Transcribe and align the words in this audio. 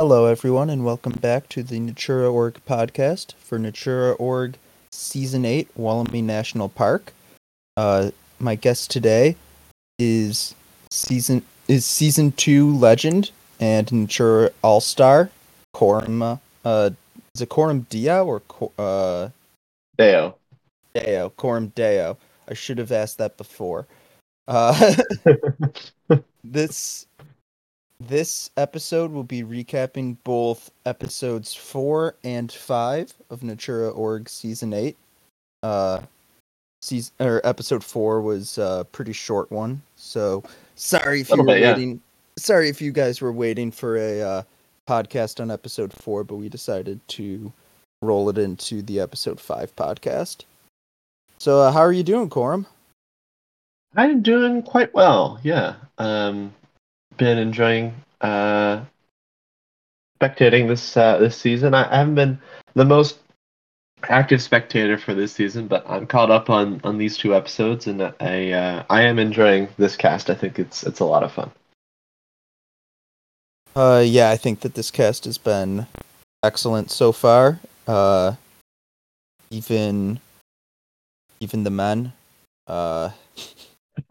Hello, 0.00 0.24
everyone, 0.24 0.70
and 0.70 0.82
welcome 0.82 1.12
back 1.12 1.46
to 1.50 1.62
the 1.62 1.78
Natura 1.78 2.32
Org 2.32 2.56
podcast 2.66 3.34
for 3.34 3.58
Natura 3.58 4.12
Org 4.12 4.56
Season 4.90 5.44
8, 5.44 5.68
Wollemi 5.76 6.24
National 6.24 6.70
Park. 6.70 7.12
Uh, 7.76 8.10
my 8.38 8.54
guest 8.54 8.90
today 8.90 9.36
is 9.98 10.54
season 10.90 11.42
is 11.68 11.84
season 11.84 12.32
2 12.32 12.74
legend 12.78 13.30
and 13.60 13.92
Natura 13.92 14.48
All-Star, 14.62 15.28
Corum, 15.76 16.40
uh, 16.64 16.90
is 17.34 17.42
it 17.42 17.50
Corum 17.50 17.86
Dio 17.90 18.24
or 18.24 18.40
Co- 18.40 18.72
uh, 18.78 19.28
Deo. 19.98 20.34
Deo, 20.94 21.30
Corum 21.36 21.74
Deo. 21.74 22.16
I 22.48 22.54
should 22.54 22.78
have 22.78 22.90
asked 22.90 23.18
that 23.18 23.36
before. 23.36 23.86
Uh, 24.48 24.94
this 26.42 27.06
this 28.00 28.50
episode 28.56 29.12
will 29.12 29.24
be 29.24 29.42
recapping 29.42 30.16
both 30.24 30.70
episodes 30.86 31.54
four 31.54 32.16
and 32.24 32.50
five 32.50 33.12
of 33.28 33.42
Natura 33.42 33.90
Org 33.90 34.28
season 34.28 34.72
eight. 34.72 34.96
Uh, 35.62 36.00
season 36.80 37.12
or 37.20 37.40
episode 37.44 37.84
four 37.84 38.22
was 38.22 38.56
a 38.56 38.86
pretty 38.92 39.12
short 39.12 39.50
one, 39.50 39.82
so 39.96 40.42
sorry 40.76 41.20
if 41.20 41.30
you 41.30 41.36
were 41.36 41.44
bit, 41.44 41.60
yeah. 41.60 41.72
waiting. 41.72 42.00
Sorry 42.38 42.70
if 42.70 42.80
you 42.80 42.90
guys 42.90 43.20
were 43.20 43.32
waiting 43.32 43.70
for 43.70 43.98
a 43.98 44.20
uh, 44.22 44.42
podcast 44.88 45.40
on 45.40 45.50
episode 45.50 45.92
four, 45.92 46.24
but 46.24 46.36
we 46.36 46.48
decided 46.48 47.00
to 47.08 47.52
roll 48.00 48.30
it 48.30 48.38
into 48.38 48.80
the 48.80 48.98
episode 48.98 49.38
five 49.38 49.74
podcast. 49.76 50.44
So, 51.38 51.60
uh, 51.60 51.72
how 51.72 51.80
are 51.80 51.92
you 51.92 52.02
doing, 52.02 52.30
Corum? 52.30 52.64
I'm 53.96 54.22
doing 54.22 54.62
quite 54.62 54.94
well. 54.94 55.38
Yeah. 55.42 55.74
Um, 55.98 56.54
been 57.20 57.38
enjoying 57.38 57.94
uh, 58.22 58.80
spectating 60.20 60.66
this 60.66 60.96
uh, 60.96 61.18
this 61.18 61.36
season. 61.36 61.74
I, 61.74 61.92
I 61.92 61.98
haven't 61.98 62.16
been 62.16 62.38
the 62.74 62.84
most 62.84 63.18
active 64.08 64.42
spectator 64.42 64.98
for 64.98 65.14
this 65.14 65.32
season, 65.32 65.68
but 65.68 65.84
I'm 65.88 66.06
caught 66.06 66.32
up 66.32 66.50
on 66.50 66.80
on 66.82 66.98
these 66.98 67.16
two 67.16 67.36
episodes, 67.36 67.86
and 67.86 68.02
I 68.02 68.50
uh, 68.50 68.84
I 68.90 69.02
am 69.02 69.20
enjoying 69.20 69.68
this 69.76 69.96
cast. 69.96 70.30
I 70.30 70.34
think 70.34 70.58
it's 70.58 70.82
it's 70.82 71.00
a 71.00 71.04
lot 71.04 71.22
of 71.22 71.30
fun. 71.30 71.52
Uh, 73.76 74.02
yeah, 74.04 74.30
I 74.30 74.36
think 74.36 74.60
that 74.60 74.74
this 74.74 74.90
cast 74.90 75.26
has 75.26 75.38
been 75.38 75.86
excellent 76.42 76.90
so 76.90 77.12
far. 77.12 77.60
Uh, 77.86 78.34
even, 79.50 80.18
even 81.38 81.62
the 81.62 81.70
men. 81.70 82.12
Uh, 82.66 83.10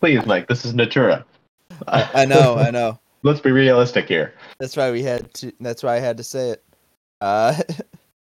Please, 0.00 0.24
Mike. 0.26 0.46
This 0.48 0.64
is 0.64 0.74
Natura. 0.74 1.24
I, 1.86 2.10
I 2.14 2.24
know, 2.24 2.56
I 2.56 2.70
know. 2.70 2.98
Let's 3.22 3.40
be 3.40 3.50
realistic 3.50 4.08
here. 4.08 4.34
That's 4.58 4.76
why 4.76 4.90
we 4.90 5.02
had 5.02 5.32
to. 5.34 5.52
That's 5.60 5.82
why 5.82 5.96
I 5.96 5.98
had 5.98 6.16
to 6.18 6.24
say 6.24 6.50
it. 6.50 6.64
Uh, 7.20 7.54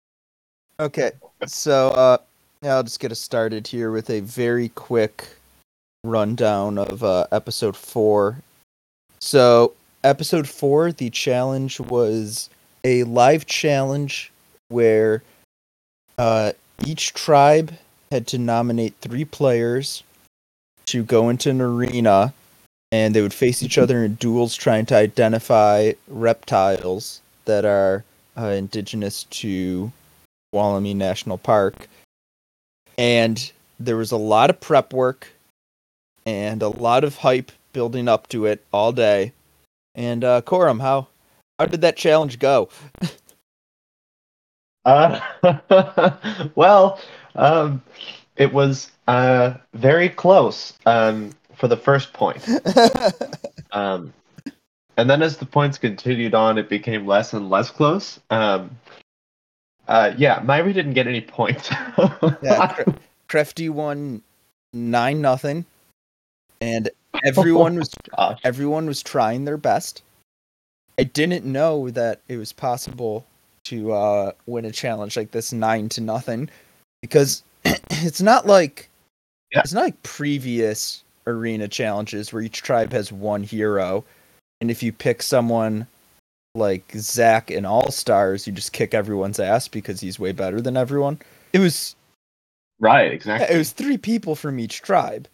okay, 0.80 1.12
so 1.46 1.88
uh, 1.91 2.19
I'll 2.64 2.82
just 2.82 3.00
get 3.00 3.12
us 3.12 3.20
started 3.20 3.66
here 3.66 3.91
with 3.91 4.10
a 4.10 4.20
very 4.20 4.70
quick 4.70 5.28
rundown 6.04 6.78
of 6.78 7.04
uh, 7.04 7.26
episode 7.32 7.76
four. 7.76 8.38
So, 9.20 9.74
episode 10.04 10.48
four, 10.48 10.92
the 10.92 11.10
challenge 11.10 11.80
was 11.80 12.48
a 12.84 13.04
live 13.04 13.46
challenge 13.46 14.32
where 14.69 15.22
uh, 16.16 16.52
each 16.84 17.12
tribe 17.14 17.74
had 18.10 18.26
to 18.28 18.38
nominate 18.38 18.94
three 19.00 19.24
players 19.24 20.02
to 20.86 21.02
go 21.02 21.28
into 21.28 21.50
an 21.50 21.60
arena 21.60 22.32
and 22.91 23.14
they 23.14 23.22
would 23.22 23.34
face 23.34 23.62
each 23.62 23.78
other 23.78 24.05
in 24.05 24.14
duels 24.14 24.55
trying 24.55 24.86
to 24.86 24.97
identify 24.97 25.92
reptiles 26.08 27.20
that 27.44 27.64
are 27.64 28.05
uh, 28.36 28.47
indigenous 28.47 29.25
to 29.25 29.92
Wollemi 30.55 30.94
National 30.94 31.39
Park. 31.39 31.89
And 32.97 33.50
there 33.78 33.97
was 33.97 34.12
a 34.12 34.16
lot 34.16 34.50
of 34.50 34.60
prep 34.60 34.93
work 34.93 35.28
and 36.27 36.62
a 36.62 36.69
lot 36.69 37.04
of 37.04 37.16
hype 37.16 37.53
building 37.72 38.09
up 38.09 38.28
to 38.28 38.47
it 38.47 38.65
all 38.72 38.93
day. 38.93 39.32
And 39.94 40.25
uh 40.25 40.43
Corum, 40.43 40.81
how 40.81 41.09
how 41.59 41.66
did 41.66 41.81
that 41.81 41.97
challenge 41.97 42.38
go? 42.38 42.69
Uh, 44.84 45.21
well, 46.54 46.98
um, 47.34 47.82
it 48.37 48.54
was 48.54 48.91
uh, 49.06 49.53
very 49.75 50.09
close 50.09 50.72
um, 50.87 51.31
for 51.58 51.69
the 51.69 51.76
first 51.76 52.12
point. 52.12 52.46
Um, 53.70 54.14
and 54.96 55.10
then 55.10 55.22
as 55.22 55.36
the 55.36 55.44
points 55.44 55.76
continued 55.76 56.34
on, 56.34 56.56
it 56.56 56.70
became 56.70 57.06
less 57.06 57.34
and 57.34 57.50
less 57.50 57.70
close. 57.70 58.19
Um, 58.30 58.70
uh, 59.86 60.14
yeah, 60.16 60.41
Myri 60.41 60.72
didn't 60.72 60.94
get 60.94 61.06
any 61.06 61.20
points. 61.20 61.70
yeah, 62.42 62.82
Crafty 63.28 63.68
won 63.68 64.22
nine 64.72 65.20
nothing, 65.20 65.66
and 66.62 66.88
everyone 67.24 67.76
was 67.76 67.91
everyone 68.44 68.86
was 68.86 69.02
trying 69.02 69.44
their 69.44 69.58
best. 69.58 70.02
I 70.98 71.04
didn't 71.04 71.44
know 71.44 71.91
that 71.91 72.20
it 72.28 72.38
was 72.38 72.52
possible 72.52 73.26
to 73.64 73.92
uh, 73.92 74.32
win 74.47 74.64
a 74.64 74.72
challenge 74.72 75.16
like 75.16 75.30
this 75.30 75.52
nine 75.52 75.91
to 75.91 76.00
nothing, 76.00 76.48
because 77.02 77.44
it's 77.64 78.22
not 78.22 78.47
like 78.47 78.88
Yeah. 79.52 79.60
it's 79.60 79.74
not 79.74 79.84
like 79.84 80.02
previous 80.02 81.04
arena 81.28 81.69
challenges 81.69 82.33
where 82.33 82.43
each 82.43 82.62
tribe 82.62 82.93
has 82.93 83.12
one 83.12 83.43
hero, 83.43 84.05
and 84.61 84.71
if 84.71 84.83
you 84.83 84.93
pick 84.93 85.22
someone 85.22 85.87
like 86.55 86.91
Zach 86.97 87.50
in 87.50 87.65
All 87.65 87.91
Stars, 87.91 88.47
you 88.47 88.53
just 88.53 88.72
kick 88.72 88.94
everyone's 88.94 89.39
ass 89.39 89.69
because 89.69 90.00
he's 90.00 90.19
way 90.19 90.33
better 90.33 90.61
than 90.61 90.77
everyone. 90.77 91.19
It 91.53 91.61
was 91.61 91.94
Right, 92.81 93.12
exactly. 93.12 93.55
it 93.55 93.59
was 93.59 93.72
three 93.72 93.99
people 93.99 94.34
from 94.34 94.59
each 94.59 94.83
tribe 94.83 95.28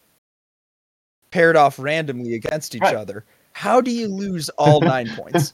paired 1.30 1.56
off 1.56 1.78
randomly 1.78 2.34
against 2.34 2.74
each 2.74 2.82
Right. 2.82 2.94
other. 2.96 3.24
How 3.52 3.80
do 3.80 3.90
you 3.90 4.08
lose 4.08 4.48
all 4.50 4.80
nine 4.92 5.14
points? 5.14 5.52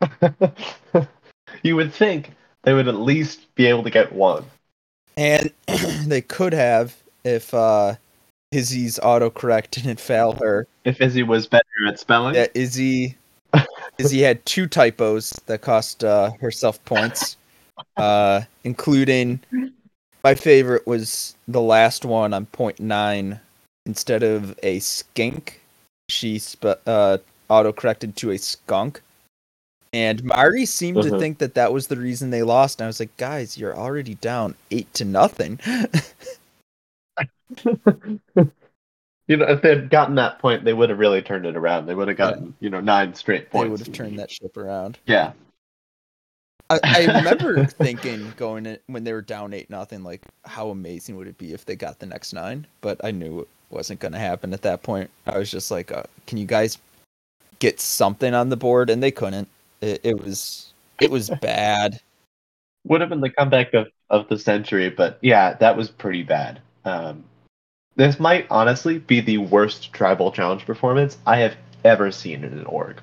you 1.62 1.76
would 1.76 1.92
think 1.92 2.30
they 2.62 2.72
would 2.72 2.88
at 2.88 2.96
least 2.96 3.52
be 3.54 3.66
able 3.66 3.82
to 3.82 3.90
get 3.90 4.12
one. 4.12 4.44
And 5.16 5.50
they 6.06 6.20
could 6.22 6.52
have 6.52 6.96
if 7.24 7.52
uh 7.52 7.94
Izzy's 8.52 8.98
autocorrect 9.02 9.70
didn't 9.70 10.00
fail 10.00 10.32
her. 10.32 10.66
If 10.84 11.00
Izzy 11.00 11.22
was 11.22 11.46
better 11.46 11.64
at 11.86 11.98
spelling. 11.98 12.34
That 12.34 12.50
Izzy 12.54 13.16
Izzy 13.98 14.20
had 14.22 14.44
two 14.46 14.66
typos 14.66 15.30
that 15.46 15.60
cost 15.60 16.04
uh, 16.04 16.30
herself 16.40 16.82
points. 16.84 17.36
Uh 17.96 18.42
including 18.64 19.40
my 20.24 20.34
favorite 20.34 20.86
was 20.86 21.36
the 21.46 21.60
last 21.60 22.04
one 22.04 22.34
on 22.34 22.46
point 22.46 22.80
nine. 22.80 23.40
Instead 23.86 24.22
of 24.22 24.58
a 24.62 24.78
skink, 24.80 25.60
she 26.08 26.38
sp- 26.40 26.82
uh 26.86 27.18
autocorrected 27.50 28.14
to 28.16 28.30
a 28.30 28.38
skunk. 28.38 29.00
And 29.92 30.22
Mari 30.24 30.66
seemed 30.66 31.02
to 31.02 31.10
Mhm. 31.10 31.18
think 31.18 31.38
that 31.38 31.54
that 31.54 31.72
was 31.72 31.86
the 31.86 31.96
reason 31.96 32.28
they 32.30 32.42
lost. 32.42 32.80
And 32.80 32.84
I 32.84 32.88
was 32.88 33.00
like, 33.00 33.16
guys, 33.16 33.56
you're 33.56 33.76
already 33.76 34.14
down 34.16 34.54
eight 34.70 34.92
to 34.94 35.04
nothing. 35.04 35.58
You 39.28 39.36
know, 39.36 39.44
if 39.46 39.60
they'd 39.60 39.90
gotten 39.90 40.14
that 40.14 40.38
point, 40.38 40.64
they 40.64 40.72
would 40.72 40.88
have 40.88 40.98
really 40.98 41.20
turned 41.20 41.44
it 41.44 41.54
around. 41.54 41.84
They 41.84 41.94
would 41.94 42.08
have 42.08 42.16
gotten, 42.16 42.54
you 42.60 42.70
know, 42.70 42.80
nine 42.80 43.14
straight 43.14 43.50
points. 43.50 43.64
they 43.64 43.68
would 43.68 43.80
have 43.80 43.92
turned 43.92 44.18
that 44.18 44.30
ship 44.30 44.56
around. 44.56 44.98
Yeah. 45.06 45.32
I, 46.70 46.80
I 46.82 47.18
remember 47.18 47.64
thinking 47.66 48.32
going 48.38 48.64
in 48.64 48.78
when 48.86 49.04
they 49.04 49.12
were 49.12 49.20
down 49.20 49.52
eight 49.52 49.68
nothing, 49.68 50.02
like 50.02 50.22
how 50.46 50.70
amazing 50.70 51.16
would 51.16 51.28
it 51.28 51.36
be 51.36 51.52
if 51.52 51.66
they 51.66 51.76
got 51.76 51.98
the 51.98 52.06
next 52.06 52.32
nine? 52.32 52.66
But 52.80 53.02
I 53.04 53.10
knew 53.10 53.40
it 53.40 53.48
wasn't 53.68 54.00
going 54.00 54.12
to 54.12 54.18
happen 54.18 54.54
at 54.54 54.62
that 54.62 54.82
point. 54.82 55.10
I 55.26 55.36
was 55.36 55.50
just 55.50 55.70
like, 55.70 55.92
uh, 55.92 56.04
can 56.26 56.38
you 56.38 56.46
guys 56.46 56.78
get 57.58 57.80
something 57.80 58.32
on 58.32 58.48
the 58.48 58.56
board? 58.56 58.88
And 58.88 59.02
they 59.02 59.10
couldn't. 59.10 59.48
It, 59.82 60.00
it 60.04 60.24
was 60.24 60.72
it 61.02 61.10
was 61.10 61.28
bad. 61.42 62.00
Would 62.84 63.02
have 63.02 63.10
been 63.10 63.20
the 63.20 63.30
comeback 63.30 63.74
of, 63.74 63.88
of 64.08 64.26
the 64.28 64.38
century, 64.38 64.88
but 64.88 65.18
yeah, 65.20 65.52
that 65.54 65.76
was 65.76 65.90
pretty 65.90 66.22
bad. 66.22 66.62
Um, 66.88 67.24
this 67.96 68.18
might 68.20 68.46
honestly 68.50 68.98
be 68.98 69.20
the 69.20 69.38
worst 69.38 69.92
tribal 69.92 70.30
challenge 70.32 70.64
performance 70.64 71.18
I 71.26 71.38
have 71.38 71.56
ever 71.84 72.10
seen 72.10 72.44
in 72.44 72.52
an 72.52 72.64
org. 72.66 73.00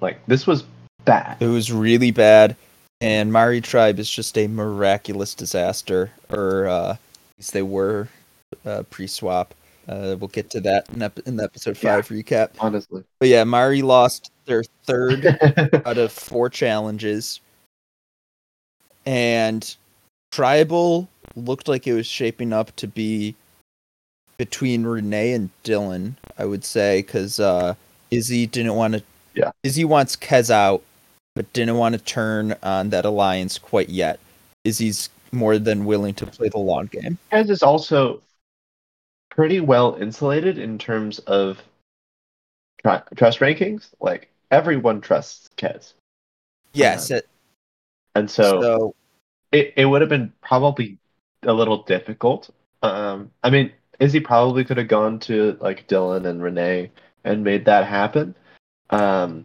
Like, 0.00 0.24
this 0.26 0.46
was 0.46 0.64
bad. 1.04 1.36
It 1.40 1.48
was 1.48 1.72
really 1.72 2.10
bad. 2.10 2.56
And 3.00 3.32
Mari 3.32 3.60
Tribe 3.60 3.98
is 3.98 4.08
just 4.08 4.38
a 4.38 4.46
miraculous 4.46 5.34
disaster, 5.34 6.10
or 6.30 6.66
uh, 6.68 6.92
at 6.92 6.98
least 7.38 7.52
they 7.52 7.62
were 7.62 8.08
uh, 8.64 8.84
pre-swap. 8.88 9.52
Uh, 9.88 10.16
we'll 10.18 10.28
get 10.28 10.48
to 10.50 10.60
that 10.60 10.88
in, 10.90 11.02
ep- 11.02 11.18
in 11.26 11.36
the 11.36 11.44
episode 11.44 11.76
Yeah. 11.82 11.96
five 11.96 12.08
recap. 12.08 12.50
Honestly. 12.60 13.04
But 13.18 13.28
yeah, 13.28 13.44
Mari 13.44 13.82
lost 13.82 14.30
their 14.46 14.62
third 14.84 15.26
out 15.84 15.98
of 15.98 16.12
four 16.12 16.48
challenges. 16.48 17.40
And 19.04 19.76
Tribal 20.32 21.08
looked 21.36 21.68
like 21.68 21.86
it 21.86 21.94
was 21.94 22.06
shaping 22.06 22.52
up 22.52 22.74
to 22.76 22.86
be 22.86 23.34
between 24.36 24.84
Renee 24.84 25.32
and 25.32 25.50
Dylan, 25.62 26.14
I 26.38 26.44
would 26.44 26.64
say, 26.64 27.02
because 27.02 27.38
uh, 27.38 27.74
Izzy 28.10 28.46
didn't 28.46 28.74
want 28.74 28.94
to 28.94 29.02
Yeah. 29.34 29.52
Izzy 29.62 29.84
wants 29.84 30.16
Kez 30.16 30.50
out, 30.50 30.82
but 31.34 31.52
didn't 31.52 31.76
want 31.76 31.94
to 31.94 32.00
turn 32.00 32.56
on 32.62 32.90
that 32.90 33.04
alliance 33.04 33.58
quite 33.58 33.88
yet. 33.88 34.18
Izzy's 34.64 35.08
more 35.32 35.58
than 35.58 35.84
willing 35.84 36.14
to 36.14 36.26
play 36.26 36.48
the 36.48 36.58
long 36.58 36.86
game. 36.86 37.18
Kez 37.32 37.50
is 37.50 37.62
also 37.62 38.20
pretty 39.30 39.60
well 39.60 39.96
insulated 40.00 40.58
in 40.58 40.78
terms 40.78 41.18
of 41.20 41.62
tr- 42.82 43.14
trust 43.16 43.40
rankings. 43.40 43.90
Like 44.00 44.30
everyone 44.50 45.00
trusts 45.00 45.50
Kez, 45.56 45.92
Yes, 46.72 47.10
it, 47.10 47.28
and 48.16 48.30
so, 48.30 48.60
so 48.60 48.94
it, 49.52 49.74
it 49.76 49.84
would 49.86 50.00
have 50.00 50.10
been 50.10 50.32
probably 50.40 50.98
a 51.46 51.52
little 51.52 51.82
difficult. 51.82 52.50
Um, 52.82 53.30
I 53.42 53.50
mean, 53.50 53.72
Izzy 53.98 54.20
probably 54.20 54.64
could 54.64 54.76
have 54.76 54.88
gone 54.88 55.18
to 55.20 55.56
like 55.60 55.86
Dylan 55.88 56.26
and 56.26 56.42
Renee 56.42 56.90
and 57.24 57.44
made 57.44 57.64
that 57.64 57.86
happen. 57.86 58.34
Um, 58.90 59.44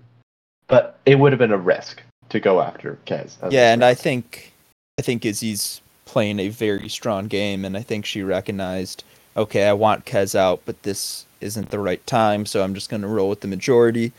but 0.68 1.00
it 1.06 1.16
would 1.16 1.32
have 1.32 1.40
been 1.40 1.52
a 1.52 1.58
risk 1.58 2.02
to 2.30 2.40
go 2.40 2.62
after 2.62 3.00
Kez. 3.06 3.38
yeah, 3.52 3.74
and 3.74 3.84
I 3.84 3.94
think 3.94 4.54
I 5.00 5.02
think 5.02 5.26
Izzy's 5.26 5.82
playing 6.06 6.40
a 6.40 6.50
very 6.50 6.90
strong 6.90 7.28
game, 7.28 7.66
and 7.66 7.78
I 7.78 7.82
think 7.82 8.06
she 8.06 8.24
recognized, 8.24 9.04
okay, 9.38 9.68
I 9.68 9.74
want 9.74 10.06
Kez 10.06 10.36
out, 10.36 10.62
but 10.66 10.84
this 10.84 11.26
isn't 11.42 11.70
the 11.70 11.80
right 11.80 12.06
time, 12.06 12.46
so 12.46 12.64
I'm 12.64 12.74
just 12.74 12.90
going 12.90 13.02
to 13.02 13.08
roll 13.08 13.30
with 13.30 13.42
the 13.42 13.48
majority. 13.48 14.12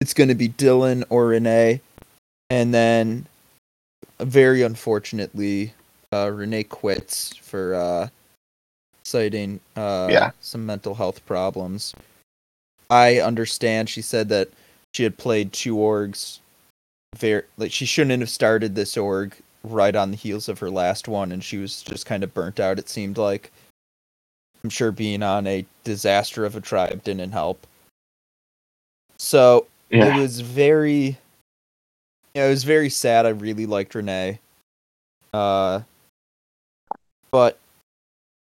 It's 0.00 0.14
going 0.14 0.28
to 0.28 0.34
be 0.34 0.48
Dylan 0.48 1.04
or 1.08 1.28
Renee, 1.28 1.80
and 2.50 2.72
then 2.72 3.26
very 4.20 4.62
unfortunately, 4.62 5.74
uh, 6.14 6.30
Renee 6.30 6.64
quits 6.64 7.36
for 7.36 7.74
uh, 7.74 8.08
citing 9.04 9.60
uh, 9.76 10.08
Yeah. 10.10 10.30
some 10.40 10.64
mental 10.64 10.94
health 10.94 11.24
problems. 11.26 11.94
I 12.90 13.18
understand. 13.20 13.88
She 13.88 14.02
said 14.02 14.28
that 14.28 14.48
she 14.94 15.02
had 15.02 15.18
played 15.18 15.52
two 15.52 15.74
orgs 15.76 16.38
very 17.16 17.42
like 17.56 17.72
she 17.72 17.86
shouldn't 17.86 18.20
have 18.20 18.30
started 18.30 18.74
this 18.74 18.96
org 18.96 19.34
right 19.62 19.94
on 19.96 20.10
the 20.10 20.16
heels 20.16 20.48
of 20.48 20.58
her 20.58 20.70
last 20.70 21.08
one 21.08 21.32
and 21.32 21.42
she 21.42 21.58
was 21.58 21.82
just 21.82 22.06
kind 22.06 22.22
of 22.22 22.34
burnt 22.34 22.60
out 22.60 22.78
it 22.78 22.88
seemed 22.88 23.16
like 23.16 23.50
i'm 24.62 24.70
sure 24.70 24.92
being 24.92 25.22
on 25.22 25.46
a 25.46 25.64
disaster 25.84 26.44
of 26.44 26.56
a 26.56 26.60
tribe 26.60 27.02
didn't 27.04 27.30
help 27.32 27.66
so 29.16 29.66
yeah. 29.90 30.16
it 30.16 30.20
was 30.20 30.40
very 30.40 31.16
yeah 32.34 32.46
it 32.46 32.50
was 32.50 32.64
very 32.64 32.90
sad 32.90 33.26
i 33.26 33.30
really 33.30 33.64
liked 33.66 33.94
renee 33.94 34.38
uh 35.32 35.80
but 37.34 37.58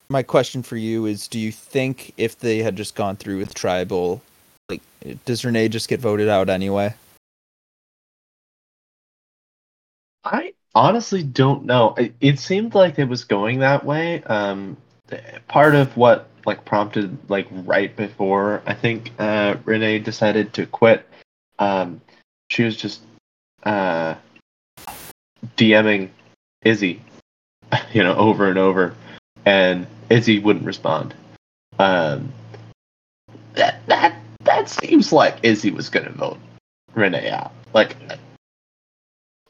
my 0.08 0.22
question 0.22 0.62
for 0.62 0.78
you 0.78 1.08
is 1.08 1.28
do 1.28 1.40
you 1.40 1.52
think 1.52 2.14
if 2.16 2.38
they 2.38 2.60
had 2.60 2.76
just 2.76 2.94
gone 2.94 3.16
through 3.16 3.40
with 3.40 3.52
tribal 3.56 4.22
like 4.70 4.82
does 5.26 5.44
renee 5.44 5.68
just 5.68 5.90
get 5.90 6.00
voted 6.00 6.30
out 6.30 6.48
anyway 6.48 6.94
I 10.24 10.54
honestly 10.74 11.24
don't 11.24 11.66
know. 11.66 11.96
It, 11.98 12.14
it 12.22 12.40
seemed 12.40 12.76
like 12.76 12.98
it 12.98 13.06
was 13.06 13.24
going 13.24 13.60
that 13.60 13.84
way. 13.84 14.24
Um, 14.24 14.78
part 15.48 15.76
of 15.76 15.96
what 15.98 16.30
like 16.46 16.66
prompted 16.66 17.18
like 17.30 17.48
right 17.52 17.96
before 17.96 18.62
I 18.66 18.74
think 18.74 19.12
uh, 19.20 19.56
Renee 19.66 20.00
decided 20.00 20.54
to 20.54 20.66
quit. 20.66 21.08
Um, 21.60 22.02
she 22.50 22.64
was 22.64 22.76
just 22.76 23.02
uh, 23.64 24.16
DMing 25.58 26.10
Izzy, 26.64 27.02
you 27.94 28.04
know, 28.04 28.16
over 28.16 28.48
and 28.50 28.58
over, 28.58 28.96
and 29.46 29.88
Izzy 30.10 30.40
wouldn't 30.40 30.66
respond. 30.66 31.14
Um, 31.80 32.32
that 33.54 33.86
that 33.88 34.16
that 34.44 34.70
seems 34.70 35.12
like 35.12 35.38
Izzy 35.44 35.72
was 35.72 35.90
gonna 35.90 36.12
vote 36.12 36.38
Renee 36.94 37.30
out. 37.30 37.52
Like 37.74 37.96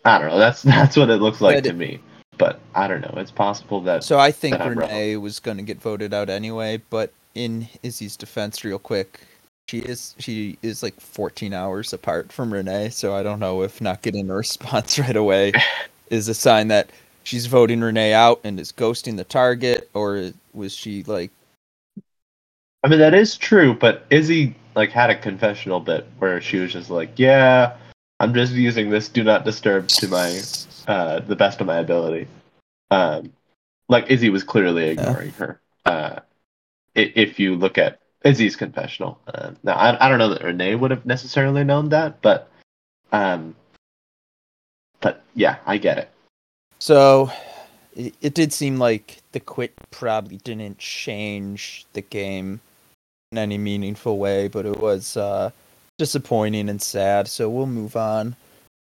I 0.06 0.20
don't 0.20 0.30
know. 0.30 0.38
That's 0.40 0.62
that's 0.64 0.98
what 0.98 1.10
it 1.10 1.18
looks 1.18 1.42
like 1.42 1.58
But- 1.58 1.64
to 1.66 1.74
me. 1.74 2.00
But 2.36 2.60
I 2.74 2.88
don't 2.88 3.02
know. 3.02 3.14
It's 3.18 3.30
possible 3.30 3.80
that 3.81 4.04
So 4.04 4.18
I 4.18 4.31
think 4.31 4.60
I'm 4.60 4.74
wrong. 4.74 4.90
Renee 4.90 5.18
was 5.18 5.40
going 5.40 5.58
to 5.58 5.64
get 5.64 5.80
voted 5.80 6.16
out 6.16 6.31
anyway, 6.31 6.81
but 6.90 7.14
in 7.36 7.68
Izzy's 7.84 8.18
defense 8.18 8.64
real 8.64 8.80
quick, 8.80 9.22
she 9.70 9.80
is 9.80 10.16
she 10.18 10.58
is 10.64 10.81
like 10.81 11.00
14 11.00 11.54
hours 11.54 11.94
apart 11.94 12.31
from 12.31 12.52
Renee, 12.52 12.90
so 12.90 13.14
I 13.16 13.22
don't 13.22 13.40
know 13.40 13.62
if 13.62 13.81
not 13.81 14.02
getting 14.02 14.31
a 14.31 14.34
response 14.36 14.98
right 14.98 15.16
away 15.16 15.54
is 16.10 16.28
a 16.28 16.34
sign 16.34 16.70
that 16.70 16.90
she's 17.24 17.46
voting 17.46 17.81
Renee 17.81 18.14
out 18.14 18.42
and 18.44 18.60
is 18.60 18.72
ghosting 18.72 19.18
the 19.18 19.24
target 19.24 19.90
or 19.94 20.31
was 20.54 20.75
she 20.75 21.04
like 21.04 21.31
I 22.84 22.90
mean 22.90 23.00
that 23.00 23.14
is 23.14 23.38
true, 23.38 23.74
but 23.74 24.06
Izzy 24.10 24.56
like 24.75 24.92
had 24.92 25.10
a 25.10 25.16
confessional 25.16 25.80
bit 25.80 26.06
where 26.20 26.42
she 26.42 26.58
was 26.58 26.74
just 26.74 26.90
like, 26.90 27.18
"Yeah, 27.18 27.78
I'm 28.20 28.34
just 28.34 28.52
using 28.54 28.90
this 28.90 29.08
do 29.08 29.24
not 29.24 29.46
disturb 29.46 29.88
to 29.88 30.08
my 30.10 30.42
uh 30.88 31.20
the 31.22 31.36
best 31.36 31.62
of 31.62 31.68
my 31.68 31.78
ability." 31.78 32.28
Um 32.92 33.31
like 33.88 34.10
Izzy 34.10 34.30
was 34.30 34.44
clearly 34.44 34.90
ignoring 34.90 35.31
her. 35.34 35.62
Uh 35.86 36.20
if 36.96 37.40
you 37.40 37.56
look 37.56 37.78
at 37.78 38.00
Izzy's 38.24 38.56
confessional. 38.56 39.20
Uh, 39.28 39.52
now 39.64 39.74
I 39.74 40.06
I 40.06 40.10
don't 40.10 40.20
know 40.20 40.30
that 40.30 40.44
Renee 40.44 40.75
would 40.75 40.92
have 40.92 41.06
necessarily 41.06 41.64
known 41.64 41.90
that, 41.90 42.22
but 42.22 42.50
um 43.14 43.56
but 45.00 45.24
yeah, 45.36 45.58
I 45.66 45.78
get 45.78 45.98
it. 45.98 46.10
So 46.83 47.31
it, 47.95 48.13
it 48.19 48.33
did 48.33 48.51
seem 48.51 48.77
like 48.77 49.21
the 49.31 49.39
quit 49.39 49.71
probably 49.89 50.35
didn't 50.44 50.80
change 50.80 51.85
the 51.94 52.01
game 52.01 52.59
in 53.31 53.38
any 53.38 53.57
meaningful 53.57 54.18
way, 54.18 54.50
but 54.50 54.65
it 54.65 54.81
was 54.81 55.15
uh, 55.15 55.51
disappointing 55.97 56.68
and 56.68 56.81
sad. 56.81 57.30
So 57.30 57.50
we'll 57.50 57.68
move 57.68 57.95
on. 57.95 58.35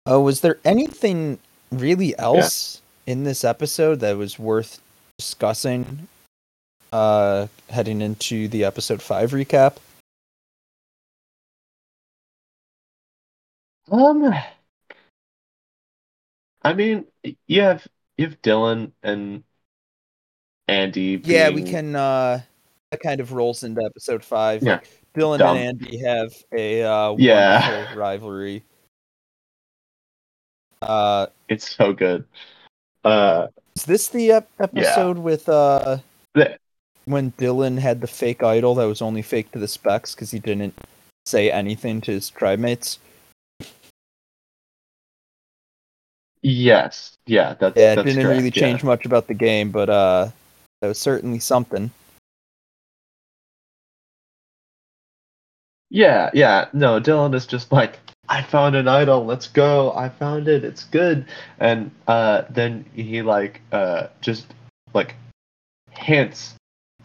Uh, 0.08 0.20
was 0.20 0.42
there 0.42 0.60
anything 0.64 1.40
really 1.72 2.16
else 2.20 2.82
in 3.08 3.24
this 3.24 3.42
episode 3.42 3.98
that 3.98 4.16
was 4.16 4.38
worth 4.38 4.80
discussing 5.18 6.06
uh, 6.92 7.48
heading 7.68 8.00
into 8.00 8.46
the 8.46 8.62
episode 8.62 9.02
five 9.02 9.32
recap? 9.32 9.78
Um, 13.90 14.32
I 16.68 16.74
mean, 16.74 17.06
you 17.46 17.62
have 17.62 17.86
you 18.18 18.26
have 18.26 18.42
Dylan 18.42 18.92
and 19.02 19.42
Andy. 20.68 21.18
Yeah, 21.24 21.48
we 21.48 21.62
can. 21.62 21.96
Uh, 21.96 22.42
that 22.90 23.00
kind 23.00 23.20
of 23.22 23.32
rolls 23.32 23.62
into 23.64 23.82
episode 23.82 24.22
five. 24.22 24.62
Yeah. 24.62 24.72
Like 24.74 24.88
Dylan 25.14 25.38
Dumb. 25.38 25.56
and 25.56 25.82
Andy 25.82 25.98
have 26.00 26.34
a 26.52 26.82
uh, 26.82 27.14
Yeah. 27.16 27.94
rivalry. 27.94 28.64
Uh, 30.82 31.26
It's 31.48 31.74
so 31.74 31.94
good. 31.94 32.26
Uh, 33.02 33.46
is 33.74 33.84
this 33.86 34.08
the 34.08 34.32
ep- 34.32 34.50
episode 34.60 35.16
with 35.18 35.48
uh 35.48 35.98
the- 36.34 36.58
when 37.06 37.32
Dylan 37.32 37.78
had 37.78 38.02
the 38.02 38.06
fake 38.06 38.42
idol 38.42 38.74
that 38.74 38.84
was 38.84 39.00
only 39.00 39.22
fake 39.22 39.50
to 39.52 39.58
the 39.58 39.68
specs 39.68 40.14
because 40.14 40.30
he 40.32 40.38
didn't 40.38 40.74
say 41.24 41.50
anything 41.50 42.02
to 42.02 42.12
his 42.12 42.28
tribe 42.28 42.58
mates? 42.58 42.98
Yes, 46.42 47.16
yeah, 47.26 47.54
that's 47.58 47.76
Yeah, 47.76 47.92
it 47.92 47.96
that's 47.96 48.06
didn't 48.06 48.22
correct, 48.24 48.36
really 48.38 48.50
yeah. 48.54 48.60
change 48.60 48.84
much 48.84 49.04
about 49.06 49.26
the 49.26 49.34
game, 49.34 49.70
but 49.70 49.88
uh, 49.90 50.28
that 50.80 50.88
was 50.88 50.98
certainly 50.98 51.38
something. 51.38 51.90
Yeah, 55.90 56.30
yeah. 56.34 56.66
No, 56.72 57.00
Dylan 57.00 57.34
is 57.34 57.46
just 57.46 57.72
like, 57.72 57.98
I 58.28 58.42
found 58.42 58.76
an 58.76 58.88
idol. 58.88 59.24
Let's 59.24 59.46
go. 59.48 59.92
I 59.94 60.08
found 60.10 60.48
it. 60.48 60.64
It's 60.64 60.84
good. 60.84 61.24
And 61.60 61.90
uh, 62.06 62.42
then 62.50 62.84
he 62.94 63.22
like 63.22 63.62
uh, 63.72 64.08
just 64.20 64.46
like 64.92 65.14
hints 65.92 66.54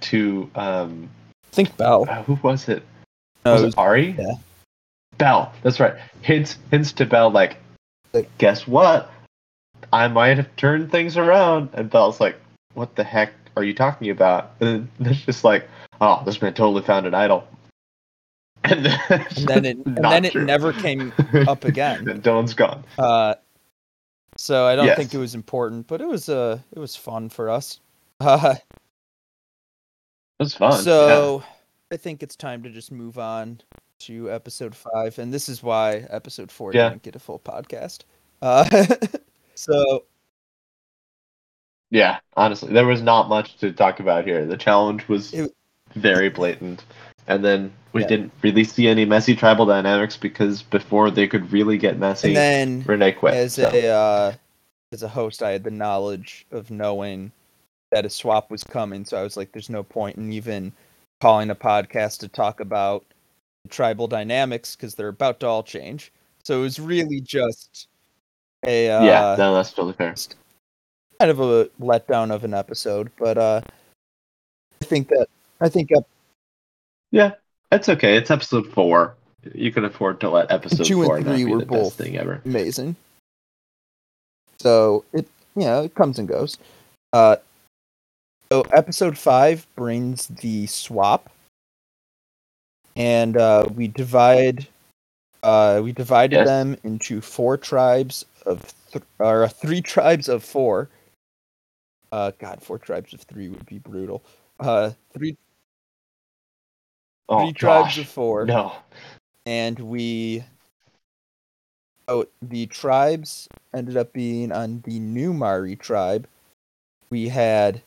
to 0.02 0.50
um, 0.56 1.10
I 1.52 1.56
think 1.56 1.78
Bell. 1.78 2.06
uh, 2.10 2.24
who 2.24 2.38
was 2.44 2.68
it? 2.68 2.84
No, 3.46 3.54
was 3.54 3.64
it 3.64 3.68
it 3.70 3.78
Ari? 3.78 4.16
yeah. 4.20 4.34
Bell. 5.18 5.54
That's 5.62 5.80
right. 5.80 5.94
Hints 6.22 6.58
hints 6.72 6.92
to 6.94 7.06
Bell 7.06 7.30
like, 7.30 7.56
Like- 8.12 8.30
guess 8.38 8.68
what? 8.68 9.10
I 9.92 10.08
might 10.08 10.38
have 10.38 10.54
turned 10.56 10.92
things 10.92 11.18
around. 11.18 11.70
And 11.74 11.90
Bell's 11.90 12.20
like, 12.20 12.38
what 12.74 12.96
the 12.96 13.04
heck 13.04 13.34
are 13.58 13.64
you 13.64 13.74
talking 13.74 14.10
about? 14.10 14.52
And 14.60 14.88
then 15.00 15.12
it's 15.12 15.26
just 15.26 15.44
like, 15.44 15.68
oh, 16.02 16.22
this 16.26 16.42
man 16.42 16.54
totally 16.54 16.84
found 16.84 17.06
an 17.06 17.14
idol. 17.14 17.48
And 18.66 18.86
then, 18.86 19.02
and 19.10 19.48
then 19.48 19.66
it 19.66 19.78
and 19.86 19.98
then 20.06 20.24
it 20.24 20.36
never 20.36 20.72
came 20.72 21.12
up 21.50 21.66
again. 21.66 22.08
and 22.08 22.24
Dylan's 22.24 22.54
gone. 22.54 22.86
Uh, 22.98 23.36
so 24.38 24.66
I 24.66 24.78
don't 24.78 24.86
Yes. 24.86 24.98
think 24.98 25.14
it 25.14 25.18
was 25.18 25.36
important, 25.36 25.86
but 25.88 26.00
it 26.00 26.08
was 26.08 26.30
uh 26.30 26.60
it 26.72 26.80
was 26.80 26.96
fun 26.96 27.28
for 27.28 27.50
us. 27.50 27.82
Uh, 28.22 28.56
It 30.40 30.44
was 30.44 30.56
fun. 30.56 30.82
so 30.82 31.44
I 31.92 31.98
think 31.98 32.24
it's 32.24 32.38
time 32.38 32.64
to 32.64 32.70
just 32.70 32.90
move 32.90 33.20
on 33.20 33.60
to 34.00 34.32
episode 34.32 34.74
five, 34.74 35.20
and 35.20 35.34
this 35.34 35.50
is 35.50 35.62
why 35.62 36.08
episode 36.10 36.50
four 36.50 36.72
Yeah. 36.74 36.88
didn't 36.90 37.04
get 37.04 37.18
a 37.18 37.20
full 37.20 37.40
podcast. 37.40 38.04
Uh, 38.42 38.64
so 39.56 40.04
yeah. 41.92 42.20
honestly, 42.36 42.74
there 42.74 42.86
was 42.88 43.02
not 43.02 43.30
much 43.30 43.58
to 43.58 43.72
talk 43.72 44.00
about 44.00 44.26
here. 44.26 44.46
The 44.46 44.58
challenge 44.58 45.08
was 45.08 45.34
It- 45.34 45.54
very 45.96 46.30
blatant. 46.30 46.84
and 47.28 47.46
then 47.46 47.72
we 47.94 48.02
Yeah. 48.02 48.08
didn't 48.08 48.32
really 48.42 48.64
see 48.66 48.88
any 48.90 49.06
messy 49.06 49.34
tribal 49.36 49.66
dynamics 49.66 50.18
because 50.18 50.62
before 50.64 51.10
they 51.12 51.26
could 51.28 51.52
really 51.54 51.78
get 51.78 51.98
messy, 51.98 52.30
And 52.30 52.36
then 52.36 52.84
Renee 52.86 53.14
quit. 53.14 53.34
as 53.34 53.54
so. 53.54 53.70
a 53.72 53.88
uh, 53.88 54.34
as 54.92 55.04
a 55.04 55.08
host, 55.08 55.42
I 55.42 55.52
had 55.52 55.64
the 55.64 55.72
knowledge 55.72 56.46
of 56.52 56.70
knowing 56.70 57.32
that 57.92 58.06
a 58.06 58.10
swap 58.10 58.52
was 58.52 58.64
coming, 58.64 59.06
so 59.06 59.18
I 59.18 59.24
was 59.24 59.38
like, 59.38 59.52
"There's 59.54 59.70
no 59.70 59.84
point 59.84 60.18
in 60.18 60.34
even 60.34 60.74
calling 61.22 61.50
a 61.50 61.56
podcast 61.56 62.20
to 62.20 62.28
talk 62.28 62.60
about 62.60 63.06
tribal 63.70 64.08
dynamics 64.08 64.76
because 64.76 64.96
they're 64.96 65.08
about 65.08 65.40
to 65.42 65.48
all 65.48 65.64
change." 65.64 66.12
So 66.44 66.60
it 66.60 66.64
was 66.64 66.80
really 66.80 67.22
just 67.22 67.88
a 68.66 68.90
uh, 68.90 69.04
yeah, 69.04 69.36
no, 69.38 69.54
that's 69.56 69.72
totally 69.74 69.94
fair. 69.94 70.16
kind 71.20 71.32
of 71.32 71.40
a 71.40 71.66
letdown 71.80 72.32
of 72.34 72.44
an 72.44 72.54
episode, 72.54 73.12
but 73.18 73.38
uh, 73.38 73.62
I 74.82 74.86
think 74.86 75.08
that 75.10 75.28
I 75.62 75.70
think 75.70 75.92
ep- 75.92 76.08
Yeah, 77.12 77.32
it's 77.72 77.90
okay. 77.90 78.18
It's 78.18 78.32
episode 78.32 78.68
four. 78.72 79.16
You 79.54 79.72
can 79.72 79.84
afford 79.86 80.20
to 80.22 80.30
let 80.30 80.52
episode 80.52 80.86
Two 80.86 81.02
and 81.02 81.08
four 81.08 81.20
not 81.20 81.26
three 81.36 81.46
be 81.46 81.52
were 81.52 81.60
the 81.60 81.66
both- 81.66 81.84
best 81.90 81.98
thing 81.98 82.18
ever. 82.18 82.42
amazing. 82.46 82.96
So 84.60 85.04
it 85.14 85.28
you 85.56 85.64
know 85.64 85.84
it 85.84 85.96
comes 85.96 86.20
and 86.20 86.28
goes. 86.28 86.58
Uh, 87.12 87.36
so 88.52 88.62
episode 88.72 89.18
five 89.18 89.66
brings 89.76 90.28
the 90.28 90.68
swap, 90.68 91.30
and 92.96 93.36
uh, 93.38 93.66
we 93.76 93.88
divide. 93.88 94.68
Uh, 95.44 95.82
we 95.84 95.92
divided 95.92 96.38
Yes. 96.38 96.48
them 96.48 96.78
into 96.84 97.20
four 97.22 97.58
tribes 97.58 98.26
of 98.46 98.74
th- 98.92 99.04
or 99.20 99.48
three 99.50 99.82
tribes 99.82 100.30
of 100.30 100.44
four. 100.44 100.90
Uh, 102.12 102.32
God, 102.40 102.62
four 102.64 102.78
tribes 102.80 103.14
of 103.14 103.22
three 103.22 103.50
would 103.50 103.66
be 103.66 103.78
brutal. 103.80 104.24
Uh, 104.60 104.92
three 105.14 105.38
Oh 107.30 107.40
three 107.46 107.54
tribes 107.54 107.98
of 107.98 108.08
four. 108.08 108.46
no. 108.46 108.74
and 109.46 109.80
we 109.80 110.44
oh 112.08 112.26
the 112.42 112.66
tribes 112.68 113.48
ended 113.74 113.98
up 113.98 114.12
being 114.14 114.52
on 114.52 114.82
the 114.86 115.00
new 115.00 115.34
Mari 115.34 115.76
tribe. 115.76 116.28
We 117.10 117.30
had 117.30 117.82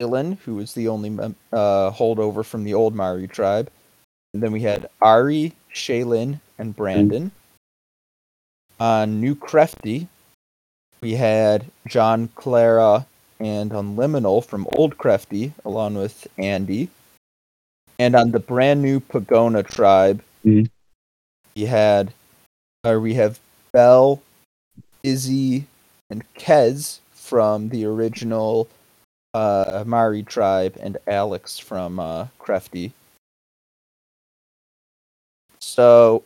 Dylan, 0.00 0.38
who 0.38 0.54
was 0.56 0.72
the 0.74 0.88
only 0.88 1.10
uh, 1.52 1.90
holdover 1.92 2.44
from 2.44 2.64
the 2.64 2.74
old 2.74 2.94
Mari 2.94 3.26
tribe, 3.28 3.70
and 4.32 4.42
then 4.42 4.52
we 4.52 4.60
had 4.62 4.88
Ari, 5.02 5.54
Shaylin, 5.72 6.40
and 6.58 6.74
Brandon. 6.74 7.30
On 8.80 9.20
New 9.20 9.34
Crefty, 9.34 10.08
we 11.00 11.12
had 11.12 11.70
John, 11.86 12.28
Clara, 12.34 13.06
and 13.38 13.70
Unliminal 13.70 14.44
from 14.44 14.66
Old 14.72 14.96
Crefty, 14.96 15.52
along 15.64 15.94
with 15.94 16.26
Andy. 16.38 16.88
And 17.98 18.16
on 18.16 18.32
the 18.32 18.40
brand 18.40 18.82
new 18.82 19.00
Pagona 19.00 19.66
tribe, 19.66 20.22
Mhm. 20.44 20.68
we 21.54 21.62
had, 21.66 22.12
or 22.84 22.98
we 23.00 23.14
have 23.14 23.38
Bell, 23.72 24.22
Izzy, 25.02 25.66
and 26.10 26.24
Kez 26.34 27.00
from 27.12 27.68
the 27.68 27.84
original 27.84 28.68
uh, 29.34 29.82
Mari 29.84 30.22
tribe, 30.22 30.76
and 30.80 30.96
Alex 31.08 31.58
from 31.58 31.98
uh, 31.98 32.28
Crefty. 32.38 32.92
So 35.58 36.22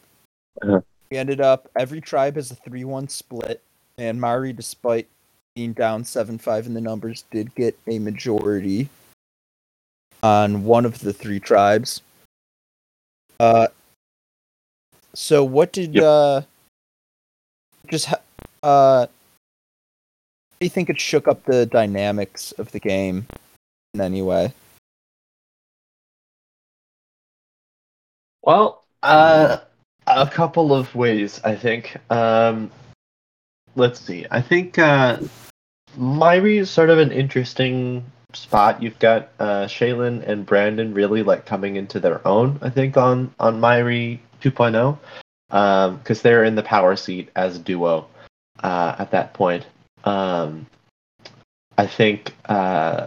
Uh-huh. 0.63 0.81
we 1.11 1.17
ended 1.17 1.41
up 1.41 1.71
every 1.79 2.01
tribe 2.01 2.37
has 2.37 2.51
a 2.51 2.55
three-one 2.55 3.09
split, 3.09 3.63
and 3.97 4.21
Mari, 4.21 4.53
despite 4.53 5.07
being 5.55 5.73
down 5.73 6.05
seven-five 6.05 6.67
in 6.67 6.75
the 6.75 6.81
numbers, 6.81 7.25
did 7.31 7.55
get 7.55 7.79
a 7.87 7.99
majority 7.99 8.89
on 10.23 10.65
one 10.65 10.85
of 10.85 10.99
the 11.01 11.13
three 11.13 11.41
tribes. 11.41 12.03
Uh, 13.41 13.69
so 15.15 15.45
what 15.45 15.73
did 15.73 15.95
Yep. 15.95 16.05
uh, 16.05 16.43
just 17.87 18.07
ha- 18.07 18.21
uh, 18.63 19.07
do 20.61 20.67
you 20.67 20.71
think 20.71 20.91
it 20.91 21.01
shook 21.01 21.29
up 21.29 21.45
the 21.45 21.67
dynamics 21.67 22.53
of 22.53 22.73
the 22.73 22.81
game 22.81 23.27
in 23.95 24.01
any 24.01 24.23
way? 24.23 24.53
Well, 28.43 28.85
uh, 29.03 29.59
a 30.17 30.27
couple 30.27 30.73
of 30.73 30.95
ways, 30.95 31.41
I 31.45 31.55
think. 31.55 31.97
Um, 32.11 32.71
let's 33.77 34.01
see. 34.01 34.27
I 34.31 34.41
think 34.41 34.79
uh, 34.79 35.19
Myri 35.97 36.59
is 36.59 36.71
sort 36.71 36.91
of 36.91 36.99
an 36.99 37.13
interesting 37.13 38.05
spot. 38.33 38.83
You've 38.83 38.99
got 38.99 39.31
uh, 39.39 39.65
Shaylin 39.67 40.27
and 40.27 40.45
Brandon 40.45 40.95
really 40.95 41.23
like 41.23 41.47
coming 41.47 41.77
into 41.77 42.01
their 42.01 42.27
own. 42.27 42.59
I 42.63 42.71
think 42.71 42.97
on 42.97 43.35
on 43.39 43.61
Myri 43.61 44.19
2.0 44.43 44.99
because 45.99 46.23
they're 46.23 46.45
in 46.45 46.55
the 46.55 46.63
power 46.63 46.97
seat 46.97 47.31
as 47.37 47.59
duo 47.59 48.07
uh, 48.63 48.97
at 48.99 49.11
that 49.13 49.35
point. 49.35 49.67
Um, 50.05 50.67
I 51.77 51.87
think 51.87 52.35
uh, 52.47 53.07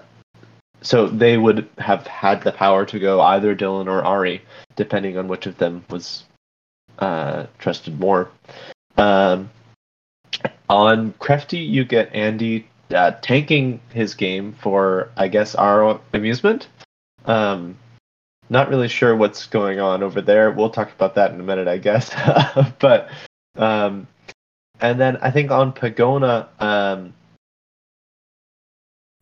so. 0.82 1.08
They 1.08 1.38
would 1.38 1.68
have 1.78 2.08
had 2.08 2.44
the 2.44 2.52
power 2.52 2.86
to 2.86 3.00
go 3.00 3.22
either 3.22 3.56
Dylan 3.56 3.88
or 3.88 4.04
Ari 4.04 4.42
depending 4.76 5.18
on 5.18 5.28
which 5.28 5.46
of 5.46 5.58
them 5.58 5.84
was 5.90 6.24
uh, 7.02 7.48
trusted 7.58 8.00
more. 8.00 8.30
Um, 8.98 9.50
on 10.70 11.14
Crefty, 11.14 11.68
you 11.68 11.84
get 11.84 12.14
Andy 12.14 12.68
uh, 12.92 13.12
tanking 13.22 13.82
his 13.90 14.14
game 14.14 14.54
for, 14.54 15.12
I 15.18 15.28
guess, 15.28 15.56
our 15.56 16.00
amusement. 16.14 16.68
Um, 17.26 17.78
not 18.50 18.70
really 18.70 18.88
sure 18.88 19.16
what's 19.16 19.48
going 19.48 19.80
on 19.80 20.04
over 20.04 20.22
there. 20.22 20.52
We'll 20.52 20.70
talk 20.70 20.92
about 20.92 21.16
that 21.16 21.32
in 21.32 21.40
a 21.40 21.44
minute, 21.44 21.68
I 21.68 21.78
guess. 21.78 22.14
but 22.80 23.10
um, 23.56 24.08
and 24.80 25.00
then 25.00 25.18
I 25.18 25.32
think 25.32 25.52
on 25.52 25.74
Pagona, 25.74 26.48
um, 26.60 27.14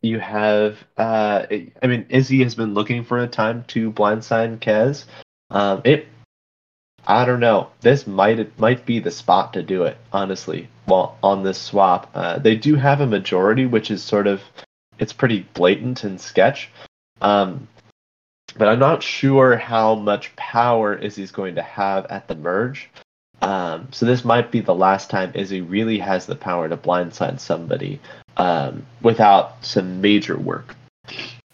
you 0.01 0.19
have. 0.19 0.77
Uh, 0.97 1.45
I 1.49 1.87
mean, 1.87 2.05
Izzy 2.09 2.43
has 2.43 2.55
been 2.55 2.73
looking 2.73 3.03
for 3.03 3.19
a 3.19 3.27
time 3.27 3.65
to 3.69 3.91
blindside 3.91 4.59
Kez. 4.59 5.05
Um, 5.51 5.81
it, 5.83 6.07
I 7.07 7.25
don't 7.25 7.39
know. 7.39 7.69
This 7.81 8.07
might 8.07 8.57
might 8.59 8.85
be 8.85 8.99
the 8.99 9.11
spot 9.11 9.53
to 9.53 9.63
do 9.63 9.83
it. 9.83 9.97
Honestly, 10.11 10.69
well, 10.87 11.17
on 11.23 11.43
this 11.43 11.59
swap, 11.59 12.09
uh, 12.13 12.39
they 12.39 12.55
do 12.55 12.75
have 12.75 13.01
a 13.01 13.07
majority, 13.07 13.65
which 13.65 13.91
is 13.91 14.03
sort 14.03 14.27
of, 14.27 14.41
it's 14.97 15.13
pretty 15.13 15.47
blatant 15.53 16.03
and 16.03 16.19
sketch. 16.19 16.69
Um, 17.21 17.67
but 18.57 18.67
I'm 18.67 18.79
not 18.79 19.03
sure 19.03 19.57
how 19.57 19.95
much 19.95 20.35
power 20.35 20.95
Izzy's 20.95 21.31
going 21.31 21.55
to 21.55 21.61
have 21.61 22.05
at 22.07 22.27
the 22.27 22.35
merge. 22.35 22.89
Um, 23.41 23.87
so 23.91 24.05
this 24.05 24.25
might 24.25 24.51
be 24.51 24.59
the 24.59 24.75
last 24.75 25.09
time 25.09 25.31
Izzy 25.33 25.61
really 25.61 25.99
has 25.99 26.25
the 26.25 26.35
power 26.35 26.67
to 26.67 26.75
blindside 26.75 27.39
somebody 27.39 27.99
um, 28.37 28.85
without 29.01 29.63
some 29.63 30.01
major 30.01 30.37
work. 30.37 30.75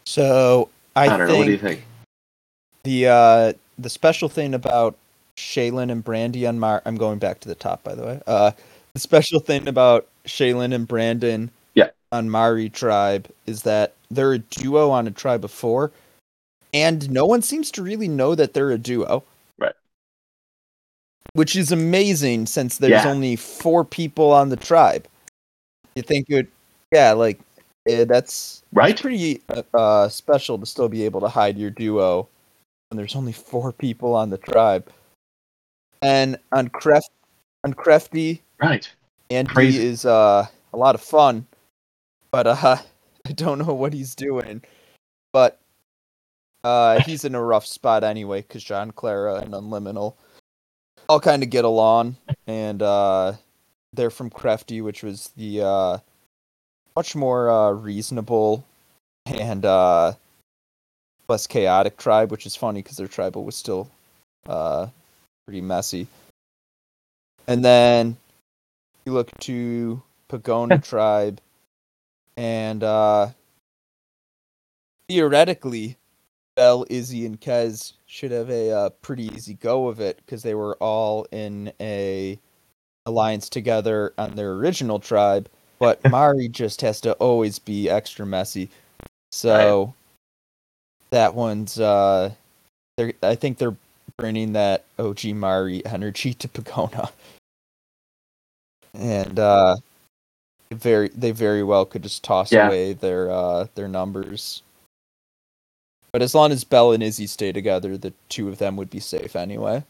So 0.05 0.69
I, 0.95 1.05
I, 1.05 1.17
don't 1.17 1.19
think 1.19 1.29
know. 1.29 1.37
What 1.37 1.45
do 1.45 1.51
you 1.51 1.57
think? 1.57 1.85
the 2.85 3.07
uh, 3.07 3.53
the 3.77 3.89
special 3.89 4.29
thing 4.29 4.53
about 4.53 4.95
Shaylin 5.37 5.91
and 5.91 6.03
Brandy 6.03 6.45
on 6.45 6.59
Mar 6.59 6.81
I'm 6.85 6.95
going 6.95 7.19
back 7.19 7.39
to 7.41 7.47
the 7.47 7.55
top 7.55 7.83
by 7.83 7.95
the 7.95 8.03
way. 8.03 8.21
Uh, 8.27 8.51
the 8.93 8.99
special 8.99 9.39
thing 9.39 9.67
about 9.67 10.07
Shaylin 10.25 10.73
and 10.73 10.87
Brandon 10.87 11.51
Yeah. 11.73 11.89
on 12.11 12.29
Mari 12.29 12.69
tribe 12.69 13.27
is 13.45 13.63
that 13.63 13.93
they're 14.09 14.33
a 14.33 14.39
duo 14.39 14.89
on 14.91 15.07
a 15.07 15.11
tribe 15.11 15.43
of 15.43 15.51
four, 15.51 15.91
and 16.73 17.09
no 17.09 17.25
one 17.25 17.41
seems 17.41 17.71
to 17.71 17.83
really 17.83 18.07
know 18.07 18.35
that 18.35 18.53
they're 18.53 18.71
a 18.71 18.77
duo. 18.77 19.23
Right. 19.57 19.73
Which 21.33 21.55
is 21.55 21.71
amazing 21.71 22.45
since 22.45 22.77
there's 22.77 23.03
Yeah. 23.03 23.09
only 23.09 23.35
four 23.35 23.83
people 23.83 24.31
on 24.31 24.49
the 24.49 24.55
tribe. 24.55 25.07
You 25.95 26.01
think 26.03 26.29
it, 26.29 26.47
yeah, 26.93 27.11
like 27.11 27.39
eh, 27.87 28.05
that's 28.05 28.63
Right? 28.71 28.99
pretty 28.99 29.41
uh, 29.49 29.63
uh, 29.73 30.09
special 30.09 30.57
to 30.59 30.65
still 30.65 30.87
be 30.89 31.03
able 31.03 31.19
to 31.21 31.27
hide 31.29 31.57
your 31.57 31.69
duo 31.71 32.27
when 32.89 32.97
there's 32.97 33.15
only 33.15 33.31
four 33.33 33.71
people 33.73 34.15
on 34.15 34.29
the 34.29 34.37
tribe. 34.37 34.89
And 36.05 36.37
on 36.51 36.69
Creft, 36.69 37.09
on 37.63 37.73
Crefty, 37.73 38.41
Right. 38.61 38.87
Andy 39.31 39.51
Crazy. 39.51 39.83
is 39.83 40.05
uh, 40.05 40.45
a 40.71 40.77
lot 40.77 40.93
of 40.93 41.01
fun, 41.01 41.47
but 42.29 42.45
uh, 42.45 42.77
I 43.27 43.31
don't 43.31 43.57
know 43.57 43.73
what 43.73 43.91
he's 43.91 44.13
doing. 44.13 44.61
But 45.33 45.59
uh, 46.63 47.01
he's 47.01 47.25
in 47.25 47.33
a 47.33 47.41
rough 47.43 47.65
spot 47.65 48.03
anyway 48.03 48.41
because 48.41 48.63
John 48.63 48.91
Clara 48.91 49.35
and 49.35 49.53
Unliminal 49.53 50.13
all 51.09 51.19
kind 51.19 51.41
of 51.41 51.49
get 51.49 51.65
along, 51.65 52.17
and 52.45 52.81
uh, 52.83 53.33
they're 53.93 54.11
from 54.11 54.29
Crefty, 54.29 54.83
which 54.83 55.01
was 55.03 55.31
the 55.35 55.61
uh, 55.61 55.97
much 56.95 57.15
more 57.15 57.49
uh, 57.49 57.71
reasonable 57.71 58.63
and 59.25 59.65
uh, 59.65 60.13
less 61.27 61.47
chaotic 61.47 61.97
tribe, 61.97 62.29
which 62.31 62.45
is 62.45 62.55
funny 62.55 62.81
because 62.83 62.97
their 62.97 63.07
tribal 63.07 63.43
was 63.43 63.55
still 63.55 63.89
uh, 64.47 64.87
pretty 65.45 65.61
messy. 65.61 66.07
And 67.47 67.63
then 67.63 68.17
you 69.05 69.13
look 69.13 69.29
to 69.41 70.01
Pagona 70.29 70.83
tribe, 70.87 71.39
and 72.35 72.83
uh, 72.83 73.29
theoretically, 75.07 75.97
Bell, 76.55 76.85
Izzy, 76.89 77.25
and 77.25 77.39
Kez 77.39 77.93
should 78.07 78.31
have 78.31 78.49
a 78.49 78.71
uh, 78.71 78.89
pretty 78.89 79.25
easy 79.35 79.53
go 79.55 79.87
of 79.87 79.99
it 79.99 80.17
because 80.17 80.41
they 80.41 80.55
were 80.55 80.75
all 80.77 81.27
in 81.31 81.71
a 81.79 82.39
alliance 83.05 83.49
together 83.49 84.13
on 84.17 84.35
their 84.35 84.53
original 84.53 84.99
tribe. 84.99 85.49
But 85.77 85.99
Mari 86.09 86.47
just 86.47 86.81
has 86.81 87.01
to 87.01 87.13
always 87.13 87.59
be 87.59 87.89
extra 87.89 88.25
messy. 88.25 88.69
So 89.31 89.93
that 91.11 91.35
one's 91.35 91.79
uh, 91.79 92.31
I 93.21 93.35
think 93.35 93.57
they're 93.57 93.75
bringing 94.17 94.53
that 94.53 94.85
OG 94.97 95.25
Mari 95.25 95.85
energy 95.85 96.33
to 96.35 96.47
Pagona, 96.47 97.11
and 98.93 99.39
uh, 99.39 99.75
very 100.71 101.09
they 101.09 101.31
very 101.31 101.63
well 101.63 101.85
could 101.85 102.03
just 102.03 102.23
toss 102.23 102.51
Yeah. 102.51 102.67
away 102.67 102.93
their 102.93 103.29
uh 103.29 103.67
their 103.75 103.87
numbers. 103.87 104.61
But 106.11 106.21
as 106.21 106.33
long 106.33 106.51
as 106.51 106.63
Belle 106.63 106.93
and 106.93 107.03
Izzy 107.03 107.27
stay 107.27 107.51
together, 107.51 107.97
the 107.97 108.13
two 108.29 108.47
of 108.47 108.57
them 108.57 108.77
would 108.77 108.89
be 108.89 109.01
safe 109.01 109.35
anyway. 109.35 109.83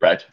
Right. 0.00 0.24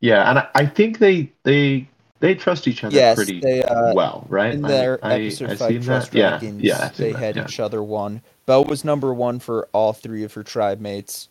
Yeah, 0.00 0.28
and 0.28 0.38
I, 0.40 0.48
I 0.54 0.66
think 0.66 0.98
they 0.98 1.32
they 1.44 1.88
they 2.20 2.34
trust 2.34 2.68
each 2.68 2.84
other 2.84 2.94
Yes, 2.94 3.16
pretty 3.16 3.40
they, 3.40 3.62
uh, 3.62 3.94
well, 3.94 4.26
right? 4.28 4.54
In 4.54 4.62
their 4.62 4.98
I, 5.02 5.14
episode 5.20 5.50
I, 5.50 5.56
five 5.56 5.84
trust 5.84 6.12
that. 6.12 6.42
Rankings, 6.42 6.62
yeah, 6.62 6.84
I've 6.84 6.96
they 6.96 7.12
that, 7.12 7.18
had 7.18 7.36
yeah. 7.36 7.44
each 7.44 7.60
other 7.60 7.82
one. 7.82 8.20
Belle 8.50 8.64
was 8.64 8.84
number 8.84 9.14
one 9.14 9.38
for 9.38 9.68
all 9.72 9.92
three 9.92 10.24
of 10.24 10.34
her 10.34 10.42
tribe 10.42 10.80
mates. 10.80 11.28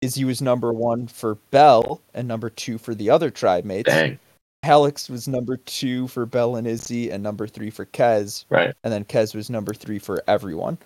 Izzy 0.00 0.24
was 0.24 0.40
number 0.40 0.72
one 0.72 1.06
for 1.06 1.34
Bell 1.50 2.00
and 2.14 2.26
number 2.26 2.48
two 2.48 2.78
for 2.78 2.94
the 2.94 3.10
other 3.10 3.28
tribe 3.28 3.66
mates. 3.66 3.90
Dang, 3.90 4.18
Alex 4.62 5.10
was 5.10 5.28
number 5.28 5.58
two 5.58 6.08
for 6.08 6.24
Bell 6.24 6.56
and 6.56 6.66
Izzy 6.66 7.10
and 7.10 7.22
number 7.22 7.46
three 7.46 7.68
for 7.68 7.84
Kez. 7.84 8.46
right. 8.48 8.74
and 8.84 8.90
then 8.90 9.04
Kez 9.04 9.34
was 9.34 9.50
number 9.50 9.74
three 9.74 9.98
for 9.98 10.22
everyone. 10.26 10.78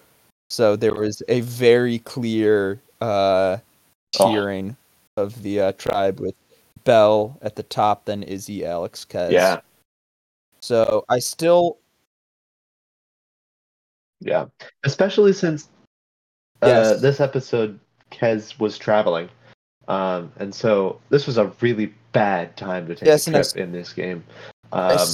So 0.51 0.75
there 0.75 0.93
was 0.93 1.23
a 1.29 1.43
very 1.43 2.01
clear 2.01 2.81
uh, 3.01 3.59
Oh. 4.19 4.25
tiering 4.25 4.75
of 5.17 5.41
the 5.45 5.61
uh, 5.61 5.73
tribe 5.75 6.19
with 6.19 6.35
Bell 6.83 7.39
at 7.43 7.55
the 7.55 7.63
top, 7.63 8.07
then 8.07 8.25
Izzy, 8.25 8.67
Alex, 8.67 9.07
Kez. 9.09 9.31
Yeah, 9.31 9.61
So 10.59 11.05
I 11.09 11.21
still, 11.21 11.79
yeah. 14.19 14.47
Especially 14.83 15.33
since 15.33 15.69
uh, 16.63 16.67
Yes. 16.69 17.01
this 17.01 17.21
episode, 17.21 17.79
Kez 18.11 18.59
was 18.59 18.79
traveling, 18.79 19.29
um, 19.89 20.33
and 20.39 20.55
so 20.55 21.01
this 21.11 21.27
was 21.27 21.39
a 21.39 21.53
really 21.61 21.93
bad 22.13 22.57
time 22.57 22.87
to 22.87 22.95
take 22.95 23.07
Yes, 23.07 23.27
a 23.27 23.31
trip 23.31 23.57
in 23.57 23.73
this 23.73 23.93
game, 23.93 24.25
um, 24.73 25.09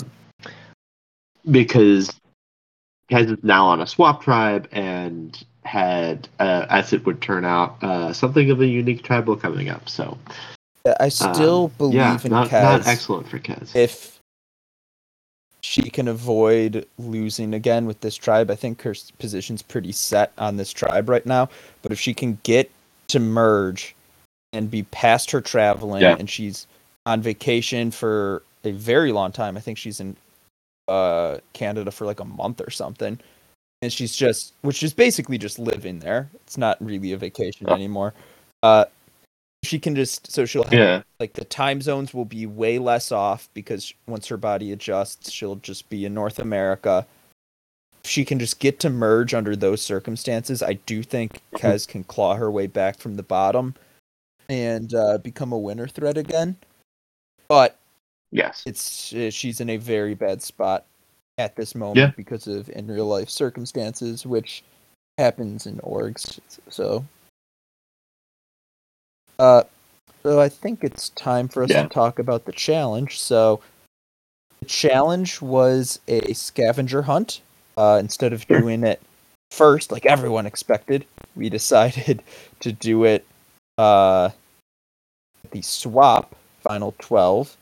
because 1.50 2.10
Kez 3.10 3.30
is 3.30 3.44
now 3.44 3.66
on 3.66 3.80
a 3.80 3.86
swap 3.86 4.22
tribe 4.22 4.68
and 4.72 5.44
had, 5.64 6.28
uh, 6.40 6.66
as 6.70 6.92
it 6.92 7.04
would 7.06 7.20
turn 7.20 7.44
out, 7.44 7.82
uh, 7.82 8.12
something 8.12 8.50
of 8.50 8.60
a 8.60 8.66
unique 8.66 9.02
tribal 9.02 9.36
coming 9.36 9.68
up. 9.68 9.88
So 9.88 10.18
I 10.98 11.08
still 11.08 11.64
um, 11.64 11.72
believe 11.78 11.94
yeah, 11.94 12.18
in 12.24 12.30
not, 12.30 12.48
Kez. 12.48 12.62
not 12.62 12.86
excellent 12.86 13.28
for 13.28 13.38
Kez. 13.38 13.74
If 13.76 14.20
she 15.62 15.82
can 15.90 16.08
avoid 16.08 16.86
losing 16.98 17.54
again 17.54 17.86
with 17.86 18.00
this 18.00 18.16
tribe, 18.16 18.50
I 18.50 18.56
think 18.56 18.82
her 18.82 18.94
position's 19.18 19.62
pretty 19.62 19.92
set 19.92 20.32
on 20.36 20.56
this 20.56 20.72
tribe 20.72 21.08
right 21.08 21.24
now. 21.24 21.48
But 21.82 21.92
if 21.92 22.00
she 22.00 22.14
can 22.14 22.38
get 22.42 22.70
to 23.08 23.20
merge 23.20 23.94
and 24.52 24.70
be 24.70 24.82
past 24.84 25.30
her 25.30 25.40
traveling, 25.40 26.02
Yeah. 26.02 26.16
and 26.18 26.28
she's 26.28 26.66
on 27.06 27.22
vacation 27.22 27.90
for 27.90 28.42
a 28.64 28.72
very 28.72 29.12
long 29.12 29.32
time, 29.32 29.56
I 29.56 29.60
think 29.60 29.78
she's 29.78 30.00
in 30.00 30.16
uh, 30.88 31.38
Canada 31.52 31.90
for 31.92 32.06
like 32.06 32.20
a 32.20 32.24
month 32.24 32.60
or 32.60 32.70
something. 32.70 33.18
And 33.82 33.92
she's 33.92 34.14
just, 34.14 34.52
which 34.62 34.82
is 34.82 34.92
basically 34.92 35.38
just 35.38 35.58
living 35.58 36.00
there. 36.00 36.28
It's 36.34 36.58
not 36.58 36.76
really 36.84 37.12
a 37.12 37.16
vacation 37.16 37.66
Oh. 37.68 37.74
anymore. 37.74 38.14
Uh, 38.62 38.84
she 39.62 39.78
can 39.78 39.94
just, 39.94 40.30
so 40.30 40.44
she'll 40.44 40.64
have 40.64 40.72
yeah, 40.72 41.02
like 41.20 41.34
the 41.34 41.44
time 41.44 41.80
zones 41.80 42.12
will 42.12 42.24
be 42.24 42.46
way 42.46 42.78
less 42.78 43.12
off 43.12 43.48
because 43.54 43.94
once 44.06 44.26
her 44.28 44.36
body 44.36 44.72
adjusts, 44.72 45.30
she'll 45.30 45.56
just 45.56 45.88
be 45.88 46.04
in 46.04 46.14
North 46.14 46.38
America. 46.38 47.06
If 48.04 48.10
she 48.10 48.24
can 48.24 48.38
just 48.40 48.58
get 48.58 48.80
to 48.80 48.90
merge 48.90 49.32
under 49.32 49.54
those 49.54 49.80
circumstances, 49.80 50.62
I 50.62 50.72
do 50.74 51.02
think 51.04 51.40
Kez 51.54 51.86
can 51.86 52.02
claw 52.02 52.34
her 52.34 52.50
way 52.50 52.66
back 52.66 52.98
from 52.98 53.14
the 53.16 53.22
bottom 53.22 53.74
and 54.48 54.92
uh, 54.92 55.18
become 55.18 55.52
a 55.52 55.58
winner 55.58 55.86
threat 55.86 56.18
again. 56.18 56.56
But 57.48 57.78
yes, 58.32 58.64
it's 58.66 59.12
uh, 59.12 59.30
she's 59.30 59.60
in 59.60 59.70
a 59.70 59.76
very 59.76 60.14
bad 60.14 60.42
spot 60.42 60.86
at 61.38 61.54
this 61.54 61.74
moment 61.76 61.98
Yeah. 61.98 62.10
because 62.16 62.48
of 62.48 62.68
in 62.70 62.88
real 62.88 63.06
life 63.06 63.30
circumstances, 63.30 64.26
which 64.26 64.64
happens 65.16 65.66
in 65.66 65.76
orgs. 65.78 66.40
So, 66.68 67.04
uh, 69.42 69.64
so 70.22 70.40
I 70.40 70.48
think 70.48 70.84
it's 70.84 71.08
time 71.10 71.48
for 71.48 71.64
us 71.64 71.70
Yeah. 71.70 71.82
to 71.82 71.88
talk 71.88 72.18
about 72.20 72.44
the 72.44 72.52
challenge. 72.52 73.20
So, 73.20 73.60
the 74.60 74.66
challenge 74.66 75.42
was 75.42 75.98
a 76.06 76.32
scavenger 76.32 77.02
hunt. 77.02 77.40
Uh, 77.76 77.98
instead 78.00 78.32
of 78.32 78.46
doing 78.46 78.84
it 78.84 79.00
first, 79.50 79.90
like 79.90 80.06
everyone 80.06 80.46
expected, 80.46 81.04
we 81.34 81.48
decided 81.58 82.22
to 82.60 82.72
do 82.72 83.04
it 83.04 83.26
uh, 83.78 84.30
the 85.50 85.62
swap 85.62 86.36
final 86.62 86.94
12 87.00 87.56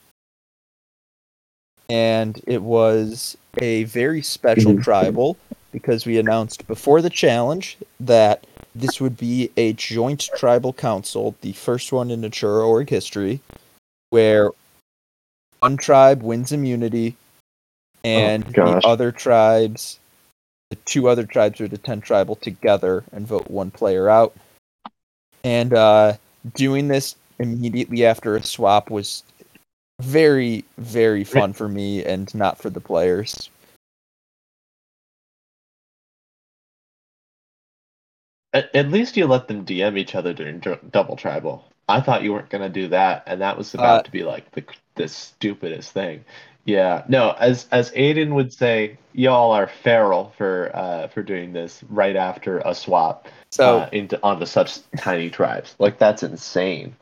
and 1.88 2.40
it 2.46 2.62
was 2.62 3.36
a 3.60 3.84
very 3.84 4.22
special 4.22 4.74
Mhm. 4.74 4.82
tribal 4.82 5.36
because 5.72 6.04
we 6.06 6.18
announced 6.18 6.66
before 6.66 7.00
the 7.00 7.10
challenge 7.10 7.76
that 7.98 8.46
this 8.74 9.00
would 9.00 9.16
be 9.16 9.50
a 9.56 9.72
joint 9.74 10.28
tribal 10.37 10.72
council, 10.72 11.35
the 11.40 11.52
first 11.52 11.92
one 11.92 12.11
in 12.11 12.20
Natura 12.20 12.66
org 12.66 12.88
history, 12.88 13.40
where 14.11 14.50
one 15.61 15.76
tribe 15.76 16.22
wins 16.22 16.52
immunity 16.52 17.16
and 18.02 18.44
the 18.44 18.80
other 18.85 19.12
tribes 19.12 20.00
the 20.70 20.76
two 20.76 21.09
other 21.09 21.24
tribes 21.24 21.61
or 21.61 21.68
the 21.68 21.78
ten 21.78 22.00
tribal 22.00 22.37
together 22.37 23.04
and 23.12 23.26
vote 23.26 23.50
one 23.50 23.70
player 23.70 24.09
out. 24.09 24.35
And 25.42 25.74
uh, 25.74 26.14
doing 26.54 26.88
this 26.88 27.16
immediately 27.38 28.06
after 28.06 28.37
a 28.37 28.42
swap 28.42 28.90
was 28.90 29.24
very, 30.00 30.64
very 30.78 31.24
fun 31.24 31.52
for 31.52 31.68
me 31.68 32.04
and 32.04 32.33
not 32.35 32.56
for 32.59 32.70
the 32.70 32.80
players. 32.80 33.50
At, 38.52 38.74
at 38.74 38.90
least 38.90 39.16
you 39.16 39.26
let 39.26 39.48
them 39.48 39.64
DM 39.64 39.96
each 39.98 40.14
other 40.14 40.32
during 40.32 40.58
dr- 40.58 40.90
double 40.90 41.16
tribal. 41.16 41.64
I 41.88 42.00
thought 42.00 42.22
you 42.22 42.32
weren't 42.32 42.50
gonna 42.50 42.68
do 42.68 42.88
that, 42.88 43.24
and 43.26 43.40
that 43.40 43.56
was 43.58 43.74
about 43.74 44.00
Uh, 44.00 44.02
to 44.02 44.10
be 44.10 44.22
like 44.22 44.50
the 44.52 44.64
the 44.94 45.08
stupidest 45.08 45.92
thing. 45.92 46.24
Yeah, 46.64 47.04
no, 47.08 47.32
as 47.38 47.66
as 47.72 47.90
Aiden 47.92 48.34
would 48.34 48.52
say, 48.52 48.96
y'all 49.12 49.50
are 49.50 49.66
feral 49.66 50.32
for 50.36 50.70
uh 50.74 51.08
for 51.08 51.22
doing 51.22 51.52
this 51.52 51.82
right 51.88 52.16
after 52.16 52.58
a 52.64 52.74
swap 52.74 53.28
So 53.50 53.78
uh, 53.78 53.88
into 53.92 54.20
onto 54.22 54.46
such 54.46 54.78
tiny 54.96 55.30
tribes. 55.30 55.74
Like 55.78 55.98
that's 55.98 56.22
insane. 56.22 56.94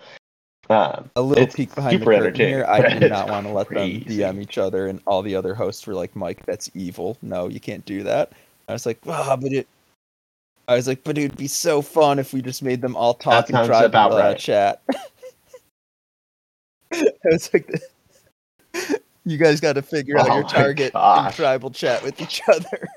Um, 0.70 1.10
a 1.16 1.22
little 1.22 1.46
peek 1.46 1.74
behind 1.74 2.00
the 2.00 2.04
curtain 2.04 2.34
here. 2.34 2.64
I 2.68 2.80
it's 2.80 3.10
not 3.10 3.28
want 3.30 3.46
to 3.46 3.52
let 3.52 3.68
them. 3.68 3.90
DM 3.90 4.40
each 4.40 4.58
other, 4.58 4.86
and 4.86 5.00
all 5.06 5.22
the 5.22 5.34
other 5.34 5.54
hosts 5.54 5.86
were 5.86 5.94
like, 5.94 6.14
"Mike, 6.14 6.44
that's 6.46 6.70
evil. 6.74 7.16
No, 7.22 7.48
you 7.48 7.60
can't 7.60 7.84
do 7.86 8.02
that." 8.02 8.32
I 8.68 8.72
was 8.74 8.84
like, 8.84 8.98
"Ah, 9.06 9.36
but 9.36 9.52
it." 9.52 9.66
I 10.68 10.76
was 10.76 10.86
like, 10.86 11.02
"But 11.02 11.16
it 11.16 11.22
would 11.22 11.36
be 11.36 11.48
so 11.48 11.80
fun 11.80 12.18
if 12.18 12.34
we 12.34 12.42
just 12.42 12.62
made 12.62 12.82
them 12.82 12.94
all 12.94 13.14
talk 13.14 13.48
in 13.48 13.56
sounds 13.56 13.68
tribal 13.68 13.86
about 13.86 14.12
right. 14.12 14.38
chat." 14.38 14.82
I 16.92 17.04
was 17.24 17.50
like, 17.52 17.70
"You 19.24 19.38
guys 19.38 19.60
got 19.60 19.72
to 19.72 19.82
figure 19.82 20.18
out 20.18 20.28
Oh 20.28 20.36
your 20.36 20.44
target 20.44 20.92
in 20.94 21.32
tribal 21.32 21.70
chat 21.70 22.02
with 22.02 22.20
each 22.20 22.42
other." 22.48 22.88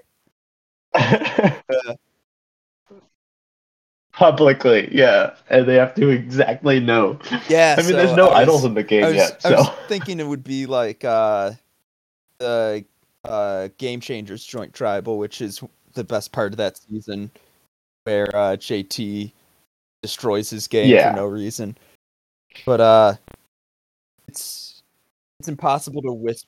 Publicly, 4.12 4.90
yeah, 4.94 5.36
and 5.50 5.66
they 5.66 5.76
have 5.76 5.96
to 5.96 6.10
exactly 6.10 6.82
know. 6.82 7.18
Yeah, 7.48 7.76
I 7.78 7.82
mean, 7.82 7.92
so 7.92 7.96
there's 7.96 8.18
no 8.18 8.28
was- 8.28 8.36
idols 8.36 8.66
in 8.66 8.74
the 8.74 8.84
game 8.84 9.06
was, 9.06 9.16
yet, 9.16 9.40
I 9.46 9.50
so 9.50 9.56
was 9.56 9.70
thinking 9.88 10.20
it 10.20 10.28
would 10.28 10.44
be 10.44 10.66
like 10.66 11.06
uh, 11.06 11.52
the 12.40 12.84
uh, 13.24 13.70
Game 13.78 14.02
Changers 14.02 14.44
joint 14.44 14.74
tribal, 14.74 15.18
which 15.18 15.40
is 15.40 15.64
the 15.94 16.04
best 16.04 16.34
part 16.34 16.52
of 16.52 16.58
that 16.58 16.78
season, 16.78 17.32
where 18.04 18.28
uh, 18.36 18.56
JT 18.56 19.32
destroys 20.02 20.50
his 20.50 20.68
game 20.68 20.90
Yeah. 20.90 21.12
for 21.12 21.18
no 21.18 21.26
reason. 21.26 21.78
But 22.66 22.82
uh, 22.82 23.14
it's 24.28 24.84
it's 25.40 25.48
impossible 25.48 26.02
to 26.02 26.12
whisper. 26.12 26.48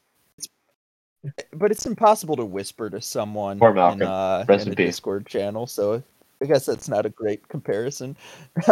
But 1.54 1.72
it's 1.72 1.86
impossible 1.86 2.36
to 2.36 2.46
whisper 2.46 2.90
to 2.90 3.00
someone 3.00 3.58
in, 3.58 4.02
uh, 4.02 4.46
in 4.50 4.68
a. 4.70 4.76
Discord 4.76 5.26
channel. 5.26 5.66
So 5.68 6.04
I 6.42 6.46
guess 6.46 6.66
that's 6.66 6.90
not 6.90 7.06
a 7.06 7.10
great 7.10 7.48
comparison. 7.48 8.18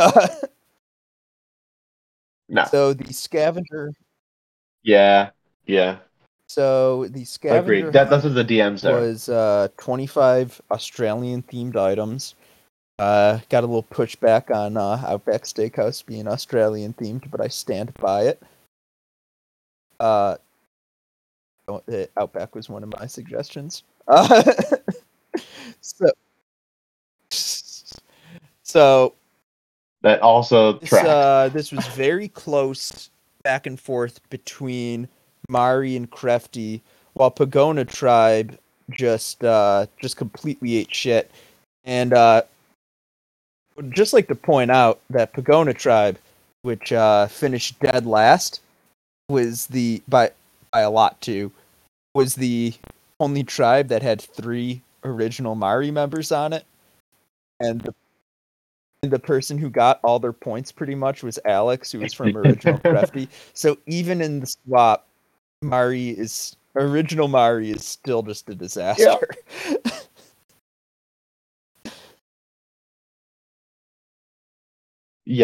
no. 2.50 2.66
so 2.70 2.94
the 2.94 3.14
scavenger 3.14 3.94
Yeah, 4.84 5.30
yeah. 5.66 6.00
So 6.48 7.08
the 7.08 7.24
scavenger 7.24 7.62
Agreed. 7.62 7.86
That, 7.94 8.10
that's 8.10 8.24
hunt 8.24 8.36
what 8.36 8.48
the 8.48 8.58
DMs 8.58 8.84
are. 8.84 9.00
was 9.00 9.30
uh, 9.30 9.70
25 9.78 10.62
Australian 10.72 11.44
themed 11.44 11.78
items. 11.78 12.36
Uh, 13.02 13.40
got 13.50 13.64
a 13.64 13.66
little 13.66 13.82
pushback 13.82 14.56
on 14.56 14.78
uh, 14.78 15.04
Outback 15.08 15.46
Steakhouse 15.46 16.06
being 16.06 16.28
Australian 16.28 16.94
themed, 16.94 17.32
but 17.32 17.42
I 17.42 17.48
stand 17.48 17.92
by 17.96 18.26
it. 18.26 18.44
Uh, 20.00 20.36
oh, 21.68 21.82
uh, 21.92 22.06
Outback 22.16 22.54
was 22.54 22.70
one 22.70 22.84
of 22.84 22.94
my 23.00 23.08
suggestions. 23.08 23.84
Uh, 24.08 24.44
so, 25.80 26.12
so 28.64 29.14
That 30.02 30.20
also 30.22 30.74
this, 30.74 30.92
uh, 30.92 31.50
this 31.54 31.72
was 31.72 31.86
very 31.90 32.28
close 32.28 33.10
back 33.44 33.68
and 33.68 33.80
forth 33.80 34.20
between 34.30 35.08
Mari 35.48 35.96
and 35.96 36.10
Crafty, 36.10 36.82
while 37.14 37.32
Pagona 37.32 37.88
Tribe 37.88 38.58
just 38.90 39.44
uh, 39.44 39.86
just 40.02 40.18
completely 40.18 40.78
ate 40.78 40.94
shit. 40.94 41.32
And 41.86 42.14
uh, 42.14 42.42
would 43.76 43.94
just 43.94 44.14
like 44.14 44.28
to 44.28 44.36
point 44.36 44.72
out 44.72 45.00
that 45.10 45.34
Pagona 45.34 45.78
Tribe, 45.78 46.18
which 46.62 46.92
uh, 46.92 47.28
finished 47.28 47.80
dead 47.80 48.06
last, 48.06 48.62
was 49.30 49.68
the 49.68 50.02
by 50.08 50.32
by 50.72 50.82
a 50.82 50.90
lot 50.90 51.20
too, 51.22 51.52
was 52.14 52.36
the 52.36 52.74
only 53.20 53.44
tribe 53.44 53.88
that 53.90 54.02
had 54.02 54.22
three 54.22 54.82
original 55.04 55.56
Mari 55.56 55.92
members 55.92 56.32
on 56.32 56.54
it, 56.54 56.66
and 57.60 57.82
the 57.82 57.94
the 59.04 59.20
person 59.20 59.58
who 59.58 59.70
got 59.70 60.00
all 60.04 60.20
their 60.20 60.34
points 60.34 60.72
pretty 60.72 60.94
much 60.94 61.24
was 61.24 61.40
Alex, 61.46 61.92
who 61.92 62.00
was 62.00 62.14
from 62.14 62.38
original 62.38 62.78
Crafty. 62.84 63.28
So 63.54 63.78
even 63.88 64.22
in 64.22 64.42
the 64.42 64.46
swap, 64.46 65.08
Mari 65.64 66.10
is 66.10 66.56
original 66.76 67.28
Mari 67.28 67.72
is 67.72 67.84
still 67.84 68.22
just 68.22 68.48
a 68.50 68.56
disaster. 68.56 69.28
yeah. 69.68 69.92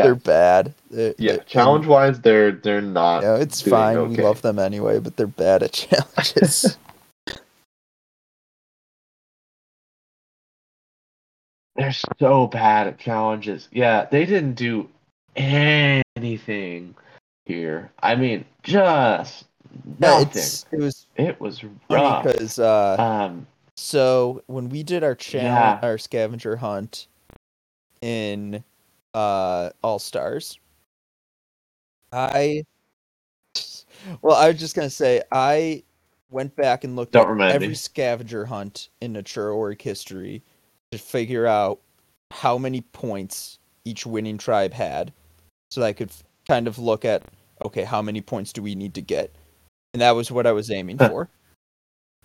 They're 0.04 0.16
bad. 0.16 0.74
They're- 0.92 1.16
yeah. 1.18 1.34
they're- 1.34 1.44
Challenge 1.46 1.86
wise, 1.86 2.20
they're 2.22 2.52
they're 2.52 2.82
not. 2.82 3.24
Yeah, 3.24 3.38
it's 3.38 3.62
doing 3.62 3.72
fine. 3.72 4.10
We 4.10 4.18
love 4.18 4.42
them 4.42 4.60
anyway, 4.60 5.00
but 5.00 5.16
they're 5.18 5.28
bad 5.28 5.64
at 5.64 5.72
challenges. 5.74 6.78
They're 11.76 11.94
so 12.20 12.48
bad 12.48 12.88
at 12.88 12.98
challenges. 12.98 13.68
Yeah, 13.72 14.06
they 14.10 14.26
didn't 14.26 14.54
do 14.56 14.90
anything 15.36 16.96
here. 17.46 17.92
I 18.02 18.16
mean, 18.16 18.46
just 18.64 19.46
yeah, 20.00 20.10
nothing. 20.20 20.28
it's 20.42 20.66
it 20.72 20.80
was 20.80 21.06
It 21.18 21.40
was 21.40 21.64
rough. 21.90 22.24
because 22.24 22.58
uh, 22.58 22.96
Um, 22.98 23.46
so 23.76 24.42
when 24.48 24.70
we 24.70 24.82
did 24.82 25.04
our 25.04 25.14
challenge, 25.14 25.84
our 25.84 26.00
scavenger 26.00 26.56
hunt 26.56 27.06
in 28.02 28.64
uh 29.14 29.70
All 29.84 30.00
Stars, 30.00 30.60
I 32.12 32.64
well, 34.22 34.36
I 34.36 34.48
was 34.50 34.60
just 34.60 34.76
gonna 34.76 34.90
say 34.90 35.22
I 35.32 35.84
went 36.30 36.56
back 36.56 36.84
and 36.84 36.96
looked 36.96 37.14
Don't 37.14 37.40
at 37.42 37.56
every 37.56 37.70
me. 37.70 37.76
scavenger 37.76 38.46
hunt 38.46 38.90
in 39.02 39.14
Natura 39.14 39.56
Org 39.56 39.82
history 39.82 40.44
to 40.92 40.98
figure 40.98 41.48
out 41.48 41.80
how 42.32 42.58
many 42.58 42.82
points 42.82 43.60
each 43.86 44.06
winning 44.06 44.38
tribe 44.38 44.74
had, 44.74 45.14
so 45.72 45.82
that 45.82 45.88
I 45.88 45.94
could 45.94 46.10
f- 46.10 46.24
kind 46.48 46.68
of 46.68 46.78
look 46.78 47.06
at 47.06 47.24
okay, 47.66 47.84
how 47.84 48.02
many 48.02 48.22
points 48.22 48.54
do 48.54 48.62
we 48.62 48.76
need 48.76 48.94
to 48.96 49.02
get, 49.02 49.34
and 49.94 50.02
that 50.02 50.12
was 50.12 50.32
what 50.32 50.46
I 50.46 50.52
was 50.52 50.70
aiming 50.70 50.98
for. 51.00 51.30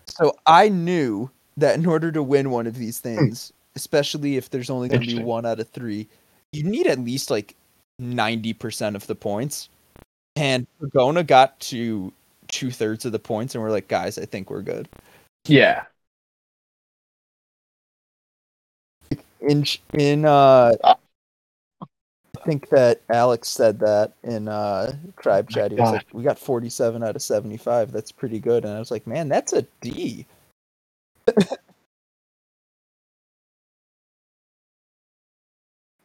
So 0.09 0.35
I 0.47 0.69
knew 0.69 1.31
that 1.57 1.77
in 1.77 1.87
order 1.87 2.13
to 2.13 2.23
win 2.23 2.51
one 2.51 2.67
of 2.67 2.77
these 2.77 2.99
Hmm. 2.99 3.05
things, 3.05 3.53
especially 3.77 4.37
if 4.37 4.51
there's 4.51 4.69
only 4.71 4.89
going 4.89 5.01
to 5.01 5.07
be 5.07 5.15
one 5.23 5.47
out 5.47 5.61
of 5.61 5.69
three, 5.71 6.09
you 6.53 6.65
need 6.65 6.87
at 6.87 6.99
least 6.99 7.31
like 7.31 7.55
ninety 7.99 8.53
percent 8.53 8.97
of 8.97 9.07
the 9.07 9.15
points. 9.15 9.69
And 10.37 10.67
Pagona 10.81 11.27
got 11.27 11.59
to 11.61 12.13
two 12.49 12.71
thirds 12.71 13.05
of 13.05 13.13
the 13.13 13.19
points, 13.19 13.55
and 13.55 13.63
we're 13.63 13.71
like, 13.71 13.89
guys, 13.89 14.19
I 14.19 14.25
think 14.25 14.51
we're 14.51 14.63
good. 14.63 14.89
yeah. 15.47 15.85
In 19.41 19.65
in 19.95 20.25
uh. 20.25 20.77
I 22.35 22.45
think 22.45 22.71
that 22.71 23.03
Alex 23.09 23.49
said 23.49 23.79
that 23.81 24.15
in 24.25 24.49
uh 24.49 24.95
tribe 25.21 25.49
chat. 25.49 25.71
He 25.71 25.77
was 25.77 25.93
like, 25.93 26.07
we 26.13 26.25
got 26.25 26.39
forty 26.39 26.69
seven 26.71 27.05
out 27.05 27.15
of 27.15 27.23
seventy 27.23 27.57
five. 27.57 27.93
That's 27.93 28.11
pretty 28.11 28.41
good. 28.41 28.65
And 28.65 28.75
I 28.75 28.79
was 28.79 28.91
like, 28.91 29.07
man, 29.07 29.29
that's 29.29 29.53
a 29.53 29.65
D. 29.81 30.27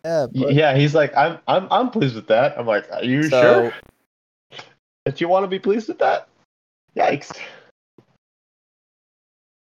yeah, 0.04 0.28
but 0.34 0.54
Yeah, 0.54 0.76
he's 0.76 0.96
like, 0.96 1.16
I'm 1.16 1.40
I'm 1.48 1.68
I'm 1.72 1.90
pleased 1.90 2.16
with 2.16 2.28
that. 2.28 2.58
I'm 2.58 2.66
like, 2.66 2.90
are 2.92 3.04
you 3.04 3.24
so 3.24 3.72
sure 4.52 4.60
that 5.06 5.22
you 5.22 5.28
want 5.28 5.44
to 5.44 5.48
be 5.48 5.60
pleased 5.60 5.88
with 5.88 6.00
that? 6.00 6.28
Yikes. 6.96 7.38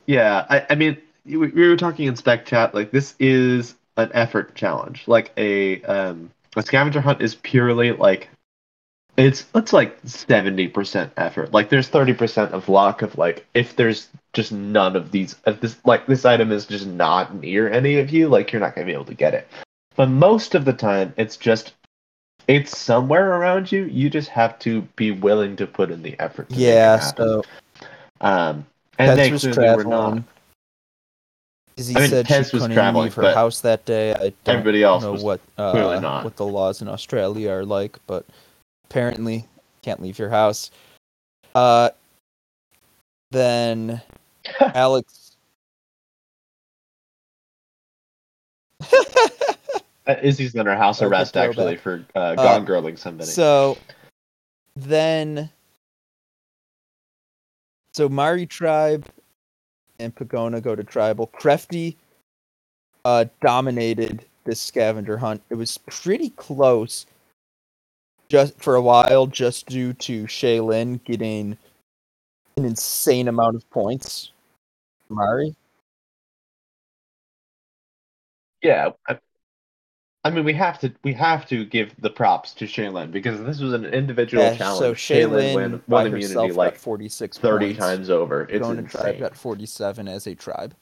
Yeah, 0.06 0.46
I, 0.48 0.66
I 0.70 0.74
mean, 0.76 0.96
we, 1.24 1.36
we 1.36 1.68
were 1.68 1.76
talking 1.76 2.06
in 2.06 2.16
spec 2.16 2.46
chat. 2.46 2.74
Like, 2.74 2.90
this 2.90 3.14
is 3.18 3.74
an 3.96 4.10
effort 4.14 4.54
challenge. 4.54 5.04
Like 5.06 5.32
a 5.36 5.82
um 5.82 6.30
a 6.56 6.62
scavenger 6.62 7.00
hunt 7.00 7.20
is 7.20 7.34
purely 7.34 7.92
like 7.92 8.28
it's 9.16 9.46
it's 9.54 9.72
like 9.72 9.98
seventy 10.04 10.68
percent 10.68 11.12
effort. 11.16 11.52
Like, 11.52 11.70
there's 11.70 11.88
thirty 11.88 12.12
percent 12.12 12.52
of 12.52 12.68
luck. 12.68 13.02
Of 13.02 13.18
like, 13.18 13.46
if 13.54 13.76
there's 13.76 14.08
just 14.32 14.52
none 14.52 14.94
of 14.96 15.10
these, 15.10 15.36
if 15.46 15.60
this 15.60 15.76
like 15.84 16.06
this 16.06 16.24
item 16.24 16.52
is 16.52 16.66
just 16.66 16.86
not 16.86 17.34
near 17.34 17.68
any 17.68 17.98
of 17.98 18.10
you, 18.10 18.28
like 18.28 18.52
you're 18.52 18.60
not 18.60 18.74
gonna 18.74 18.86
be 18.86 18.92
able 18.92 19.06
to 19.06 19.14
get 19.14 19.34
it. 19.34 19.48
But 19.96 20.10
most 20.10 20.54
of 20.54 20.64
the 20.64 20.72
time, 20.72 21.14
it's 21.16 21.36
just 21.36 21.72
it's 22.48 22.76
somewhere 22.76 23.32
around 23.36 23.72
you. 23.72 23.84
You 23.84 24.08
just 24.10 24.28
have 24.28 24.58
to 24.60 24.82
be 24.96 25.10
willing 25.10 25.56
to 25.56 25.66
put 25.66 25.90
in 25.90 26.02
the 26.02 26.18
effort. 26.20 26.48
To 26.50 26.54
make 26.54 26.62
it 26.62 26.64
yeah, 26.64 26.98
so 26.98 27.42
um, 28.20 28.66
and 28.98 29.18
they 29.18 29.30
Tess 29.30 29.44
was 29.44 29.54
clearly 29.54 29.76
were 29.76 29.84
not. 29.84 30.00
traveling. 30.00 30.24
'Cause 31.76 31.88
he 31.88 31.96
I 31.96 32.00
mean, 32.00 32.08
said 32.08 32.26
Tess 32.26 32.50
she 32.50 32.56
was 32.56 32.62
couldn't 32.62 32.74
traveling, 32.76 33.04
leave 33.04 33.14
her 33.14 33.34
house 33.34 33.60
that 33.60 33.84
day. 33.84 34.14
I 34.14 34.32
don't 34.44 34.56
everybody 34.60 34.82
else 34.82 35.02
know 35.02 35.12
what 35.12 35.40
uh, 35.58 35.98
not. 36.00 36.24
what 36.24 36.36
the 36.36 36.46
laws 36.46 36.80
in 36.80 36.88
Australia 36.88 37.50
are 37.50 37.64
like, 37.66 37.98
but 38.06 38.24
apparently 38.88 39.46
can't 39.82 40.00
leave 40.00 40.18
your 40.18 40.30
house. 40.30 40.70
Uh, 41.54 41.90
then 43.30 44.00
Alex. 44.60 45.36
Uh, 50.06 50.14
Izzy's 50.22 50.54
under 50.54 50.74
house 50.74 51.02
Okay, 51.02 51.08
arrest 51.08 51.36
actually 51.36 51.76
for 51.76 52.04
uh, 52.14 52.34
gone 52.36 52.64
girling 52.64 52.98
somebody. 52.98 53.30
So 53.30 53.76
then, 54.76 55.50
so 57.92 58.08
Mari 58.08 58.46
tribe 58.46 59.06
and 59.98 60.14
Pagona 60.14 60.62
go 60.62 60.76
to 60.76 60.84
tribal. 60.84 61.28
Crefty 61.28 61.96
uh, 63.04 63.24
dominated 63.40 64.24
this 64.44 64.60
scavenger 64.60 65.16
hunt. 65.16 65.42
It 65.50 65.54
was 65.54 65.78
pretty 65.78 66.30
close, 66.30 67.06
just 68.28 68.56
for 68.60 68.76
a 68.76 68.82
while, 68.82 69.26
just 69.26 69.66
due 69.66 69.92
to 69.94 70.24
Shaylin 70.24 71.02
getting 71.04 71.58
an 72.56 72.64
insane 72.64 73.26
amount 73.26 73.56
of 73.56 73.68
points. 73.70 74.30
Mari, 75.08 75.54
yeah, 78.62 78.90
I, 79.08 79.18
I 80.26 80.30
mean, 80.30 80.44
we 80.44 80.54
have 80.54 80.78
to 80.80 80.92
we 81.04 81.12
have 81.12 81.46
to 81.46 81.64
give 81.64 81.94
the 82.00 82.10
props 82.10 82.52
to 82.54 82.64
Shaylin 82.64 83.12
because 83.12 83.40
this 83.44 83.60
was 83.60 83.72
an 83.72 83.84
individual 83.84 84.42
Yeah, 84.42 84.56
challenge. 84.56 84.78
so 84.80 84.92
Shaylin 84.94 85.54
won, 85.54 85.82
won 85.86 86.06
immunity 86.08 86.52
like 86.52 86.76
46 86.76 87.38
thirty 87.38 87.66
points. 87.66 87.78
times 87.78 88.10
over. 88.10 88.42
It's 88.42 88.58
tribe 88.66 88.78
insane. 88.78 89.20
got 89.20 89.36
47 89.36 90.08
as 90.08 90.26
a 90.26 90.34
tribe. 90.34 90.74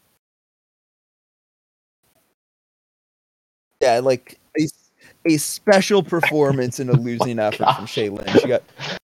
Yeah, 3.82 4.00
like 4.02 4.38
a, 4.58 4.66
a 5.26 5.36
special 5.36 6.02
performance 6.02 6.80
in 6.80 6.88
a 6.88 6.92
oh 6.96 6.96
losing 6.96 7.38
effort 7.38 7.58
from 7.74 7.84
gosh. 7.84 7.94
Shaylin. 7.96 8.40
She 8.40 8.48
got 8.48 8.62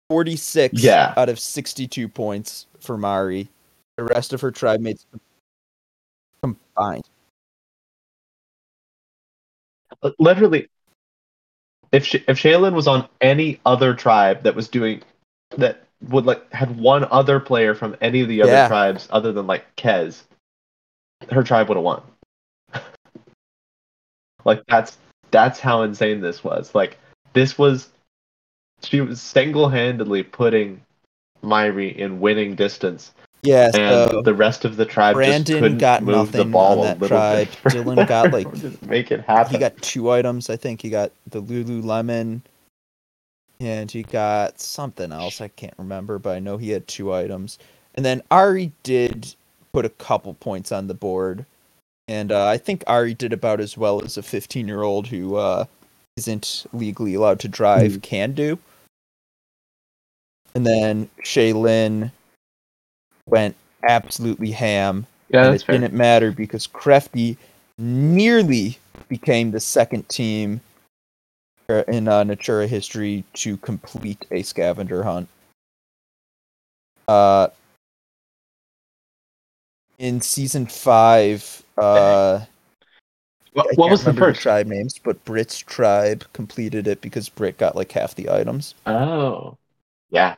46 0.09 0.81
Yeah. 0.83 1.15
out 1.17 1.29
of 1.29 1.41
62 1.41 2.09
points 2.09 2.67
for 2.79 2.97
Mari. 2.97 3.49
The 3.97 4.05
rest 4.05 4.33
of 4.33 4.41
her 4.41 4.53
tribe 4.53 4.81
mates 4.81 5.05
combined. 6.45 7.09
Literally 10.19 10.69
if 11.93 12.15
if 12.15 12.39
Shaylin 12.39 12.75
was 12.75 12.87
on 12.87 13.09
any 13.21 13.61
other 13.65 13.95
tribe 13.95 14.43
that 14.43 14.55
was 14.55 14.69
doing 14.69 15.03
that 15.57 15.85
would 16.09 16.27
like 16.27 16.53
had 16.53 16.79
one 16.79 17.05
other 17.11 17.41
player 17.41 17.75
from 17.75 17.97
any 18.01 18.21
of 18.21 18.29
the 18.29 18.43
other 18.43 18.53
Yeah. 18.53 18.69
tribes 18.69 19.09
other 19.11 19.33
than 19.33 19.47
like 19.47 19.65
Kez, 19.77 20.23
her 21.31 21.43
tribe 21.43 21.69
would 21.69 21.77
have 21.77 21.85
won. 21.85 22.03
like 24.45 24.63
that's 24.69 24.99
that's 25.31 25.61
how 25.61 25.83
insane 25.83 26.21
this 26.21 26.45
was. 26.45 26.75
Like 26.75 26.99
this 27.33 27.59
was 27.59 27.89
she 28.83 29.01
was 29.01 29.21
single 29.21 29.69
handedly 29.69 30.23
putting 30.23 30.83
Myri 31.43 31.97
in 31.97 32.21
winning 32.21 32.55
distance, 32.55 33.13
Yeah, 33.43 33.71
and 33.75 34.11
so 34.11 34.23
the 34.23 34.35
rest 34.35 34.65
of 34.65 34.77
the 34.77 34.85
tribe 34.85 35.15
just 35.15 35.17
Brandon 35.17 35.61
couldn't 35.61 35.79
got 35.79 36.03
move 36.03 36.33
the 36.33 36.39
nothing 36.39 36.51
ball 36.51 36.81
on 36.85 36.99
that 36.99 37.07
tribe. 37.09 37.49
bit. 37.63 37.73
Dylan 37.73 38.09
got, 38.09 38.33
like- 38.33 38.83
make 38.83 39.13
it 39.13 39.21
happen. 39.21 39.53
he 39.53 39.59
got 39.59 39.77
two 39.81 40.11
items. 40.11 40.51
I 40.51 40.57
think 40.57 40.83
he 40.83 40.91
got 40.91 41.13
the 41.29 41.41
Lululemon, 41.41 42.41
and 43.61 43.91
he 43.91 44.03
got 44.03 44.61
something 44.61 45.13
else. 45.13 45.41
I 45.41 45.49
can't 45.49 45.75
remember, 45.79 46.19
but 46.19 46.37
I 46.37 46.41
know 46.41 46.57
he 46.57 46.71
had 46.71 46.89
two 46.89 47.13
items. 47.13 47.59
And 47.95 48.05
then 48.05 48.23
Ari 48.31 48.73
did 48.83 49.35
put 49.73 49.85
a 49.85 49.89
couple 49.91 50.35
points 50.35 50.73
on 50.73 50.89
the 50.89 50.95
board, 50.95 51.45
and 52.09 52.33
uh, 52.33 52.47
I 52.49 52.57
think 52.59 52.83
Ari 52.89 53.15
did 53.15 53.33
about 53.33 53.61
as 53.61 53.77
well 53.77 54.03
as 54.05 54.17
a 54.17 54.23
15 54.23 54.67
year 54.67 54.83
old 54.83 55.07
who 55.07 55.37
uh, 55.37 55.65
isn't 56.17 56.67
legally 56.73 57.15
allowed 57.15 57.39
to 57.41 57.49
drive 57.49 57.95
Hmm. 57.95 58.01
can 58.01 58.33
do. 58.33 58.59
And 60.55 60.67
then 60.67 61.09
Shaylin 61.23 62.11
went 63.31 63.57
absolutely 63.89 64.51
ham 64.51 65.07
yeah, 65.29 65.47
and 65.47 65.55
it 65.55 65.63
fair. 65.63 65.79
didn't 65.79 65.95
matter 65.95 66.33
because 66.33 66.67
Crafty 66.67 67.37
nearly 67.79 68.79
became 69.09 69.51
the 69.51 69.61
second 69.61 70.09
team 70.09 70.61
in 71.87 72.09
uh, 72.09 72.25
Natura 72.25 72.67
history 72.67 73.25
to 73.35 73.57
complete 73.59 74.25
a 74.31 74.43
scavenger 74.43 75.03
hunt. 75.03 75.29
Uh, 77.07 77.49
in 79.99 80.21
season 80.21 80.67
five, 80.67 81.63
uh, 81.77 82.41
What, 83.53 83.77
what 83.77 83.91
was 83.91 84.05
the 84.05 84.15
first? 84.15 84.41
tribe 84.41 84.67
names, 84.67 84.99
but 84.99 85.23
Brit's 85.25 85.59
tribe 85.59 86.25
completed 86.33 86.87
it 86.87 87.01
because 87.01 87.29
Brit 87.29 87.59
got 87.59 87.77
like 87.77 87.93
half 87.93 88.15
the 88.15 88.31
items. 88.31 88.75
Oh, 88.87 89.57
yeah. 90.11 90.37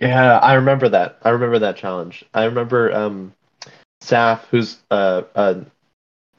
Yeah, 0.00 0.38
I 0.38 0.54
remember 0.54 0.88
that. 0.90 1.18
I 1.22 1.30
remember 1.30 1.58
that 1.60 1.76
challenge. 1.76 2.24
I 2.32 2.44
remember 2.44 2.92
um, 2.94 3.32
Saf, 4.02 4.40
who's 4.50 4.78
uh, 4.90 5.22
an 5.34 5.70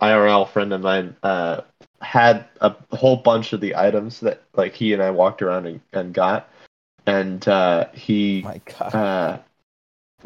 IRL 0.02 0.50
friend 0.50 0.72
of 0.74 0.82
mine, 0.82 1.16
uh, 1.24 1.62
had 2.02 2.46
a 2.62 2.74
whole 2.96 3.18
bunch 3.18 3.52
of 3.54 3.60
the 3.60 3.76
items 3.76 4.22
that 4.22 4.42
like 4.56 4.74
he 4.74 4.94
and 4.94 5.02
I 5.04 5.12
walked 5.12 5.42
around 5.42 5.66
and, 5.66 5.82
and 5.92 6.14
got, 6.14 6.50
and 7.06 7.46
uh, 7.48 7.88
he 7.94 8.44
My 8.44 8.62
God, 8.80 8.96
uh, 8.96 9.38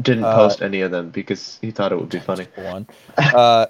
didn't 0.02 0.26
Uh, 0.26 0.36
post 0.36 0.62
any 0.62 0.82
of 0.82 0.92
them 0.92 1.10
because 1.10 1.58
he 1.62 1.72
thought 1.72 1.92
it 1.92 2.00
would 2.00 2.10
be 2.10 2.20
funny. 2.20 2.46
one. 2.56 2.88
Uh, 3.18 3.66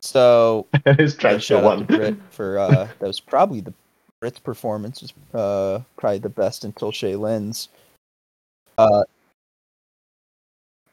so 0.00 0.66
His 0.98 1.14
Yeah, 1.14 1.20
trench 1.20 1.42
shout 1.42 1.62
for 1.62 1.68
out 1.68 1.78
to 1.78 1.84
one. 1.84 1.96
Brit 1.96 2.16
for 2.30 2.58
uh, 2.58 2.88
that 2.98 3.06
was 3.06 3.20
probably 3.20 3.60
the 3.60 3.74
Brit's 4.20 4.38
performance 4.38 5.00
was 5.02 5.12
uh, 5.32 5.80
probably 5.96 6.18
the 6.18 6.28
best 6.28 6.64
until 6.64 6.90
Shaylin's. 6.92 7.68
Uh, 8.80 9.04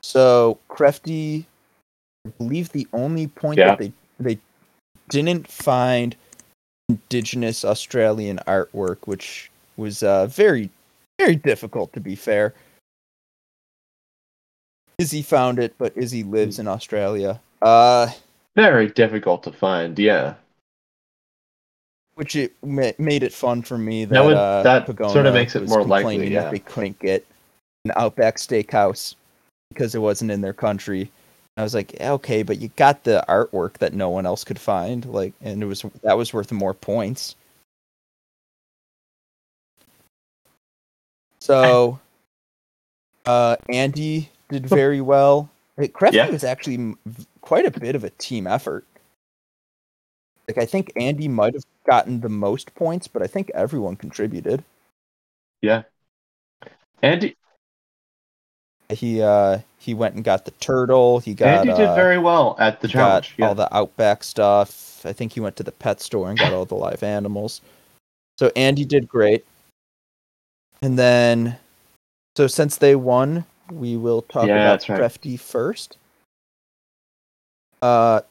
so 0.02 0.58
Crafty, 0.67 1.45
I 2.26 2.30
believe 2.38 2.69
the 2.71 2.88
only 2.93 3.28
point 3.28 3.60
Yeah. 3.60 3.76
that 3.76 3.80
they 3.80 3.91
they 4.19 4.39
didn't 5.10 5.47
find 5.47 6.15
indigenous 6.89 7.63
Australian 7.63 8.39
artwork, 8.47 8.97
which 9.06 9.50
was 9.78 10.04
uh, 10.04 10.26
very 10.28 10.69
very 11.19 11.36
difficult 11.36 11.93
to 11.93 12.00
be 12.00 12.15
fair. 12.15 12.54
Izzy 14.97 15.21
found 15.21 15.60
it, 15.60 15.76
but 15.78 15.95
Izzy 15.95 16.23
lives 16.23 16.58
in 16.60 16.67
Australia. 16.67 17.39
Uh, 17.62 18.10
Very 18.56 18.88
difficult 18.88 19.43
to 19.43 19.52
find. 19.52 19.97
Yeah. 20.00 20.34
which 22.15 22.36
it 22.36 22.52
ma- 22.63 22.97
made 22.97 23.21
it 23.21 23.32
fun 23.32 23.62
for 23.62 23.78
me 23.78 24.04
that, 24.04 24.13
That 24.15 24.26
would- 24.26 24.36
uh, 24.36 24.63
that 24.63 24.88
Pagona 24.88 25.13
sorta 25.13 25.32
makes 25.32 25.56
it 25.56 25.69
more 25.69 25.84
likely, 25.86 26.34
yeah. 26.34 26.41
that 26.43 26.52
they 26.52 26.58
couldn't 26.58 26.97
get 26.97 27.23
Outback 27.95 28.38
Steakhouse 28.38 29.15
because 29.69 29.95
it 29.95 30.00
wasn't 30.00 30.32
in 30.32 30.41
their 30.41 30.54
country. 30.54 31.12
I 31.58 31.63
was 31.63 31.73
like, 31.73 32.00
okay, 32.00 32.43
but 32.43 32.60
you 32.60 32.69
got 32.76 33.04
the 33.04 33.26
artwork 33.28 33.73
that 33.80 33.93
no 33.93 34.10
one 34.10 34.26
else 34.26 34.43
could 34.43 34.60
find, 34.60 35.06
like, 35.06 35.34
and 35.41 35.63
it 35.63 35.65
was 35.65 35.84
that 36.04 36.17
was 36.17 36.34
worth 36.34 36.52
more 36.52 36.73
points. 36.73 37.36
So, 41.39 42.00
uh, 43.26 43.56
Andy 43.69 44.30
did 44.50 44.67
very 44.67 45.02
well. 45.02 45.50
Crafty 45.93 46.17
Yeah. 46.17 46.30
was 46.30 46.43
actually 46.43 46.95
quite 47.41 47.65
a 47.65 47.80
bit 47.80 47.95
of 47.95 48.04
a 48.04 48.10
team 48.12 48.47
effort. 48.47 48.86
Like 50.47 50.58
I 50.58 50.65
think 50.65 50.91
Andy 50.95 51.28
might 51.28 51.54
have 51.54 51.65
gotten 51.86 52.21
the 52.21 52.30
most 52.30 52.73
points, 52.76 53.08
but 53.08 53.21
I 53.21 53.28
think 53.28 53.50
everyone 53.54 53.95
contributed. 53.95 54.63
Yeah. 55.62 55.84
Andy 57.02 57.37
He 58.89 59.21
uh 59.21 59.60
he 59.80 59.93
went 59.93 60.15
and 60.15 60.23
got 60.23 60.45
the 60.45 60.52
turtle. 60.52 61.19
He 61.19 61.34
got 61.34 61.67
Andy 61.67 61.73
did 61.73 61.88
uh, 61.88 61.95
very 61.95 62.17
well 62.17 62.56
at 62.60 62.82
the 62.82 62.88
he 62.88 62.93
challenge. 62.93 63.30
got 63.32 63.39
Yeah. 63.39 63.47
all 63.50 63.56
the 63.56 63.76
outback 63.76 64.23
stuff. 64.23 65.02
I 65.06 65.13
think 65.13 65.34
he 65.34 65.39
went 65.39 65.56
to 65.58 65.63
the 65.63 65.71
pet 65.71 66.02
store 66.02 66.30
and 66.30 66.39
got 66.39 66.54
all 66.54 66.65
the 66.65 66.76
live 66.76 67.04
animals. 67.04 67.62
So 68.39 68.52
Andy 68.56 68.86
did 68.86 69.08
great. 69.08 69.45
And 70.82 70.97
then 70.97 71.58
so 72.38 72.47
since 72.47 72.78
they 72.78 72.95
won, 72.95 73.45
we 73.71 73.97
will 73.97 74.21
talk 74.21 74.47
Yeah, 74.47 74.56
about 74.73 74.88
right. 74.88 74.97
Crafty 74.97 75.38
first. 75.38 75.97
Uh 77.82 78.21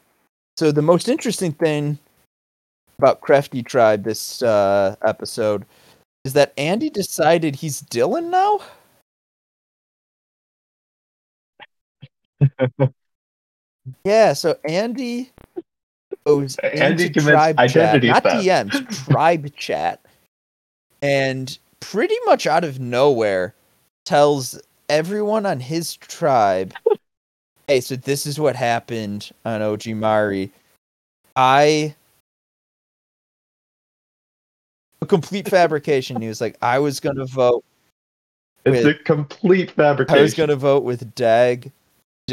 so 0.56 0.72
the 0.72 0.82
most 0.82 1.08
interesting 1.08 1.52
thing 1.52 1.98
about 2.98 3.20
Crafty 3.20 3.62
Tribe 3.62 4.04
this 4.04 4.42
uh 4.42 4.96
episode 5.04 5.66
is 6.24 6.32
that 6.32 6.52
Andy 6.56 6.88
decided 6.90 7.56
he's 7.56 7.82
Dylan 7.82 8.30
now. 8.30 8.60
Yeah, 14.04 14.32
so 14.32 14.58
Andy 14.68 15.30
goes 16.26 16.56
Andy 16.56 17.06
into 17.06 17.20
tribe 17.20 17.56
chat, 17.68 18.02
not 18.02 18.22
theft. 18.24 18.44
DMs, 18.44 19.06
tribe 19.06 19.54
chat, 19.54 20.04
and 21.00 21.56
pretty 21.78 22.16
much 22.24 22.48
out 22.48 22.64
of 22.64 22.80
nowhere 22.80 23.54
tells 24.04 24.60
everyone 24.88 25.46
on 25.46 25.60
his 25.60 25.94
tribe, 25.94 26.74
"Hey, 27.68 27.80
so 27.80 27.94
this 27.94 28.26
is 28.26 28.40
what 28.40 28.56
happened 28.56 29.30
on 29.44 29.62
OG 29.62 29.94
Mari. 29.94 30.50
I." 31.36 31.94
A 35.00 35.06
complete 35.06 35.48
fabrication. 35.48 36.20
He 36.20 36.26
was 36.26 36.40
like, 36.40 36.56
I 36.60 36.80
was 36.80 36.98
gonna 36.98 37.26
vote 37.26 37.64
it's 38.66 38.84
a 38.84 38.94
complete 38.94 39.70
fabrication. 39.70 40.18
I 40.18 40.22
was 40.22 40.34
gonna 40.34 40.56
vote 40.56 40.82
with 40.82 41.14
Dag, 41.14 41.70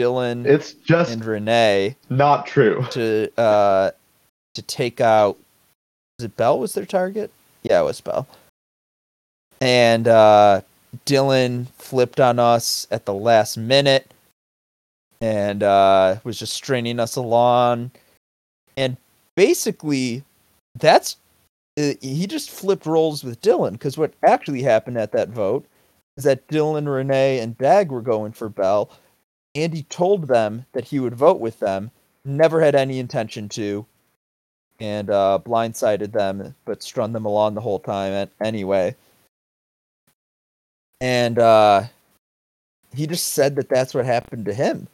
Dylan, 0.03 0.45
It's 0.45 0.73
just 0.73 1.12
and 1.12 1.23
Renee 1.23 1.95
not 2.10 2.47
true. 2.47 2.84
to 2.91 3.29
uh 3.38 3.91
to 4.56 4.62
take 4.63 4.99
out 5.01 5.38
is 6.19 6.25
it 6.25 6.36
Bell 6.36 6.60
was 6.60 6.73
their 6.73 6.86
target? 6.86 7.32
Yeah, 7.63 7.82
it 7.82 7.86
was 7.86 8.01
Bell. 8.01 8.27
And 9.62 10.08
uh 10.08 10.62
Dylan 11.06 11.67
flipped 11.77 12.19
on 12.19 12.39
us 12.39 12.88
at 12.91 13.06
the 13.06 13.13
last 13.13 13.58
minute 13.58 14.12
and 15.21 15.62
uh 15.62 16.15
was 16.23 16.39
just 16.39 16.53
straining 16.53 16.99
us 16.99 17.15
along. 17.15 17.91
And 18.75 18.97
basically 19.36 20.23
that's 20.79 21.17
uh, 21.77 21.93
he 22.01 22.25
just 22.25 22.49
flipped 22.49 22.88
roles 22.88 23.23
with 23.23 23.41
Dylan 23.41 23.73
because 23.73 23.95
what 23.97 24.13
actually 24.25 24.63
happened 24.63 24.97
at 24.97 25.12
that 25.12 25.29
vote 25.29 25.65
is 26.17 26.23
that 26.23 26.47
Dylan, 26.47 26.91
Renee, 26.91 27.39
and 27.39 27.58
Dag 27.58 27.91
were 27.91 28.01
going 28.01 28.32
for 28.32 28.47
Bell. 28.49 28.89
Andy 29.55 29.83
told 29.83 30.27
them 30.27 30.65
that 30.73 30.85
he 30.85 30.99
would 30.99 31.15
vote 31.15 31.39
with 31.39 31.59
them, 31.59 31.91
never 32.25 32.61
had 32.61 32.75
any 32.75 32.99
intention 32.99 33.49
to, 33.49 33.85
and 34.79 35.09
uh, 35.09 35.39
blindsided 35.43 36.11
them, 36.11 36.55
but 36.65 36.81
strung 36.81 37.13
them 37.13 37.25
along 37.25 37.53
the 37.53 37.61
whole 37.61 37.79
time 37.79 38.29
anyway. 38.41 38.95
And 40.99 41.37
uh, 41.37 41.83
he 42.93 43.07
just 43.07 43.33
said 43.33 43.55
that 43.57 43.69
that's 43.69 43.93
what 43.93 44.05
happened 44.05 44.45
to 44.45 44.53
him. 44.53 44.87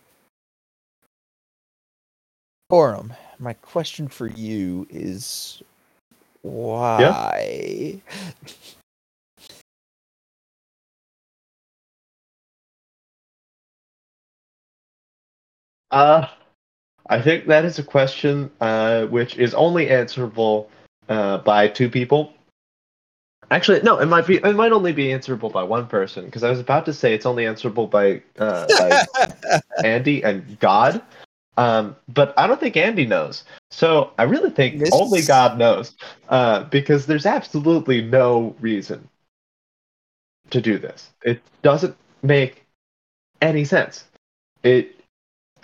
Corum, 2.72 3.16
my 3.40 3.54
question 3.54 4.08
for 4.08 4.28
you 4.28 4.86
is 4.90 5.64
why? 6.42 8.02
Uh, 15.92 16.28
I 17.10 17.22
think 17.22 17.48
that 17.48 17.66
is 17.66 17.80
a 17.80 17.84
question 17.84 18.52
uh, 18.62 19.06
which 19.06 19.38
is 19.38 19.54
only 19.54 19.90
answerable 19.90 20.70
uh, 21.08 21.40
by 21.40 21.68
two 21.68 21.90
people. 21.90 22.34
Actually, 23.52 23.82
no, 23.82 23.98
it 24.00 24.06
might 24.06 24.28
be. 24.28 24.38
It 24.38 24.56
might 24.56 24.72
only 24.72 24.92
be 24.94 25.12
answerable 25.12 25.50
by 25.50 25.64
one 25.64 25.88
person 25.88 26.26
because 26.26 26.44
I 26.44 26.52
was 26.52 26.60
about 26.60 26.86
to 26.86 26.94
say 26.94 27.16
it's 27.16 27.26
only 27.26 27.48
answerable 27.48 27.88
by 27.88 28.22
uh, 28.38 28.68
by 28.78 29.60
Andy 29.84 30.24
and 30.24 30.60
God. 30.60 31.02
Um, 31.58 31.96
but 32.08 32.34
I 32.38 32.46
don't 32.48 32.60
think 32.60 32.78
Andy 32.78 33.06
knows. 33.08 33.44
So 33.72 34.12
I 34.20 34.24
really 34.24 34.52
think 34.52 34.80
This- 34.80 34.94
only 34.94 35.24
God 35.24 35.58
knows, 35.58 35.98
uh, 36.30 36.64
because 36.66 37.06
there's 37.08 37.26
absolutely 37.26 38.02
no 38.02 38.56
reason 38.60 39.10
to 40.52 40.62
do 40.62 40.78
this. 40.78 41.10
It 41.24 41.42
doesn't 41.64 41.98
make 42.22 42.66
any 43.42 43.66
sense. 43.66 44.06
It 44.64 44.99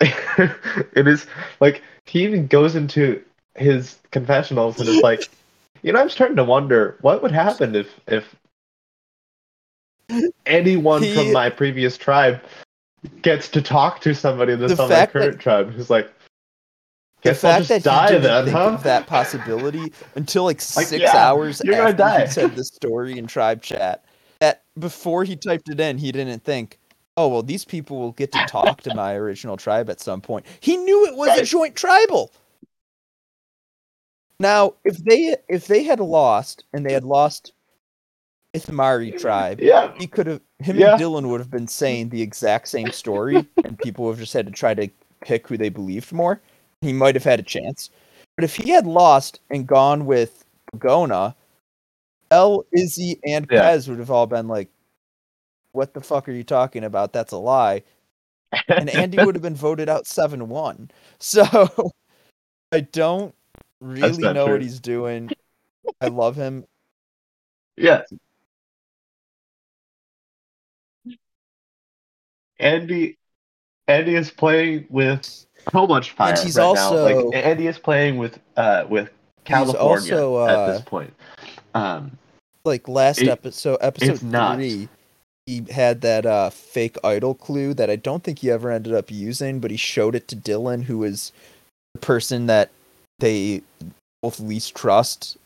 it 0.00 1.06
is 1.08 1.26
like 1.60 1.82
he 2.04 2.22
even 2.24 2.46
goes 2.46 2.74
into 2.76 3.22
his 3.54 3.98
confessionals 4.10 4.78
and 4.78 4.88
is 4.88 5.02
like, 5.02 5.28
you 5.82 5.92
know, 5.92 6.00
I'm 6.00 6.10
starting 6.10 6.36
to 6.36 6.44
wonder 6.44 6.96
what 7.00 7.22
would 7.22 7.32
happen 7.32 7.74
if 7.74 7.88
if 8.06 8.34
anyone 10.46 11.02
He- 11.02 11.14
from 11.14 11.32
my 11.32 11.50
previous 11.50 11.96
tribe 11.96 12.40
gets 13.22 13.48
to 13.50 13.62
talk 13.62 14.00
to 14.02 14.14
somebody 14.14 14.54
that's 14.56 14.76
The 14.76 14.82
on 14.82 14.88
my 14.88 14.94
fact 14.96 15.12
that- 15.12 15.20
current 15.20 15.40
tribe 15.40 15.72
who's 15.72 15.90
like, 15.90 16.12
The 17.22 17.34
fact 17.34 17.68
that 17.68 17.82
die 17.82 18.06
he 18.06 18.12
didn't 18.14 18.22
then, 18.24 18.44
think 18.46 18.56
huh? 18.56 18.70
of 18.70 18.82
that 18.84 19.06
possibility 19.06 19.92
until 20.14 20.44
like, 20.44 20.56
Like, 20.76 20.86
six 20.86 21.02
yeah, 21.02 21.16
hours 21.16 21.60
after 21.60 22.20
he 22.20 22.26
said 22.26 22.54
the 22.54 22.64
story 22.64 23.18
in 23.18 23.26
tribe 23.26 23.62
chat. 23.62 24.04
That 24.40 24.62
before 24.78 25.24
he 25.24 25.34
typed 25.36 25.68
it 25.70 25.80
in, 25.80 25.98
he 25.98 26.12
didn't 26.12 26.44
think, 26.44 26.78
"Oh 27.16 27.28
well, 27.28 27.42
these 27.42 27.64
people 27.64 27.98
will 27.98 28.12
get 28.12 28.32
to 28.32 28.44
talk 28.46 28.82
to 28.82 28.94
my 28.94 29.14
original 29.14 29.56
tribe 29.56 29.88
at 29.90 30.00
some 30.00 30.20
point." 30.20 30.46
He 30.60 30.76
knew 30.76 31.06
it 31.06 31.16
was 31.16 31.38
a 31.38 31.44
joint 31.44 31.74
tribal. 31.74 32.32
Now, 34.38 34.74
if 34.84 34.98
they 34.98 35.36
if 35.48 35.66
they 35.66 35.82
had 35.82 36.00
lost 36.00 36.64
and 36.72 36.84
they 36.84 36.92
had 36.92 37.04
lost 37.04 37.52
Ithmari 38.54 39.18
tribe, 39.18 39.60
Yeah, 39.60 39.92
he 39.98 40.06
could 40.06 40.26
have 40.26 40.40
him 40.58 40.78
Yeah. 40.78 40.92
and 40.92 41.00
Dylan 41.00 41.28
would 41.30 41.40
have 41.40 41.50
been 41.50 41.68
saying 41.68 42.08
the 42.10 42.22
exact 42.22 42.68
same 42.68 42.90
story, 42.92 43.46
and 43.64 43.78
people 43.78 44.04
would 44.04 44.12
have 44.12 44.20
just 44.20 44.32
had 44.32 44.46
to 44.46 44.52
try 44.52 44.74
to 44.74 44.88
pick 45.22 45.46
who 45.48 45.56
they 45.56 45.68
believed 45.68 46.12
more. 46.12 46.40
He 46.82 46.92
might 46.92 47.14
have 47.14 47.24
had 47.24 47.40
a 47.40 47.42
chance, 47.42 47.90
but 48.36 48.44
if 48.44 48.56
he 48.56 48.70
had 48.70 48.86
lost 48.86 49.40
and 49.50 49.66
gone 49.66 50.04
with 50.06 50.44
Gona, 50.76 51.34
El, 52.30 52.64
Izzy, 52.72 53.18
and 53.24 53.46
Yeah. 53.50 53.62
Kez 53.74 53.88
would 53.88 53.98
have 53.98 54.10
all 54.10 54.26
been 54.26 54.48
like, 54.48 54.68
"What 55.76 55.94
the 55.94 56.00
fuck 56.00 56.28
are 56.28 56.32
you 56.32 56.42
talking 56.44 56.82
about? 56.84 57.12
That's 57.12 57.32
a 57.32 57.38
lie." 57.38 57.82
And 58.68 58.88
Andy 58.90 59.18
would 59.22 59.34
have 59.34 59.42
been 59.42 59.54
voted 59.54 59.88
out 59.88 60.06
seven 60.06 60.48
one. 60.48 60.90
So 61.18 61.44
I 62.72 62.80
don't 62.80 63.34
really 63.80 64.18
know 64.18 64.44
true. 64.46 64.52
what 64.54 64.62
he's 64.62 64.80
doing. 64.80 65.30
I 66.00 66.08
love 66.08 66.34
him. 66.36 66.64
yeah. 67.76 68.02
Andy, 72.58 73.18
Andy 73.88 74.14
is 74.14 74.30
playing 74.30 74.86
with 74.88 75.24
so 75.72 75.86
much 75.86 76.12
fire 76.12 76.32
And 76.32 76.42
he's 76.42 76.56
right 76.56 76.64
also- 76.64 77.08
now. 77.08 77.26
Like 77.26 77.44
Andy 77.44 77.66
is 77.66 77.78
playing 77.78 78.16
with 78.16 78.38
uh 78.56 78.84
with 78.88 79.10
California 79.44 79.80
also, 79.80 80.44
at 80.46 80.54
uh, 80.54 80.66
this 80.72 80.82
point. 80.82 81.12
Um, 81.74 82.16
like 82.64 82.88
last 82.88 83.20
It- 83.20 83.28
episode 83.28 83.78
episode 83.80 84.20
three 84.20 84.88
he 85.46 85.64
had 85.70 86.00
that 86.00 86.26
uh 86.26 86.50
fake 86.50 86.96
idol 87.04 87.34
clue 87.34 87.72
that 87.72 87.88
i 87.88 87.96
don't 87.96 88.24
think 88.24 88.40
he 88.40 88.50
ever 88.50 88.70
ended 88.70 88.92
up 88.92 89.10
using 89.10 89.60
but 89.60 89.70
he 89.70 89.76
showed 89.76 90.14
it 90.14 90.28
to 90.28 90.36
dylan 90.36 90.82
who 90.84 90.98
was 90.98 91.32
the 91.94 92.00
person 92.00 92.46
that 92.46 92.70
they 93.18 93.62
both 94.22 94.40
least 94.40 94.74
trust. 94.74 95.36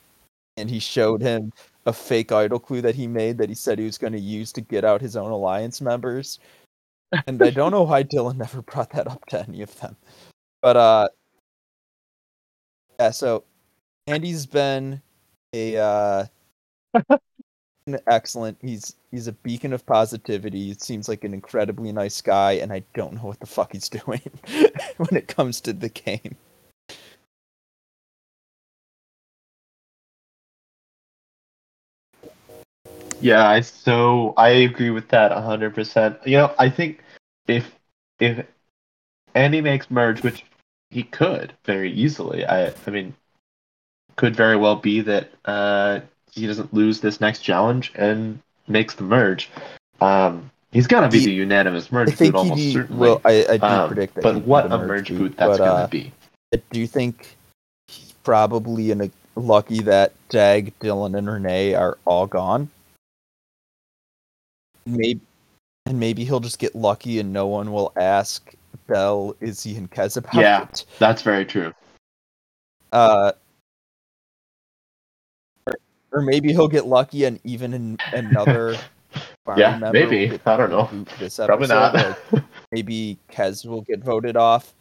And 0.57 0.69
he 0.69 0.79
showed 0.79 1.21
him 1.21 1.53
a 1.87 1.93
fake 1.93 2.33
idol 2.33 2.59
clue 2.59 2.81
that 2.83 2.95
he 2.95 3.07
made 3.07 3.39
that 3.39 3.49
he 3.49 3.55
said 3.55 3.79
he 3.79 3.85
was 3.85 3.99
going 3.99 4.13
to 4.13 4.19
use 4.19 4.53
to 4.53 4.61
get 4.61 4.85
out 4.85 5.01
his 5.01 5.17
own 5.17 5.31
alliance 5.31 5.81
members. 5.81 6.39
And 7.27 7.43
i 7.43 7.51
don't 7.51 7.73
know 7.73 7.83
why 7.83 8.05
dylan 8.05 8.37
never 8.37 8.63
brought 8.63 8.91
that 8.91 9.07
up 9.07 9.25
to 9.27 9.41
any 9.41 9.63
of 9.63 9.79
them. 9.81 9.97
But 10.63 10.77
uh 10.77 11.09
yeah 12.99 13.11
so 13.11 13.45
andy's 14.07 14.47
been 14.47 15.01
a 15.53 15.77
uh 15.77 16.27
excellent. 18.07 18.59
He's 18.61 18.95
he's 19.11 19.27
a 19.27 19.33
beacon 19.33 19.73
of 19.73 19.85
positivity. 19.87 20.67
He 20.67 20.75
seems 20.75 21.09
like 21.09 21.25
an 21.25 21.35
incredibly 21.35 21.93
nice 21.93 22.21
guy, 22.21 22.53
and 22.53 22.73
I 22.73 22.83
don't 22.95 23.15
know 23.15 23.23
what 23.23 23.41
the 23.41 23.47
fuck 23.47 23.73
he's 23.73 23.89
doing 23.91 24.23
when 24.97 25.17
it 25.17 25.29
comes 25.29 25.61
to 25.63 25.73
the 25.73 25.89
game. 25.89 26.37
Yeah, 33.21 33.49
I 33.49 33.61
so 33.61 34.33
I 34.37 34.49
agree 34.49 34.91
with 34.91 35.09
that 35.09 35.33
hundred 35.33 35.75
percent. 35.75 36.19
You 36.27 36.39
know, 36.39 36.55
I 36.59 36.71
think 36.71 37.03
if 37.47 37.71
if 38.19 38.47
Andy 39.35 39.61
makes 39.61 39.91
merge, 39.91 40.23
which 40.23 40.45
he 40.91 41.03
could 41.03 41.53
very 41.65 41.93
easily, 41.93 42.47
I 42.47 42.73
I 42.87 42.91
mean, 42.91 43.15
could 44.17 44.35
very 44.35 44.57
well 44.57 44.77
be 44.77 45.01
that 45.03 45.31
uh, 45.45 46.01
he 46.33 46.47
doesn't 46.47 46.73
lose 46.73 47.01
this 47.01 47.21
next 47.21 47.41
challenge 47.41 47.93
and 47.95 48.39
makes 48.69 48.95
the 48.95 49.03
merge. 49.03 49.51
Um, 50.01 50.51
he's 50.73 50.87
gonna 50.87 51.09
be 51.09 51.19
He- 51.21 51.27
the 51.27 51.33
unanimous 51.33 51.91
merge 51.93 52.09
I 52.09 52.11
merge 52.11 52.19
think 52.19 52.33
boot 52.35 52.39
almost 52.39 52.61
he 52.61 52.73
certainly. 52.73 53.01
will. 53.01 53.21
I, 53.25 53.47
I 53.51 53.57
do 53.59 53.67
Um, 53.67 53.89
predict 53.89 54.15
that. 54.15 54.23
but 54.23 54.37
what 54.45 54.67
a 54.73 54.79
merge 54.79 55.09
boot, 55.09 55.19
boot 55.19 55.37
that's 55.37 55.59
but, 55.59 55.65
gonna 55.65 55.85
uh, 55.85 55.87
be. 55.89 56.13
I 56.55 56.63
do 56.71 56.87
think 56.87 57.37
he's 57.89 58.13
probably 58.25 58.91
in 58.91 59.01
a 59.03 59.11
lucky 59.37 59.81
that 59.83 60.13
Jag, 60.31 60.73
Dylan, 60.81 61.17
and 61.17 61.29
Renee 61.31 61.75
are 61.75 61.99
all 62.05 62.27
gone. 62.27 62.71
Maybe, 64.87 65.21
and 65.87 66.01
maybe 66.01 66.25
he'll 66.25 66.41
just 66.41 66.59
get 66.59 66.75
lucky 66.75 67.21
and 67.21 67.33
no 67.33 67.47
one 67.47 67.73
will 67.73 67.93
ask 67.97 68.53
Bell, 68.87 69.37
Izzy, 69.41 69.77
and 69.77 69.91
Kez 69.91 70.17
about 70.17 70.35
Yeah. 70.35 70.63
it. 70.65 70.85
That's 70.99 71.23
very 71.23 71.45
true. 71.45 71.73
Uh, 72.93 73.33
or, 76.13 76.23
maybe 76.23 76.53
he'll 76.53 76.69
get 76.69 76.87
lucky 76.87 77.25
and 77.25 77.41
even 77.45 77.75
in 77.75 77.99
another. 78.13 78.77
Yeah, 79.57 79.77
maybe. 79.93 80.39
I 80.47 80.57
don't 80.57 80.71
know. 80.71 80.89
This 81.19 81.37
Probably 81.45 81.67
not. 81.67 81.95
like, 81.95 82.45
maybe 82.73 83.19
Kez 83.29 83.67
will 83.67 83.81
get 83.81 83.99
voted 83.99 84.37
off, 84.37 84.73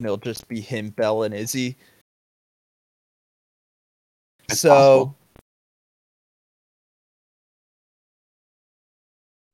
and 0.00 0.06
it'll 0.06 0.16
just 0.16 0.48
be 0.48 0.60
him, 0.60 0.90
Bell, 0.90 1.22
and 1.22 1.32
Izzy. 1.32 1.76
It's 4.48 4.58
so 4.58 4.68
possible. 4.70 5.16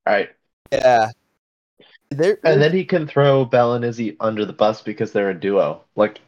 All 0.06 0.14
right. 0.14 0.30
yeah, 0.72 1.10
there. 2.10 2.38
And 2.44 2.60
then 2.60 2.72
he 2.72 2.84
can 2.84 3.06
throw 3.06 3.44
Bell 3.44 3.74
and 3.74 3.84
Izzy 3.84 4.16
under 4.20 4.44
the 4.44 4.52
bus 4.52 4.82
because 4.82 5.12
they're 5.12 5.30
a 5.30 5.38
duo. 5.38 5.82
Like, 5.96 6.20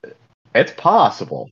it's 0.54 0.72
possible. 0.76 1.50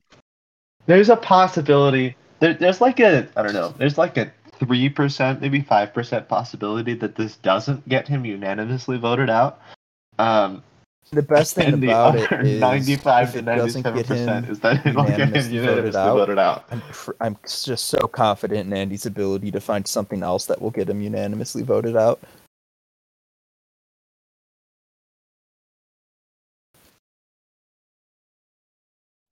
There's 0.85 1.09
a 1.09 1.15
possibility. 1.15 2.15
There, 2.43 2.53
there's 2.53 2.81
like 2.81 2.99
a, 2.99 3.25
I 3.37 3.41
don't 3.41 3.53
know, 3.53 3.73
there's 3.77 3.97
like 3.97 4.17
a 4.17 4.29
3%, 4.59 5.39
maybe 5.39 5.61
5% 5.61 6.27
possibility 6.27 6.93
that 6.95 7.15
this 7.15 7.37
doesn't 7.37 7.87
get 7.87 8.05
him 8.05 8.25
unanimously 8.25 8.97
voted 8.97 9.29
out. 9.29 9.61
Um, 10.19 10.61
the 11.13 11.21
best 11.21 11.55
thing 11.55 11.75
and 11.75 11.83
about 11.85 12.17
it 12.17 12.29
other 12.29 12.41
is 12.41 12.59
95 12.59 13.27
if 13.27 13.31
to 13.31 13.39
it 13.39 13.45
doesn't 13.45 13.83
get 13.83 13.93
97% 14.07 14.43
him 14.43 14.51
is 14.51 14.59
that 14.59 14.85
it 14.85 14.93
will 14.93 15.05
get 15.05 15.19
him 15.19 15.53
unanimously 15.53 15.55
unanimously 15.55 15.91
voted 15.91 15.95
out. 15.95 16.15
voted 16.17 16.37
out. 16.37 16.65
I'm 16.71 16.81
pr- 16.91 17.11
I'm 17.21 17.37
just 17.47 17.85
so 17.85 17.99
confident 18.07 18.67
in 18.67 18.73
Andy's 18.73 19.05
ability 19.05 19.49
to 19.51 19.61
find 19.61 19.87
something 19.87 20.21
else 20.21 20.45
that 20.47 20.61
will 20.61 20.71
get 20.71 20.89
him 20.89 21.01
unanimously 21.01 21.63
voted 21.63 21.95
out. 21.95 22.19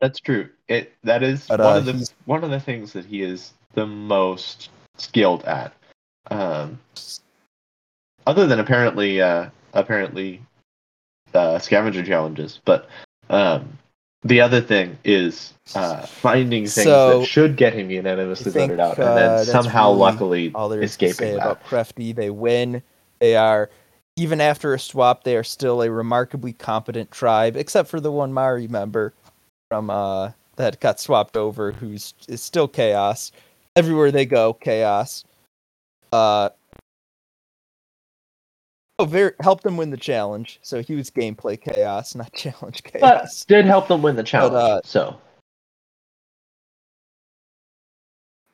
That's 0.02 0.20
true. 0.20 0.50
It 0.68 0.94
that 1.04 1.24
is 1.24 1.48
But, 1.48 1.60
one 1.60 1.76
uh, 1.76 1.78
of 1.78 1.86
the 1.86 1.94
he's- 1.94 2.14
one 2.26 2.44
of 2.44 2.50
the 2.50 2.60
things 2.60 2.92
that 2.94 3.06
he 3.06 3.22
is 3.22 3.54
the 3.74 3.86
most 3.86 4.70
skilled 4.98 5.44
at. 5.46 5.74
Um, 6.30 6.80
other 8.28 8.48
than 8.48 8.60
apparently 8.60 9.22
uh, 9.22 9.50
apparently 9.74 10.42
uh, 11.34 11.60
scavenger 11.60 12.04
challenges, 12.04 12.60
but 12.66 12.90
um, 13.30 13.78
the 14.24 14.42
other 14.42 14.62
thing 14.62 14.98
is 15.04 15.54
uh, 15.76 16.02
finding 16.06 16.64
things 16.64 16.74
So, 16.74 17.20
that 17.20 17.26
should 17.28 17.56
get 17.56 17.74
him 17.74 17.90
unanimously 17.90 18.52
think, 18.52 18.72
voted 18.72 18.80
out, 18.80 18.98
and 18.98 19.08
uh, 19.08 19.44
then 19.44 19.46
somehow, 19.46 19.90
really 19.90 20.00
luckily, 20.00 20.52
All 20.54 20.70
there 20.70 20.82
is 20.82 20.96
to 20.98 21.00
say 21.00 21.10
escaping 21.10 21.36
that. 21.38 21.42
about 21.42 21.64
Crafty, 21.64 22.12
they 22.12 22.30
win. 22.30 22.84
They 23.20 23.36
are 23.36 23.70
even 24.18 24.42
after 24.42 24.74
a 24.74 24.80
swap, 24.80 25.24
they 25.24 25.36
are 25.38 25.44
still 25.44 25.82
a 25.82 25.90
remarkably 25.90 26.54
competent 26.54 27.12
tribe, 27.12 27.56
except 27.56 27.90
for 27.90 28.00
the 28.00 28.12
one 28.12 28.34
Mari 28.34 28.68
member 28.68 29.14
from 29.72 29.90
uh 29.90 30.30
that 30.58 30.78
got 30.82 31.00
swapped 31.00 31.38
over, 31.38 31.72
who's 31.72 32.14
is 32.28 32.44
still 32.44 32.68
chaos. 32.68 33.32
Everywhere 33.78 34.12
they 34.12 34.26
go, 34.26 34.52
chaos. 34.54 35.24
Uh 36.12 36.50
oh, 39.00 39.06
very 39.06 39.32
helped 39.40 39.64
them 39.64 39.78
win 39.78 39.90
the 39.90 39.96
challenge. 39.96 40.60
So 40.62 40.82
he 40.82 40.96
was 40.96 41.10
gameplay 41.10 41.60
chaos, 41.60 42.16
not 42.22 42.34
challenge 42.34 42.84
But 42.84 43.00
chaos. 43.00 43.46
did 43.46 43.66
help 43.66 43.88
them 43.88 44.02
win 44.02 44.18
the 44.18 44.24
challenge. 44.24 44.56
uh, 44.56 44.82
so 44.84 45.16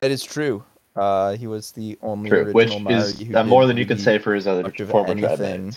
That 0.01 0.11
is 0.11 0.23
true. 0.23 0.63
Uh, 0.95 1.35
he 1.35 1.47
was 1.47 1.71
the 1.71 1.97
only 2.03 2.29
true, 2.29 2.53
which 2.53 2.69
original 2.69 2.91
is 2.91 3.19
who 3.19 3.35
uh, 3.35 3.43
more 3.43 3.65
than 3.65 3.77
you 3.77 3.87
can 3.87 3.97
say 3.97 4.19
for 4.19 4.35
his 4.35 4.45
other 4.45 4.61
much 4.61 4.79
of 4.79 4.89
former 4.89 5.09
anything. 5.09 5.73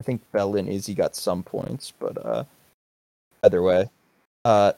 I 0.00 0.04
think 0.04 0.22
Bell 0.30 0.54
and 0.54 0.68
Izzy 0.68 0.94
got 0.94 1.16
some 1.16 1.42
points, 1.42 1.92
but 1.98 2.24
uh, 2.24 2.44
Either 3.42 3.62
way. 3.62 3.88
Uh, 4.44 4.72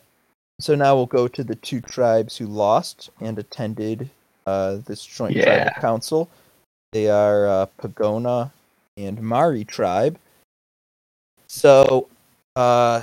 so 0.61 0.75
now 0.75 0.95
we'll 0.95 1.07
go 1.07 1.29
to 1.29 1.43
the 1.43 1.57
two 1.57 1.81
tribes 1.81 2.37
who 2.37 2.47
lost 2.47 3.11
and 3.21 3.39
attended 3.39 4.11
uh, 4.47 4.79
this 4.87 5.05
joint 5.05 5.37
Yeah. 5.37 5.45
tribal 5.45 5.81
council. 5.81 6.31
They 6.93 7.09
are 7.09 7.47
uh, 7.47 7.67
Pagona 7.79 8.53
and 8.97 9.21
Mari 9.23 9.65
tribe. 9.65 10.19
So, 11.49 12.09
uh, 12.57 13.03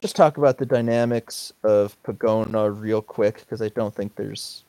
just 0.00 0.16
talk 0.16 0.36
about 0.36 0.58
the 0.58 0.66
dynamics 0.66 1.52
of 1.64 1.96
Pagona 2.02 2.68
real 2.78 3.02
quick 3.02 3.40
because 3.40 3.60
I 3.60 3.68
don't 3.68 3.94
think 3.94 4.14
there's 4.14 4.64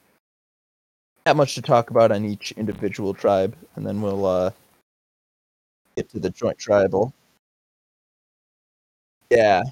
that 1.26 1.36
much 1.36 1.55
to 1.55 1.62
talk 1.62 1.89
about 1.91 2.12
on 2.12 2.26
each 2.26 2.51
individual 2.53 3.14
tribe, 3.14 3.55
and 3.76 3.86
then 3.86 4.01
we'll 4.01 4.26
uh, 4.26 4.51
get 5.95 6.10
to 6.10 6.20
the 6.20 6.30
joint 6.30 6.57
tribal. 6.57 7.14
Yeah. 9.30 9.64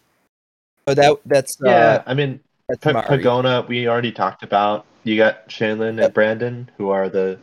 Oh, 0.88 0.94
that 0.94 1.18
that's 1.26 1.58
Yeah, 1.62 1.72
uh, 1.72 2.04
I 2.08 2.14
mean, 2.14 2.40
that's 2.70 2.84
P- 2.84 2.92
Pagona, 2.92 3.68
we 3.68 3.88
already 3.88 4.12
talked 4.12 4.42
about. 4.42 4.86
You 5.04 5.18
got 5.18 5.48
Shaylin 5.50 5.98
Yep. 5.98 6.06
and 6.06 6.14
Brandon, 6.14 6.72
who 6.78 6.90
are 6.90 7.10
the 7.10 7.38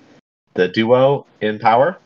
the 0.55 0.69
duo 0.69 1.27
in 1.41 1.59
power. 1.59 1.99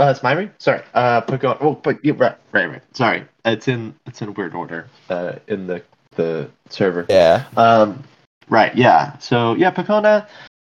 Uh, 0.00 0.12
it's 0.14 0.20
Myri. 0.20 0.50
Sorry. 0.58 0.82
Uh, 0.94 1.20
Pagona. 1.20 1.56
Oh, 1.60 1.74
but 1.74 2.04
yeah, 2.04 2.14
right, 2.16 2.36
right, 2.52 2.68
right. 2.68 2.82
Sorry. 2.92 3.24
It's 3.44 3.68
in 3.68 3.94
it's 4.06 4.22
in 4.22 4.34
weird 4.34 4.54
order. 4.54 4.88
Uh, 5.08 5.34
in 5.46 5.66
the 5.68 5.82
the 6.16 6.50
server. 6.68 7.06
Yeah. 7.08 7.44
Um, 7.56 8.02
right. 8.48 8.74
Yeah. 8.76 9.16
So 9.18 9.54
yeah, 9.54 9.70
Pagona. 9.70 10.26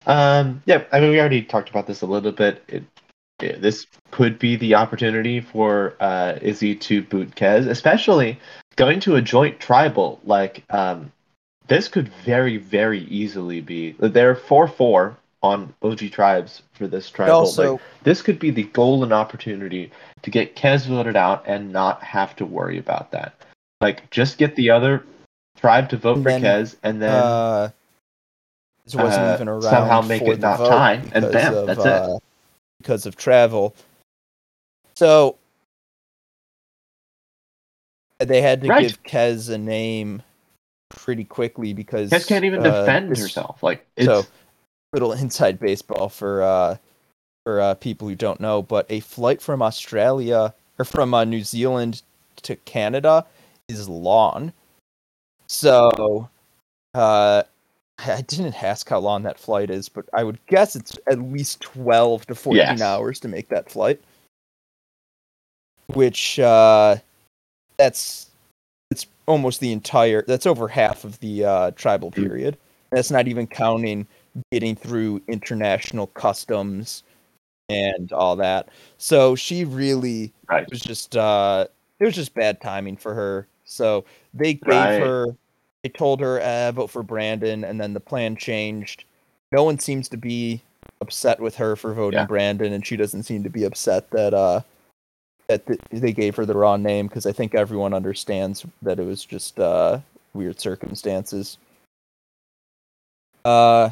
Um, 0.06 0.62
yeah. 0.64 0.84
I 0.92 1.00
mean, 1.00 1.10
we 1.10 1.20
already 1.20 1.42
talked 1.42 1.68
about 1.68 1.86
this 1.86 2.00
a 2.00 2.06
little 2.06 2.32
bit. 2.32 2.64
It, 2.68 2.84
this 3.40 3.86
could 4.10 4.38
be 4.38 4.56
the 4.56 4.74
opportunity 4.74 5.40
for 5.40 5.94
uh, 6.00 6.38
Izzy 6.40 6.74
to 6.76 7.02
boot 7.02 7.34
Kez, 7.34 7.68
especially 7.68 8.38
going 8.76 9.00
to 9.00 9.16
a 9.16 9.22
joint 9.22 9.60
tribal. 9.60 10.20
Like, 10.24 10.64
um, 10.70 11.12
this 11.68 11.88
could 11.88 12.08
very, 12.24 12.56
very 12.56 13.00
easily 13.04 13.60
be. 13.60 13.92
They're 13.98 14.34
four 14.34 14.68
four 14.68 15.16
on 15.42 15.72
OG 15.82 16.10
tribes 16.10 16.62
for 16.72 16.86
this 16.86 17.08
tribal. 17.08 17.34
also, 17.34 17.72
Like, 17.72 17.80
this 18.02 18.22
could 18.22 18.38
be 18.38 18.50
the 18.50 18.64
golden 18.64 19.12
opportunity 19.12 19.90
to 20.22 20.30
get 20.30 20.56
Kez 20.56 20.86
voted 20.86 21.16
out 21.16 21.44
and 21.46 21.72
not 21.72 22.02
have 22.02 22.36
to 22.36 22.46
worry 22.46 22.78
about 22.78 23.10
that. 23.12 23.34
Like, 23.80 24.10
just 24.10 24.36
get 24.36 24.54
the 24.56 24.70
other 24.70 25.04
tribe 25.56 25.88
to 25.90 25.96
vote 25.96 26.18
for 26.18 26.24
then, 26.24 26.42
Kez, 26.42 26.76
and 26.82 27.00
then 27.00 27.14
uh, 27.14 27.70
wasn't 28.94 29.26
uh, 29.26 29.34
even 29.34 29.48
around 29.48 29.62
somehow 29.62 30.00
make 30.02 30.22
it 30.22 30.40
not 30.40 30.58
tie, 30.58 31.02
and 31.12 31.32
bam, 31.32 31.54
of, 31.54 31.66
that's 31.66 31.84
it. 31.84 32.22
Because 32.80 33.04
of 33.06 33.16
travel. 33.16 33.74
So 34.94 35.36
they 38.18 38.40
had 38.40 38.60
to 38.62 38.68
Right. 38.68 38.82
give 38.82 39.02
Kez 39.02 39.48
a 39.48 39.58
name 39.58 40.22
pretty 40.90 41.24
quickly 41.24 41.72
because 41.72 42.10
Kez 42.10 42.26
can't 42.26 42.44
even 42.44 42.60
uh, 42.60 42.80
defend 42.80 43.16
herself. 43.16 43.62
Like, 43.62 43.86
it's 43.96 44.06
So, 44.06 44.26
little 44.92 45.12
inside 45.12 45.58
baseball 45.58 46.08
for 46.08 46.42
uh, 46.42 46.76
for 47.44 47.60
uh, 47.60 47.74
people 47.74 48.08
who 48.08 48.14
don't 48.14 48.40
know, 48.40 48.62
but 48.62 48.86
a 48.90 49.00
flight 49.00 49.40
from 49.40 49.62
Australia 49.62 50.54
or 50.78 50.84
from 50.84 51.14
uh, 51.14 51.24
New 51.24 51.42
Zealand 51.42 52.02
to 52.42 52.56
Canada 52.56 53.26
is 53.68 53.88
long. 53.88 54.52
So, 55.46 56.28
uh, 56.94 57.42
I 58.06 58.22
didn't 58.22 58.62
ask 58.62 58.88
how 58.88 58.98
long 58.98 59.22
that 59.24 59.38
flight 59.38 59.70
is, 59.70 59.88
but 59.88 60.06
I 60.12 60.24
would 60.24 60.38
guess 60.46 60.76
it's 60.76 60.98
at 61.10 61.18
least 61.20 61.60
twelve 61.60 62.26
to 62.26 62.34
fourteen 62.34 62.60
Yes. 62.62 62.80
hours 62.80 63.20
to 63.20 63.28
make 63.28 63.48
that 63.48 63.70
flight. 63.70 64.00
Which 65.94 66.38
uh, 66.38 66.96
that's 67.78 68.30
it's 68.90 69.06
almost 69.26 69.60
the 69.60 69.72
entire. 69.72 70.22
That's 70.26 70.46
over 70.46 70.68
half 70.68 71.04
of 71.04 71.18
the 71.20 71.44
uh, 71.44 71.70
tribal 71.72 72.10
Mm. 72.10 72.14
period. 72.26 72.58
That's 72.90 73.10
not 73.10 73.28
even 73.28 73.46
counting 73.46 74.06
getting 74.52 74.76
through 74.76 75.20
international 75.28 76.06
customs 76.08 77.02
and 77.68 78.12
all 78.12 78.36
that. 78.36 78.68
So 78.98 79.34
she 79.34 79.64
really 79.64 80.32
right. 80.48 80.68
was 80.70 80.80
just 80.80 81.16
uh 81.16 81.66
it 81.98 82.04
was 82.04 82.14
just 82.14 82.34
bad 82.34 82.60
timing 82.60 82.96
for 82.96 83.14
her. 83.14 83.46
So 83.64 84.04
they 84.34 84.54
gave 84.54 84.66
Right. 84.66 85.00
her 85.00 85.26
they 85.82 85.88
told 85.88 86.20
her 86.20 86.40
uh, 86.40 86.72
vote 86.72 86.88
for 86.88 87.02
Brandon 87.02 87.64
and 87.64 87.80
then 87.80 87.94
the 87.94 88.00
plan 88.00 88.36
changed. 88.36 89.04
No 89.52 89.64
one 89.64 89.78
seems 89.78 90.08
to 90.10 90.16
be 90.16 90.62
upset 91.00 91.40
with 91.40 91.56
her 91.56 91.76
for 91.76 91.94
voting 91.94 92.18
Yeah. 92.20 92.26
Brandon 92.26 92.72
and 92.72 92.86
she 92.86 92.96
doesn't 92.96 93.22
seem 93.24 93.42
to 93.42 93.50
be 93.50 93.64
upset 93.64 94.10
that 94.10 94.34
uh 94.34 94.60
that 95.48 95.66
th- 95.66 95.80
they 95.90 96.12
gave 96.12 96.36
her 96.36 96.46
the 96.46 96.56
wrong 96.56 96.82
name 96.82 97.06
because 97.08 97.26
I 97.26 97.32
think 97.32 97.54
everyone 97.54 97.94
understands 97.94 98.64
that 98.82 99.00
it 99.00 99.04
was 99.04 99.24
just 99.24 99.58
uh 99.58 99.98
weird 100.34 100.60
circumstances. 100.60 101.58
Uh 103.44 103.90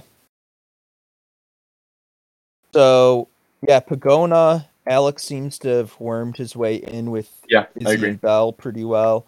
so 2.75 3.29
yeah, 3.67 3.81
Pagona, 3.81 4.67
Alex 4.87 5.25
seems 5.25 5.59
to 5.61 5.69
have 5.69 5.99
wormed 5.99 6.37
his 6.37 6.55
way 6.55 6.77
in 6.77 7.11
with 7.11 7.31
Yeah, 7.49 7.67
Izzy 7.75 8.07
and 8.07 8.21
Bell 8.21 8.53
pretty 8.53 8.85
well. 8.85 9.27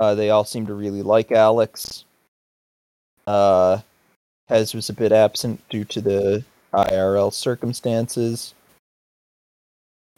Uh, 0.00 0.14
they 0.14 0.30
all 0.30 0.44
seem 0.44 0.66
to 0.66 0.74
really 0.74 1.02
like 1.02 1.30
Alex. 1.30 2.04
Uh, 3.26 3.78
Kez 4.50 4.74
was 4.74 4.88
a 4.88 4.94
bit 4.94 5.12
absent 5.12 5.60
due 5.68 5.84
to 5.84 6.00
the 6.00 6.42
IRL 6.72 7.32
circumstances. 7.32 8.54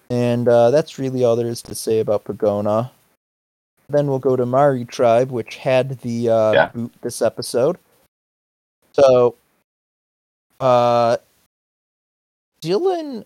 And 0.08 0.46
uh, 0.46 0.70
that's 0.70 0.98
really 0.98 1.24
all 1.24 1.34
there 1.36 1.48
is 1.48 1.62
to 1.62 1.74
say 1.74 1.98
about 1.98 2.24
Pagona. 2.24 2.90
Then 3.88 4.06
we'll 4.06 4.18
go 4.20 4.36
to 4.36 4.46
Mari 4.46 4.84
Tribe, 4.84 5.30
which 5.30 5.56
had 5.56 5.98
the 6.00 6.28
uh, 6.28 6.52
Yeah. 6.52 6.68
boot 6.68 6.92
this 7.02 7.20
episode. 7.20 7.76
So, 8.92 9.34
uh, 10.60 11.16
Dylan 12.60 13.24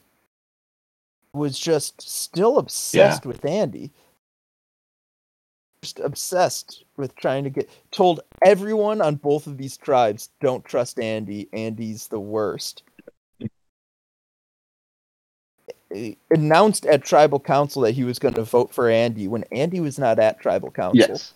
was 1.35 1.59
just 1.59 2.01
still 2.01 2.57
obsessed 2.59 3.27
with 3.27 3.45
Andy. 3.45 3.91
Just 5.87 6.01
obsessed 6.01 6.83
with 6.97 7.15
trying 7.15 7.45
to 7.45 7.51
get 7.51 7.71
told 7.93 8.19
everyone 8.45 9.01
on 9.01 9.15
both 9.15 9.47
of 9.47 9.57
these 9.57 9.77
tribes 9.77 10.31
don't 10.41 10.65
trust 10.65 10.99
Andy. 10.99 11.49
Andy's 11.53 12.09
the 12.09 12.19
worst. 12.19 12.83
He 15.95 16.19
announced 16.29 16.87
at 16.87 17.05
tribal 17.05 17.39
council 17.39 17.83
that 17.83 17.93
he 17.93 18.03
was 18.03 18.19
going 18.19 18.35
to 18.35 18.43
vote 18.43 18.75
for 18.75 18.91
Andy 18.91 19.29
when 19.29 19.45
Andy 19.53 19.79
was 19.79 19.97
not 19.97 20.19
at 20.19 20.41
tribal 20.41 20.73
council. 20.73 20.99
Yes. 20.99 21.35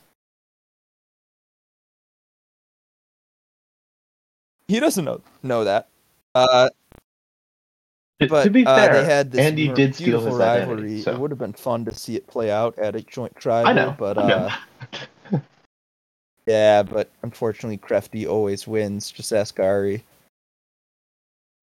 He 4.67 4.81
doesn't 4.81 5.05
know 5.05 5.21
know 5.45 5.63
that. 5.63 5.87
Uh, 6.35 6.71
but 8.29 8.45
to 8.45 8.51
be 8.51 8.67
uh, 8.67 8.77
fair, 8.77 8.93
they 8.93 9.05
had 9.05 9.31
this 9.31 9.41
Andy 9.41 9.69
mer- 9.69 9.75
did 9.75 9.95
steal 9.95 10.05
beautiful 10.07 10.33
his 10.33 10.41
identity, 10.41 10.71
rivalry. 10.73 11.01
so- 11.03 11.13
It 11.13 11.19
would 11.19 11.31
have 11.31 11.39
been 11.39 11.53
fun 11.53 11.85
to 11.87 11.95
see 11.95 12.17
it 12.17 12.27
play 12.27 12.51
out 12.51 12.79
at 12.79 12.95
a 12.97 13.01
joint 13.03 13.35
tribal. 13.37 13.69
I 13.71 13.73
know. 13.73 13.95
but 13.99 14.19
I 14.19 14.29
know. 14.29 14.49
uh, 15.33 15.39
yeah, 16.47 16.83
but 16.83 17.11
unfortunately, 17.23 17.77
Crafty 17.79 18.27
always 18.27 18.67
wins. 18.67 19.11
Just 19.11 19.33
ask 19.33 19.59
Ari. 19.59 20.05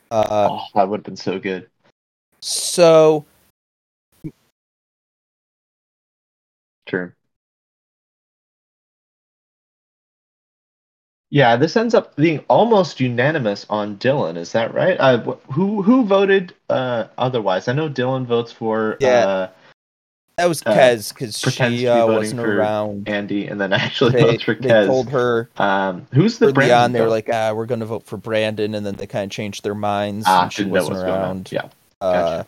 Uh, 0.10 0.48
oh, 0.52 0.66
that 0.74 0.88
would 0.88 1.00
have 1.00 1.04
been 1.06 1.16
so 1.18 1.38
good. 1.38 1.68
so 2.42 3.26
True. 6.86 7.12
Yeah, 11.30 11.58
this 11.58 11.76
ends 11.76 11.94
up 11.94 12.16
being 12.16 12.40
almost 12.48 13.00
unanimous 13.02 13.66
on 13.70 13.98
Dylan. 13.98 14.38
Is 14.38 14.54
that 14.54 14.74
right? 14.74 14.96
Uh, 15.00 15.18
wh- 15.20 15.52
who 15.54 15.82
who 15.82 16.06
voted 16.06 16.54
uh, 16.70 17.06
otherwise? 17.18 17.68
I 17.68 17.74
know 17.74 17.90
Dylan 17.90 18.26
votes 18.26 18.52
for 18.52 18.96
Yeah. 19.02 19.10
uh, 19.28 19.50
that 20.38 20.48
was 20.48 20.62
uh, 20.66 20.72
Kez 20.74 21.14
because 21.14 21.36
she 21.36 21.88
uh, 21.88 22.06
wasn't 22.08 22.40
around. 22.42 23.10
Andy, 23.10 23.48
and 23.48 23.60
then 23.60 23.74
actually 23.86 24.12
They, 24.14 24.22
votes 24.22 24.44
for 24.44 24.54
they 24.54 24.86
told 24.86 25.10
her 25.10 25.50
Um, 25.58 26.08
who's 26.14 26.38
the 26.38 26.54
Brandon 26.54 26.78
on 26.78 26.92
they 26.94 27.02
were 27.02 27.10
like, 27.10 27.28
ah, 27.34 27.52
we're 27.54 27.66
going 27.66 27.80
to 27.82 27.86
vote 27.88 28.06
for 28.06 28.18
Brandon, 28.18 28.74
and 28.76 28.86
then 28.86 28.96
they 28.96 29.08
kind 29.08 29.26
of 29.26 29.32
changed 29.32 29.64
their 29.64 29.76
minds. 29.76 30.26
ah, 30.30 30.44
and 30.44 30.54
she 30.54 30.64
wasn't 30.64 30.92
what's 30.94 31.04
going 31.04 31.14
on. 31.14 31.22
around. 31.24 31.52
Yeah, 31.52 31.70
Uh, 32.02 32.12
Gotcha. 32.14 32.48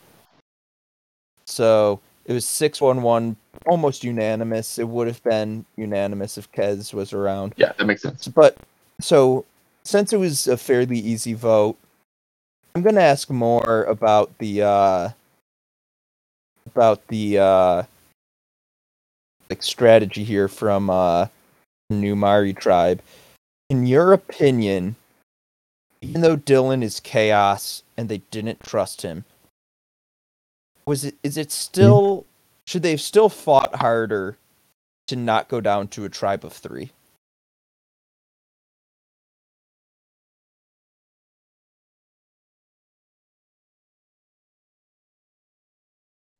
so 1.47 1.99
it 2.29 2.33
was 2.33 2.45
six 2.45 2.79
one 2.79 3.01
one, 3.01 3.35
almost 3.65 4.03
unanimous. 4.03 4.77
It 4.77 4.87
would 4.87 5.07
have 5.07 5.21
been 5.23 5.65
unanimous 5.75 6.37
if 6.37 6.49
Kez 6.51 6.93
was 6.93 7.11
around. 7.11 7.55
yeah, 7.57 7.73
that 7.77 7.85
makes 7.85 8.03
sense. 8.03 8.27
But 8.27 8.55
so 9.01 9.45
since 9.83 10.13
it 10.13 10.17
was 10.17 10.47
a 10.47 10.55
fairly 10.55 10.99
easy 10.99 11.33
vote, 11.33 11.75
I'm 12.75 12.83
gonna 12.83 13.01
ask 13.01 13.31
more 13.31 13.83
about 13.85 14.37
the 14.37 14.61
uh 14.61 15.09
about 16.67 17.07
the 17.07 17.39
uh 17.39 17.83
like 19.49 19.63
strategy 19.63 20.23
here 20.23 20.47
from 20.47 20.91
uh 20.91 21.25
New 21.89 22.15
Mari 22.15 22.53
tribe. 22.53 23.01
In 23.71 23.87
your 23.87 24.13
opinion, 24.13 24.95
even 26.01 26.21
though 26.21 26.37
Dylan 26.37 26.83
is 26.83 26.99
chaos 26.99 27.81
and 27.97 28.07
they 28.07 28.19
didn't 28.29 28.63
trust 28.63 29.01
him, 29.01 29.25
was 30.89 31.05
it 31.05 31.15
is 31.21 31.37
it 31.37 31.51
still 31.51 32.25
should 32.65 32.81
they 32.81 32.89
have 32.89 32.99
still 32.99 33.29
fought 33.29 33.75
harder 33.75 34.37
to 35.07 35.15
not 35.15 35.47
go 35.47 35.61
down 35.61 35.87
to 35.87 36.03
a 36.03 36.09
tribe 36.09 36.43
of 36.43 36.51
three? 36.51 36.91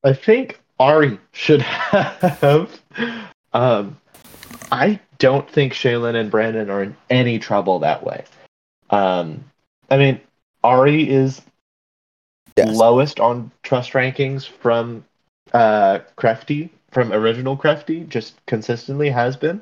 I 0.04 0.14
think 0.14 0.60
Ari 0.80 1.20
should 1.32 1.62
have. 1.62 2.82
Um, 3.54 3.98
I 4.72 5.00
don't 5.20 5.48
think 5.50 5.74
Shaylin 5.74 6.16
and 6.16 6.32
Brandon 6.32 6.72
are 6.72 6.82
in 6.82 6.98
any 7.12 7.38
trouble 7.38 7.80
that 7.80 8.04
way. 8.04 8.24
Um, 8.90 9.44
I 9.92 9.98
mean, 9.98 10.22
Ari 10.64 11.08
is 11.08 11.42
Yes. 12.66 12.76
lowest 12.76 13.20
on 13.20 13.52
trust 13.64 13.94
rankings 13.94 14.48
from 14.48 15.06
uh, 15.54 16.00
Crafty, 16.16 16.70
from 16.92 17.12
original 17.12 17.56
Crafty, 17.56 18.02
just 18.02 18.44
consistently 18.46 19.10
has 19.10 19.38
been. 19.38 19.62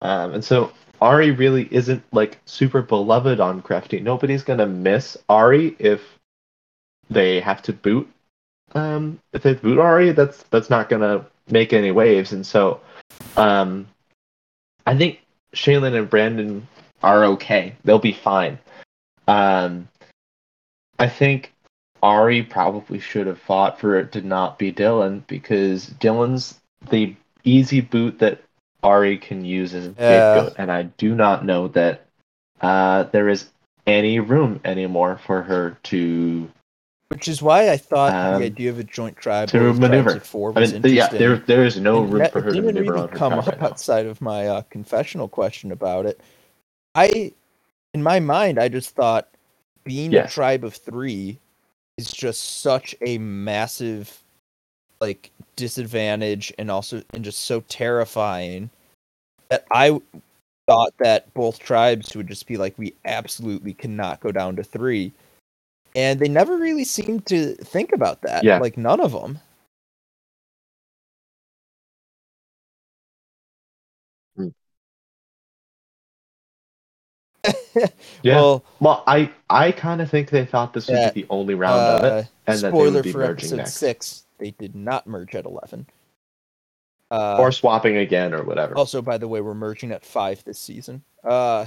Um, 0.00 0.34
and 0.34 0.44
so 0.44 0.72
Ari 1.00 1.32
really 1.32 1.68
isn't 1.70 2.02
like 2.12 2.38
super 2.44 2.82
beloved 2.82 3.40
on 3.40 3.62
Crafty. 3.62 4.00
Nobody's 4.00 4.42
gonna 4.42 4.66
miss 4.66 5.16
Ari 5.28 5.76
if 5.78 6.02
they 7.10 7.40
have 7.40 7.62
to 7.62 7.72
boot. 7.72 8.08
Um, 8.74 9.18
if 9.32 9.42
they 9.42 9.54
boot 9.54 9.78
Ari, 9.78 10.12
that's 10.12 10.42
that's 10.44 10.70
not 10.70 10.88
gonna 10.88 11.24
make 11.50 11.72
any 11.72 11.90
waves. 11.90 12.32
And 12.32 12.46
so, 12.46 12.80
um, 13.36 13.86
I 14.86 14.96
think 14.96 15.20
Shaylin 15.54 15.96
and 15.96 16.10
Brandon 16.10 16.66
are 17.02 17.24
okay. 17.24 17.74
They'll 17.84 17.98
be 17.98 18.12
fine. 18.12 18.58
Um, 19.26 19.88
I 20.98 21.08
think 21.08 21.52
Ari 22.02 22.42
probably 22.44 22.98
should 23.00 23.26
have 23.26 23.38
fought 23.40 23.78
for 23.80 23.98
it 23.98 24.12
to 24.12 24.20
not 24.22 24.58
be 24.58 24.72
Dylan 24.72 25.26
because 25.26 25.86
Dylan's 25.86 26.58
the 26.90 27.14
easy 27.44 27.80
boot 27.80 28.18
that 28.20 28.40
Ari 28.82 29.18
can 29.18 29.44
use 29.44 29.74
as 29.74 29.86
a 29.86 29.94
Yeah. 29.98 30.32
scapegoat, 30.34 30.54
and 30.58 30.70
I 30.70 30.84
do 30.84 31.14
not 31.14 31.44
know 31.44 31.68
that 31.68 32.06
uh, 32.60 33.04
there 33.04 33.28
is 33.28 33.48
any 33.86 34.20
room 34.20 34.60
anymore 34.64 35.18
for 35.26 35.42
her 35.42 35.76
to. 35.84 36.50
Which 37.08 37.26
is 37.26 37.40
why 37.40 37.70
I 37.70 37.76
thought 37.78 38.12
Um, 38.12 38.40
the 38.40 38.46
idea 38.46 38.68
of 38.70 38.78
a 38.78 38.84
joint 38.84 39.16
tribe 39.16 39.48
to 39.48 39.72
maneuver. 39.72 40.20
four 40.20 40.52
I 40.54 40.60
was 40.60 40.74
mean, 40.74 40.82
yeah, 40.94 41.08
there 41.08 41.36
there 41.38 41.64
is 41.64 41.80
no 41.80 42.02
And 42.02 42.12
room 42.12 42.18
that- 42.22 42.32
for 42.32 42.40
her 42.42 42.52
to 42.52 42.60
maneuver 42.60 42.92
really 42.92 43.08
come 43.08 43.32
up 43.32 43.46
right 43.46 43.62
outside 43.62 44.06
of 44.06 44.20
my 44.20 44.46
uh, 44.46 44.62
confessional 44.70 45.26
question 45.26 45.72
about 45.72 46.04
it. 46.06 46.20
I, 46.94 47.32
in 47.94 48.02
my 48.02 48.20
mind, 48.20 48.58
I 48.58 48.68
just 48.68 48.90
thought 48.94 49.28
being 49.84 50.12
Yes. 50.12 50.30
a 50.30 50.34
tribe 50.34 50.64
of 50.64 50.74
three 50.74 51.38
is 51.98 52.10
just 52.10 52.60
such 52.60 52.94
a 53.02 53.18
massive, 53.18 54.22
like 55.00 55.30
disadvantage, 55.56 56.52
and 56.58 56.70
also 56.70 57.02
and 57.12 57.24
just 57.24 57.40
so 57.40 57.60
terrifying 57.68 58.70
that 59.50 59.66
I 59.72 60.00
thought 60.66 60.94
that 60.98 61.32
both 61.34 61.58
tribes 61.58 62.14
would 62.14 62.28
just 62.28 62.46
be 62.46 62.56
like, 62.56 62.78
we 62.78 62.94
absolutely 63.04 63.74
cannot 63.74 64.20
go 64.20 64.30
down 64.30 64.56
to 64.56 64.62
three. 64.62 65.12
And 65.96 66.20
they 66.20 66.28
never 66.28 66.56
really 66.56 66.84
seemed 66.84 67.26
to 67.26 67.54
think 67.56 67.92
about 67.92 68.20
that. 68.22 68.44
Yeah. 68.44 68.58
Like 68.58 68.76
none 68.76 69.00
of 69.00 69.12
them. 69.12 69.40
Yeah. 78.22 78.36
Well, 78.36 78.64
Well, 78.80 79.04
I 79.06 79.30
I 79.48 79.72
kind 79.72 80.00
of 80.00 80.10
think 80.10 80.30
they 80.30 80.44
thought 80.44 80.72
this 80.72 80.88
would 80.88 81.14
be 81.14 81.22
the 81.22 81.26
only 81.30 81.54
round 81.54 81.80
of 81.80 82.04
it, 82.04 82.12
uh, 82.12 82.22
and 82.46 82.58
that 82.58 82.62
they 82.62 82.68
spoiler 82.68 82.92
would 82.94 83.04
be 83.04 83.12
for 83.12 83.18
merging 83.18 83.36
episode 83.38 83.56
next, 83.56 83.74
six, 83.74 84.24
they 84.38 84.50
did 84.52 84.74
not 84.74 85.06
merge 85.06 85.34
at 85.34 85.44
eleven. 85.44 85.86
Uh, 87.10 87.38
or 87.38 87.50
swapping 87.52 87.96
again, 87.96 88.34
or 88.34 88.42
whatever. 88.42 88.74
also, 88.76 89.00
by 89.00 89.16
the 89.16 89.26
way, 89.28 89.40
we're 89.40 89.54
merging 89.54 89.92
at 89.92 90.04
five 90.04 90.42
this 90.44 90.58
season. 90.58 91.02
Uh, 91.24 91.64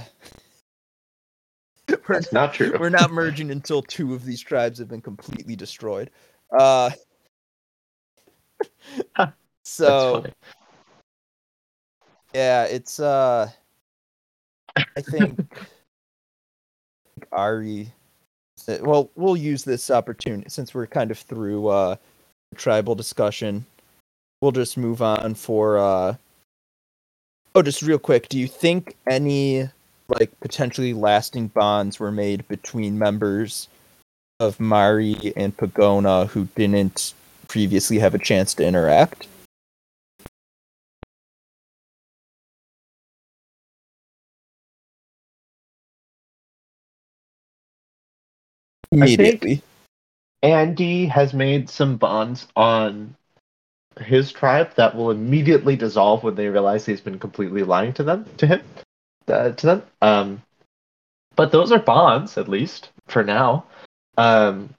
we're, 1.88 1.96
That's 2.08 2.32
not 2.32 2.54
true. 2.54 2.76
we're 2.78 2.90
not 2.90 3.10
merging 3.10 3.50
until 3.50 3.82
two 3.82 4.14
of 4.14 4.24
these 4.24 4.40
tribes 4.40 4.78
have 4.78 4.88
been 4.88 5.00
completely 5.00 5.56
destroyed. 5.56 6.10
Uh, 6.56 6.90
so 9.64 10.20
funny. 10.22 10.32
yeah, 12.34 12.64
it's 12.64 13.00
uh, 13.00 13.50
I 14.76 15.00
think 15.00 15.40
Ari. 17.32 17.90
Well, 18.80 19.10
we'll 19.16 19.36
use 19.36 19.64
this 19.64 19.90
opportunity 19.90 20.48
since 20.48 20.74
we're 20.74 20.86
kind 20.86 21.10
of 21.10 21.18
through 21.18 21.68
uh, 21.68 21.96
tribal 22.54 22.94
discussion. 22.94 23.64
We'll 24.40 24.52
just 24.52 24.76
move 24.76 25.02
on 25.02 25.34
for. 25.34 25.78
uh 25.78 26.14
Oh, 27.54 27.62
just 27.62 27.82
real 27.82 27.98
quick. 27.98 28.28
Do 28.28 28.38
you 28.38 28.48
think 28.48 28.96
any 29.06 29.68
like 30.08 30.38
potentially 30.40 30.94
lasting 30.94 31.48
bonds 31.48 32.00
were 32.00 32.12
made 32.12 32.46
between 32.48 32.98
members 32.98 33.68
of 34.40 34.58
Mari 34.58 35.32
and 35.36 35.56
Pagona 35.56 36.28
who 36.28 36.48
didn't 36.56 37.14
previously 37.48 37.98
have 37.98 38.14
a 38.14 38.18
chance 38.18 38.54
to 38.54 38.66
interact? 38.66 39.26
Immediately. 48.92 49.62
Andy 50.42 51.06
has 51.06 51.32
made 51.32 51.70
some 51.70 51.96
bonds 51.96 52.46
on 52.56 53.14
his 54.00 54.32
tribe 54.32 54.74
that 54.74 54.94
will 54.94 55.10
immediately 55.10 55.76
dissolve 55.76 56.22
when 56.22 56.34
they 56.34 56.48
realize 56.48 56.84
he's 56.84 57.00
been 57.00 57.18
completely 57.18 57.62
lying 57.62 57.92
to 57.94 58.02
them, 58.02 58.24
to 58.38 58.46
him, 58.46 58.62
uh, 59.28 59.50
to 59.50 59.66
them. 59.66 59.82
Um, 60.00 60.42
but 61.36 61.52
those 61.52 61.72
are 61.72 61.78
bonds, 61.78 62.36
at 62.36 62.48
least 62.48 62.90
for 63.06 63.22
now. 63.24 63.64
Um, 64.18 64.74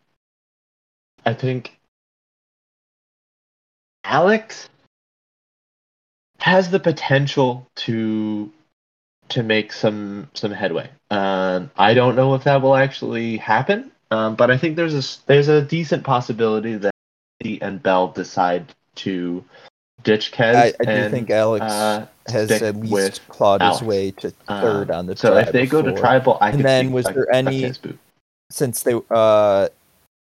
I 1.26 1.34
think 1.34 1.78
Alex 4.04 4.70
has 6.40 6.70
the 6.70 6.80
potential 6.80 7.68
to 7.76 8.52
to 9.30 9.42
make 9.42 9.72
some 9.72 10.30
some 10.34 10.52
headway. 10.52 10.90
Um, 11.10 11.72
I 11.78 11.94
don't 11.94 12.16
know 12.16 12.36
if 12.36 12.44
that 12.44 12.62
will 12.62 12.76
actually 12.76 13.38
happen, 13.38 13.92
um, 14.14 14.36
but 14.36 14.52
I 14.52 14.58
think 14.58 14.76
there's 14.76 14.94
a 14.94 15.26
there's 15.28 15.48
a 15.48 15.62
decent 15.62 16.04
possibility 16.04 16.76
that 16.76 16.94
he 17.40 17.62
and 17.62 17.82
Bell 17.82 18.08
decide 18.10 18.66
to 18.96 19.44
ditch 20.04 20.32
Kez. 20.32 20.56
I, 20.56 20.66
I 20.68 20.84
do 20.86 20.90
and, 20.90 21.12
think 21.14 21.30
Alex 21.30 21.66
uh, 21.66 22.06
has 22.28 22.52
at 22.52 22.76
least 22.76 23.28
clawed 23.28 23.62
his 23.62 23.82
way 23.82 24.12
to 24.12 24.34
uh, 24.48 24.62
third 24.62 24.92
on 24.92 25.08
the 25.08 25.16
So 25.16 25.36
if 25.38 25.52
they 25.52 25.66
go 25.66 25.82
to 25.82 25.94
tribal, 25.94 26.38
I 26.42 26.50
And 26.50 26.58
could 26.58 26.66
then 26.66 26.88
see- 26.88 26.94
was 26.94 27.06
there 27.06 27.34
any- 27.34 27.74
since 28.52 28.84
they 28.84 28.94
uh 29.10 29.68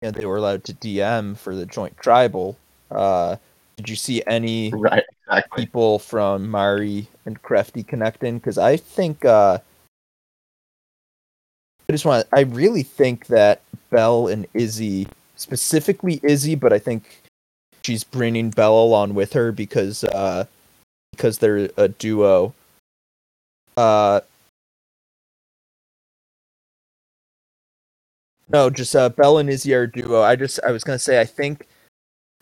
you 0.01 0.07
know, 0.07 0.11
they 0.11 0.25
were 0.25 0.37
allowed 0.37 0.63
to 0.65 0.73
DM 0.73 1.37
for 1.37 1.55
the 1.55 1.65
joint 1.65 1.97
tribal, 1.97 2.57
uh 2.91 3.35
did 3.77 3.89
you 3.89 3.95
see 3.95 4.21
any 4.27 4.69
Right, 4.73 5.03
exactly. 5.27 5.65
people 5.65 5.97
from 5.99 6.49
Mari 6.49 7.07
and 7.25 7.41
Crafty 7.41 7.83
connecting? 7.83 8.37
Because 8.37 8.57
I 8.57 8.77
think 8.77 9.25
uh 9.25 9.57
I 11.89 11.91
just 11.91 12.05
want 12.05 12.27
I 12.33 12.41
really 12.41 12.83
think 12.83 13.27
that 13.27 13.61
Belle 13.89 14.27
and 14.27 14.47
Izzy, 14.53 15.07
specifically 15.35 16.19
Izzy, 16.23 16.55
but 16.55 16.71
I 16.71 16.79
think 16.79 17.21
she's 17.83 18.03
bringing 18.03 18.49
Belle 18.49 18.77
along 18.77 19.13
with 19.15 19.33
her 19.33 19.51
because 19.51 20.03
uh 20.03 20.45
because 21.11 21.37
they're 21.39 21.69
a 21.77 21.87
duo. 21.89 22.53
Uh 23.77 24.21
No, 28.49 28.69
just 28.69 28.95
uh 28.95 29.09
Belle 29.09 29.39
and 29.39 29.49
Izzy 29.49 29.73
are 29.73 29.83
a 29.83 29.91
duo. 29.91 30.21
I 30.21 30.35
just 30.35 30.59
I 30.65 30.71
was 30.71 30.83
gonna 30.83 30.99
say 30.99 31.19
I 31.19 31.25
think 31.25 31.67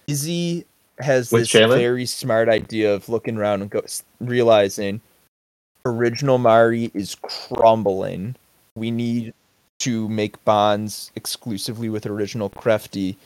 Izzy 0.07 0.65
has 0.99 1.31
With 1.31 1.49
this 1.49 1.51
very 1.51 2.05
smart 2.05 2.47
idea 2.47 2.93
of 2.93 3.09
looking 3.09 3.37
around 3.37 3.61
and 3.61 3.71
go 3.71 3.81
realizing 4.19 5.01
original 5.85 6.37
Mari 6.37 6.91
is 6.93 7.15
crumbling. 7.21 8.35
We 8.75 8.91
need 8.91 9.33
to 9.79 10.07
make 10.09 10.43
bonds 10.45 11.11
exclusively 11.15 11.89
with 11.89 12.05
original 12.05 12.49
Crafty. 12.49 13.17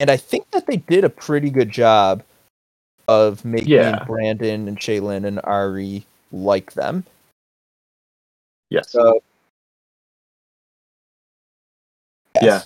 And 0.00 0.10
I 0.10 0.16
think 0.16 0.50
that 0.50 0.66
they 0.66 0.78
did 0.78 1.04
a 1.04 1.08
pretty 1.10 1.50
good 1.50 1.70
job 1.70 2.22
of 3.08 3.44
making 3.44 3.68
Yeah. 3.68 4.04
Brandon 4.04 4.68
and 4.68 4.78
Shaylin 4.78 5.26
and 5.26 5.40
Ari 5.44 6.04
like 6.32 6.72
them. 6.72 7.04
Yes. 8.70 8.90
So 8.90 9.22
Yeah. 12.40 12.62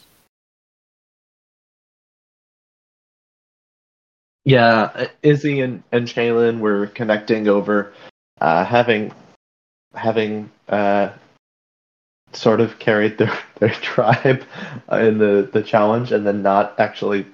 Yeah, 4.45 4.91
uh, 4.95 5.07
Izzy 5.25 5.61
and, 5.61 5.83
and 5.91 6.07
Shaylin 6.07 6.61
were 6.61 6.87
connecting 6.89 7.49
over 7.49 7.93
uh, 8.41 8.65
having 8.65 9.13
having 9.95 10.49
uh, 10.69 11.11
sort 12.37 12.61
of 12.61 12.79
carried 12.79 13.19
their, 13.19 13.37
their 13.59 13.71
tribe 13.71 14.45
uh, 14.91 14.97
in 14.97 15.19
the, 15.19 15.49
the 15.53 15.63
challenge 15.63 16.13
and 16.13 16.27
then 16.27 16.43
not 16.43 16.79
actually 16.79 17.27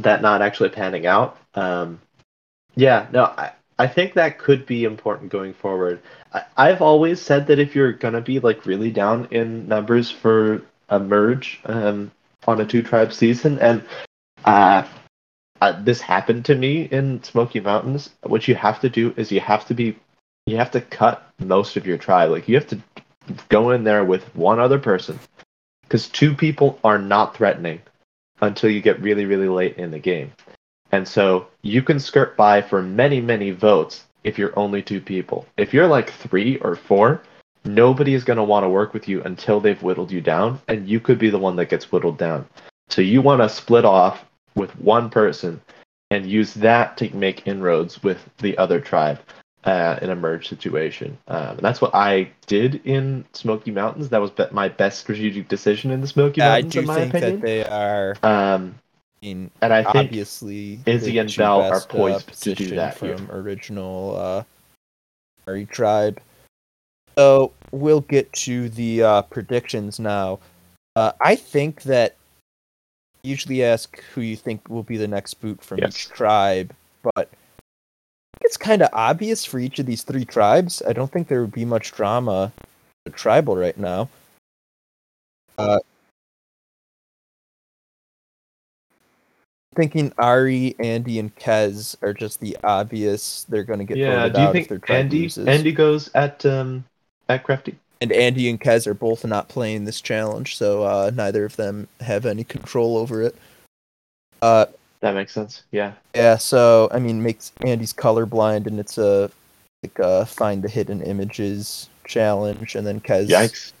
that 0.00 0.22
not 0.22 0.42
actually 0.42 0.70
panning 0.70 1.06
out. 1.06 1.38
Um, 1.54 2.00
yeah, 2.74 3.06
no, 3.12 3.24
I, 3.24 3.52
I 3.78 3.86
think 3.86 4.14
that 4.14 4.38
could 4.38 4.66
be 4.66 4.84
important 4.84 5.30
going 5.30 5.54
forward. 5.54 6.00
I, 6.32 6.44
I've 6.56 6.82
always 6.82 7.20
said 7.20 7.46
that 7.46 7.58
if 7.58 7.74
you're 7.74 7.92
gonna 7.92 8.20
be 8.20 8.40
like 8.40 8.66
really 8.66 8.90
down 8.90 9.28
in 9.30 9.68
numbers 9.68 10.10
for 10.10 10.62
a 10.88 10.98
merge 10.98 11.60
um, 11.64 12.10
on 12.46 12.60
a 12.60 12.66
two 12.66 12.82
tribe 12.82 13.12
season, 13.12 13.58
and 13.60 13.84
uh, 14.44 14.86
uh, 15.60 15.82
this 15.82 16.00
happened 16.00 16.44
to 16.46 16.54
me 16.54 16.82
in 16.82 17.22
Smoky 17.22 17.60
Mountains. 17.60 18.10
What 18.22 18.48
you 18.48 18.54
have 18.54 18.80
to 18.80 18.88
do 18.88 19.14
is 19.16 19.32
you 19.32 19.40
have 19.40 19.66
to 19.66 19.74
be, 19.74 19.96
you 20.46 20.56
have 20.56 20.72
to 20.72 20.80
cut 20.80 21.30
most 21.38 21.76
of 21.76 21.86
your 21.86 21.98
tribe. 21.98 22.30
Like 22.30 22.48
you 22.48 22.56
have 22.56 22.66
to 22.68 22.80
go 23.48 23.70
in 23.70 23.84
there 23.84 24.04
with 24.04 24.34
one 24.34 24.60
other 24.60 24.78
person, 24.78 25.18
because 25.82 26.08
two 26.08 26.34
people 26.34 26.78
are 26.84 26.98
not 26.98 27.36
threatening 27.36 27.80
until 28.40 28.70
you 28.70 28.80
get 28.80 29.00
really 29.00 29.26
really 29.26 29.48
late 29.48 29.76
in 29.76 29.90
the 29.90 29.98
game. 29.98 30.32
And 30.92 31.06
so 31.06 31.48
you 31.62 31.82
can 31.82 31.98
skirt 31.98 32.36
by 32.36 32.62
for 32.62 32.82
many, 32.82 33.20
many 33.20 33.50
votes 33.50 34.04
if 34.22 34.38
you're 34.38 34.58
only 34.58 34.82
two 34.82 35.00
people. 35.00 35.46
If 35.56 35.74
you're 35.74 35.86
like 35.86 36.10
three 36.10 36.58
or 36.58 36.76
four, 36.76 37.22
nobody 37.64 38.14
is 38.14 38.24
going 38.24 38.36
to 38.36 38.44
want 38.44 38.64
to 38.64 38.68
work 38.68 38.94
with 38.94 39.08
you 39.08 39.22
until 39.22 39.60
they've 39.60 39.82
whittled 39.82 40.10
you 40.10 40.20
down, 40.20 40.60
and 40.68 40.88
you 40.88 41.00
could 41.00 41.18
be 41.18 41.30
the 41.30 41.38
one 41.38 41.56
that 41.56 41.70
gets 41.70 41.90
whittled 41.90 42.18
down. 42.18 42.46
So 42.88 43.02
you 43.02 43.22
want 43.22 43.42
to 43.42 43.48
split 43.48 43.84
off 43.84 44.24
with 44.54 44.78
one 44.78 45.10
person 45.10 45.60
and 46.10 46.26
use 46.26 46.54
that 46.54 46.96
to 46.98 47.14
make 47.14 47.46
inroads 47.46 48.02
with 48.02 48.28
the 48.38 48.56
other 48.58 48.80
tribe 48.80 49.18
uh, 49.64 49.98
in 50.02 50.10
a 50.10 50.16
merge 50.16 50.48
situation. 50.48 51.16
Um, 51.28 51.50
and 51.56 51.60
that's 51.60 51.80
what 51.80 51.94
I 51.94 52.30
did 52.46 52.80
in 52.84 53.24
Smoky 53.32 53.70
Mountains. 53.70 54.08
That 54.10 54.20
was 54.20 54.30
be- 54.30 54.44
my 54.50 54.68
best 54.68 55.00
strategic 55.00 55.48
decision 55.48 55.90
in 55.90 56.00
the 56.00 56.06
Smoky 56.06 56.42
I 56.42 56.60
Mountains, 56.62 56.72
do 56.72 56.80
in 56.80 56.86
my 56.86 56.94
think 56.96 57.14
opinion. 57.14 57.40
that 57.40 57.46
they 57.46 57.64
are. 57.64 58.16
Um, 58.22 58.74
I 59.22 59.26
mean, 59.26 59.50
and 59.62 59.72
I 59.72 59.82
think 59.84 59.96
obviously 59.96 60.80
Izzy 60.84 61.16
and 61.18 61.34
Bell 61.34 61.62
are 61.62 61.76
uh, 61.76 61.80
poised 61.88 62.42
to 62.42 62.54
do 62.54 62.74
that 62.76 62.98
here. 62.98 63.16
from 63.16 63.30
original 63.30 64.16
uh, 64.16 64.42
Mari 65.46 65.66
tribe. 65.66 66.20
So 67.16 67.52
we'll 67.70 68.02
get 68.02 68.32
to 68.34 68.68
the 68.68 69.02
uh, 69.02 69.22
predictions 69.22 69.98
now. 69.98 70.40
Uh, 70.96 71.12
I 71.20 71.36
think 71.36 71.82
that 71.84 72.16
usually 73.22 73.64
ask 73.64 73.98
who 74.14 74.20
you 74.20 74.36
think 74.36 74.68
will 74.68 74.82
be 74.82 74.96
the 74.98 75.08
next 75.08 75.34
boot 75.34 75.62
from 75.62 75.78
Yes. 75.78 75.96
each 75.96 76.08
tribe, 76.10 76.74
but 77.02 77.28
I 77.32 77.43
it's 78.40 78.56
kind 78.56 78.82
of 78.82 78.88
obvious 78.92 79.44
for 79.44 79.58
each 79.58 79.78
of 79.78 79.86
these 79.86 80.02
three 80.02 80.24
tribes. 80.24 80.82
I 80.86 80.92
don't 80.92 81.10
think 81.10 81.28
there 81.28 81.40
would 81.40 81.52
be 81.52 81.64
much 81.64 81.92
drama 81.92 82.52
tribal 83.12 83.56
right 83.56 83.76
now. 83.76 84.08
Uh, 85.58 85.78
thinking 89.74 90.12
Ari, 90.18 90.74
Andy, 90.78 91.18
and 91.18 91.34
Kez 91.36 91.96
are 92.02 92.14
just 92.14 92.40
the 92.40 92.56
obvious. 92.64 93.44
They're 93.48 93.64
going 93.64 93.78
to 93.80 93.84
get 93.84 93.96
yeah. 93.96 94.28
Do 94.28 94.40
you 94.40 94.46
out 94.46 94.52
think 94.52 94.90
Andy 94.90 95.22
loses. 95.22 95.46
Andy 95.46 95.72
goes 95.72 96.10
at 96.14 96.44
um 96.44 96.84
at 97.28 97.44
Crafty? 97.44 97.76
and 98.00 98.12
Andy 98.12 98.50
and 98.50 98.60
Kez 98.60 98.86
are 98.86 98.94
both 98.94 99.24
not 99.24 99.48
playing 99.48 99.84
this 99.84 100.00
challenge, 100.00 100.56
so 100.56 100.82
uh, 100.82 101.10
neither 101.14 101.46
of 101.46 101.56
them 101.56 101.88
have 102.00 102.26
any 102.26 102.44
control 102.44 102.98
over 102.98 103.22
it. 103.22 103.34
Uh, 104.42 104.66
That 105.04 105.14
makes 105.14 105.34
sense. 105.34 105.64
Yeah. 105.70 105.92
yeah, 106.14 106.38
so 106.38 106.88
I 106.90 106.98
mean, 106.98 107.22
makes 107.22 107.52
Andy's 107.60 107.92
colorblind, 107.92 108.66
and 108.66 108.80
it's 108.80 108.96
a 108.96 109.30
like 109.82 109.98
a 109.98 110.24
find 110.24 110.62
the 110.62 110.68
hidden 110.70 111.02
images 111.02 111.90
challenge, 112.06 112.74
and 112.74 112.86
then 112.86 113.02
Kez 113.02 113.28
Yikes. 113.28 113.74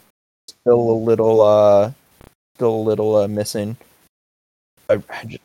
still 0.46 0.90
a 0.90 1.00
little 1.00 1.40
uh, 1.40 1.92
still 2.56 2.74
a 2.74 2.84
little 2.84 3.16
uh, 3.16 3.26
missing. 3.26 3.78
I, 4.90 5.02
I 5.08 5.24
just, 5.24 5.42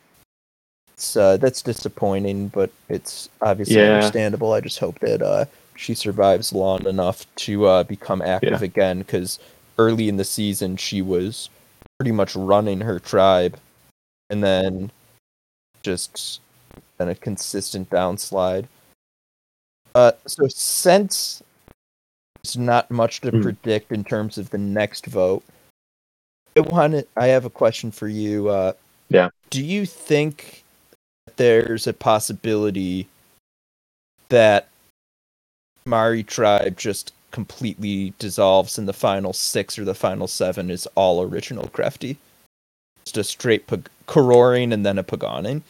it's 0.92 1.16
uh, 1.16 1.38
that's 1.38 1.62
disappointing, 1.62 2.48
but 2.48 2.70
it's 2.90 3.30
obviously 3.40 3.76
Yeah. 3.76 3.94
understandable. 3.94 4.52
I 4.52 4.60
just 4.60 4.80
hope 4.80 4.98
that 4.98 5.22
uh, 5.22 5.46
she 5.76 5.94
survives 5.94 6.52
long 6.52 6.86
enough 6.86 7.24
to 7.36 7.64
uh, 7.64 7.84
become 7.84 8.20
active 8.20 8.60
Yeah. 8.60 8.64
again, 8.66 8.98
because 8.98 9.38
early 9.78 10.10
in 10.10 10.18
the 10.18 10.24
season 10.26 10.76
she 10.76 11.00
was 11.00 11.48
pretty 11.98 12.12
much 12.12 12.36
running 12.36 12.82
her 12.82 12.98
tribe, 12.98 13.56
and 14.28 14.44
then 14.44 14.90
just 15.82 16.40
been 16.98 17.08
a 17.08 17.14
consistent 17.14 17.90
downslide. 17.90 18.66
Uh, 19.94 20.12
so 20.26 20.46
since 20.48 21.42
there's 22.42 22.56
not 22.56 22.90
much 22.90 23.20
to 23.22 23.30
Hmm. 23.30 23.42
predict 23.42 23.92
in 23.92 24.04
terms 24.04 24.38
of 24.38 24.50
the 24.50 24.58
next 24.58 25.06
vote, 25.06 25.42
I 26.56 26.60
wanted. 26.60 27.08
I 27.16 27.28
have 27.28 27.44
a 27.44 27.50
question 27.50 27.90
for 27.90 28.08
you. 28.08 28.48
Uh, 28.48 28.72
Yeah. 29.08 29.30
Do 29.50 29.64
you 29.64 29.86
think 29.86 30.62
there's 31.36 31.86
a 31.86 31.92
possibility 31.92 33.08
that 34.28 34.68
Mari 35.84 36.22
tribe 36.22 36.76
just 36.76 37.12
completely 37.32 38.12
dissolves 38.18 38.78
in 38.78 38.86
the 38.86 38.92
final 38.92 39.32
six 39.32 39.78
or 39.78 39.84
the 39.84 39.94
final 39.94 40.28
seven 40.28 40.70
is 40.70 40.86
all 40.94 41.22
original 41.22 41.68
crafty? 41.68 42.18
Just 43.04 43.16
a 43.16 43.24
straight 43.24 43.66
pag- 44.10 44.72
and 44.72 44.84
then 44.84 44.98
a 44.98 45.04
Paganin? 45.04 45.62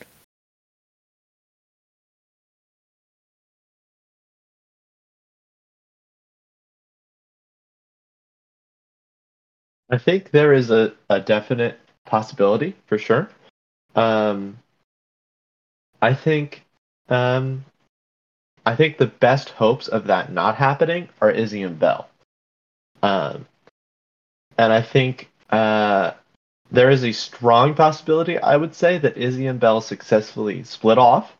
I 9.90 9.98
think 9.98 10.30
there 10.30 10.52
is 10.52 10.70
a, 10.70 10.92
a 11.08 11.20
definite 11.20 11.78
possibility 12.06 12.76
for 12.86 12.96
sure. 12.96 13.28
Um, 13.96 14.58
I 16.00 16.14
think 16.14 16.64
um, 17.08 17.64
I 18.64 18.76
think 18.76 18.98
the 18.98 19.06
best 19.06 19.50
hopes 19.50 19.88
of 19.88 20.06
that 20.06 20.32
not 20.32 20.54
happening 20.54 21.08
are 21.20 21.30
Izzy 21.30 21.62
and 21.62 21.78
Bell. 21.78 22.08
Um, 23.02 23.46
and 24.56 24.72
I 24.72 24.82
think 24.82 25.28
uh, 25.50 26.12
there 26.70 26.90
is 26.90 27.04
a 27.04 27.12
strong 27.12 27.74
possibility, 27.74 28.38
I 28.38 28.56
would 28.56 28.74
say, 28.74 28.98
that 28.98 29.16
Izzy 29.16 29.46
and 29.46 29.60
Bell 29.60 29.80
successfully 29.80 30.62
split 30.62 30.98
off 30.98 31.36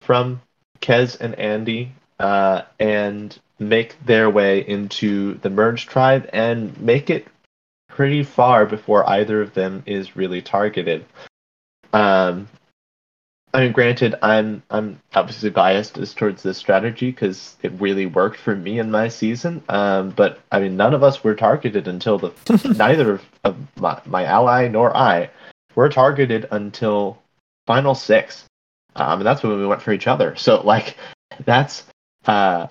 from 0.00 0.40
Kez 0.80 1.20
and 1.20 1.34
Andy 1.36 1.92
uh, 2.18 2.62
and 2.78 3.38
make 3.58 3.96
their 4.04 4.28
way 4.28 4.66
into 4.66 5.34
the 5.34 5.50
merged 5.50 5.88
tribe 5.88 6.28
and 6.32 6.78
make 6.80 7.08
it 7.08 7.26
pretty 7.88 8.24
far 8.24 8.66
before 8.66 9.08
either 9.08 9.40
of 9.40 9.54
them 9.54 9.82
is 9.86 10.16
really 10.16 10.42
targeted. 10.42 11.04
Um, 11.92 12.48
I 13.54 13.60
mean, 13.60 13.72
granted, 13.72 14.16
I'm 14.20 14.64
I'm 14.68 15.00
obviously 15.14 15.48
biased 15.48 15.96
as 15.96 16.12
towards 16.12 16.42
this 16.42 16.58
strategy 16.58 17.12
because 17.12 17.56
it 17.62 17.70
really 17.78 18.04
worked 18.04 18.36
for 18.36 18.56
me 18.56 18.80
in 18.80 18.90
my 18.90 19.06
season. 19.06 19.62
Um, 19.68 20.10
but 20.10 20.40
I 20.50 20.58
mean, 20.58 20.76
none 20.76 20.92
of 20.92 21.04
us 21.04 21.22
were 21.22 21.36
targeted 21.36 21.86
until 21.86 22.18
the 22.18 22.74
neither 22.76 23.20
of, 23.44 23.56
my, 23.76 24.00
my 24.06 24.24
ally 24.24 24.66
nor 24.66 24.94
I 24.96 25.30
were 25.76 25.88
targeted 25.88 26.48
until 26.50 27.22
final 27.64 27.94
six. 27.94 28.44
Um, 28.96 29.20
and 29.20 29.26
that's 29.26 29.44
when 29.44 29.56
we 29.56 29.66
went 29.66 29.82
for 29.82 29.92
each 29.92 30.08
other. 30.08 30.34
So 30.34 30.60
like, 30.60 30.96
that's 31.44 31.84
uh, 32.26 32.66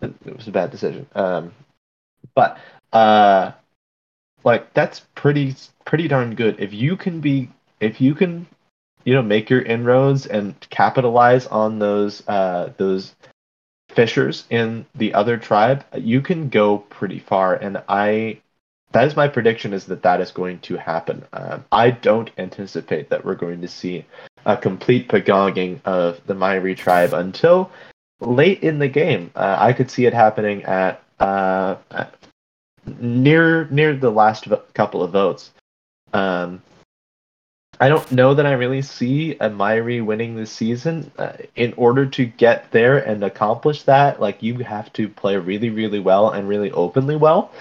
it 0.00 0.14
it 0.24 0.36
was 0.36 0.46
a 0.46 0.52
bad 0.52 0.70
decision. 0.70 1.08
Um, 1.16 1.52
but 2.36 2.60
uh, 2.92 3.50
like 4.44 4.72
that's 4.72 5.00
pretty 5.16 5.56
pretty 5.84 6.06
darn 6.06 6.36
good. 6.36 6.60
If 6.60 6.72
you 6.72 6.96
can 6.96 7.20
be 7.20 7.50
if 7.80 8.00
you 8.00 8.14
can 8.14 8.46
you 9.06 9.14
know 9.14 9.22
make 9.22 9.48
your 9.48 9.62
inroads 9.62 10.26
and 10.26 10.54
capitalize 10.68 11.46
on 11.46 11.78
those 11.78 12.22
uh, 12.28 12.72
those 12.76 13.14
fissures 13.88 14.44
in 14.50 14.84
the 14.94 15.14
other 15.14 15.38
tribe, 15.38 15.84
you 15.96 16.20
can 16.20 16.50
go 16.50 16.78
pretty 16.78 17.20
far. 17.20 17.54
And 17.54 17.82
I 17.88 18.40
that 18.92 19.06
is 19.06 19.16
my 19.16 19.28
prediction 19.28 19.72
is 19.72 19.86
that 19.86 20.02
that 20.02 20.20
is 20.20 20.30
going 20.30 20.58
to 20.60 20.76
happen. 20.76 21.24
Um, 21.32 21.64
I 21.72 21.90
don't 21.90 22.30
anticipate 22.36 23.08
that 23.10 23.24
we're 23.24 23.34
going 23.34 23.60
to 23.62 23.68
see 23.68 24.04
a 24.44 24.56
complete 24.56 25.08
pagonging 25.08 25.80
of 25.84 26.20
the 26.26 26.34
Mari 26.34 26.74
tribe 26.74 27.12
until 27.12 27.70
late 28.20 28.62
in 28.62 28.78
the 28.78 28.88
game. 28.88 29.30
Uh, 29.34 29.56
I 29.58 29.72
could 29.72 29.90
see 29.90 30.06
it 30.06 30.14
happening 30.14 30.64
at, 30.64 31.02
uh, 31.20 31.76
at 31.90 32.14
near 33.00 33.66
near 33.70 33.96
the 33.96 34.10
last 34.10 34.46
vo- 34.46 34.62
couple 34.74 35.02
of 35.02 35.10
votes. 35.10 35.50
Um, 36.12 36.62
I 37.80 37.88
don't 37.88 38.10
know 38.12 38.34
that 38.34 38.46
I 38.46 38.52
really 38.52 38.82
see 38.82 39.36
a 39.38 39.50
Mari 39.50 40.00
winning 40.00 40.36
this 40.36 40.50
season. 40.50 41.10
Uh, 41.18 41.32
in 41.54 41.74
order 41.76 42.06
to 42.06 42.24
get 42.24 42.70
there 42.70 42.98
and 42.98 43.22
accomplish 43.22 43.82
that, 43.82 44.20
like 44.20 44.42
you 44.42 44.58
have 44.58 44.92
to 44.94 45.08
play 45.08 45.36
really, 45.36 45.70
really 45.70 46.00
well 46.00 46.30
and 46.30 46.48
really 46.48 46.70
openly 46.70 47.16
well. 47.16 47.52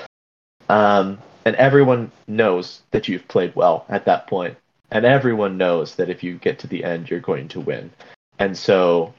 Um, 0.70 1.20
and 1.45 1.55
everyone 1.57 2.11
knows 2.28 2.82
that 2.91 3.07
you've 3.07 3.28
played 3.28 3.55
well 3.55 3.86
at 3.89 4.05
that 4.05 4.28
point, 4.28 4.57
and 4.91 5.05
everyone 5.05 5.57
knows 5.57 5.95
that 5.95 6.09
if 6.09 6.24
you 6.24 6.36
get 6.36 6.59
to 6.59 6.68
the 6.68 6.84
end, 6.84 7.09
you're 7.09 7.20
going 7.20 7.47
to 7.49 7.59
win. 7.59 7.91
And 8.39 8.57
so 8.57 9.13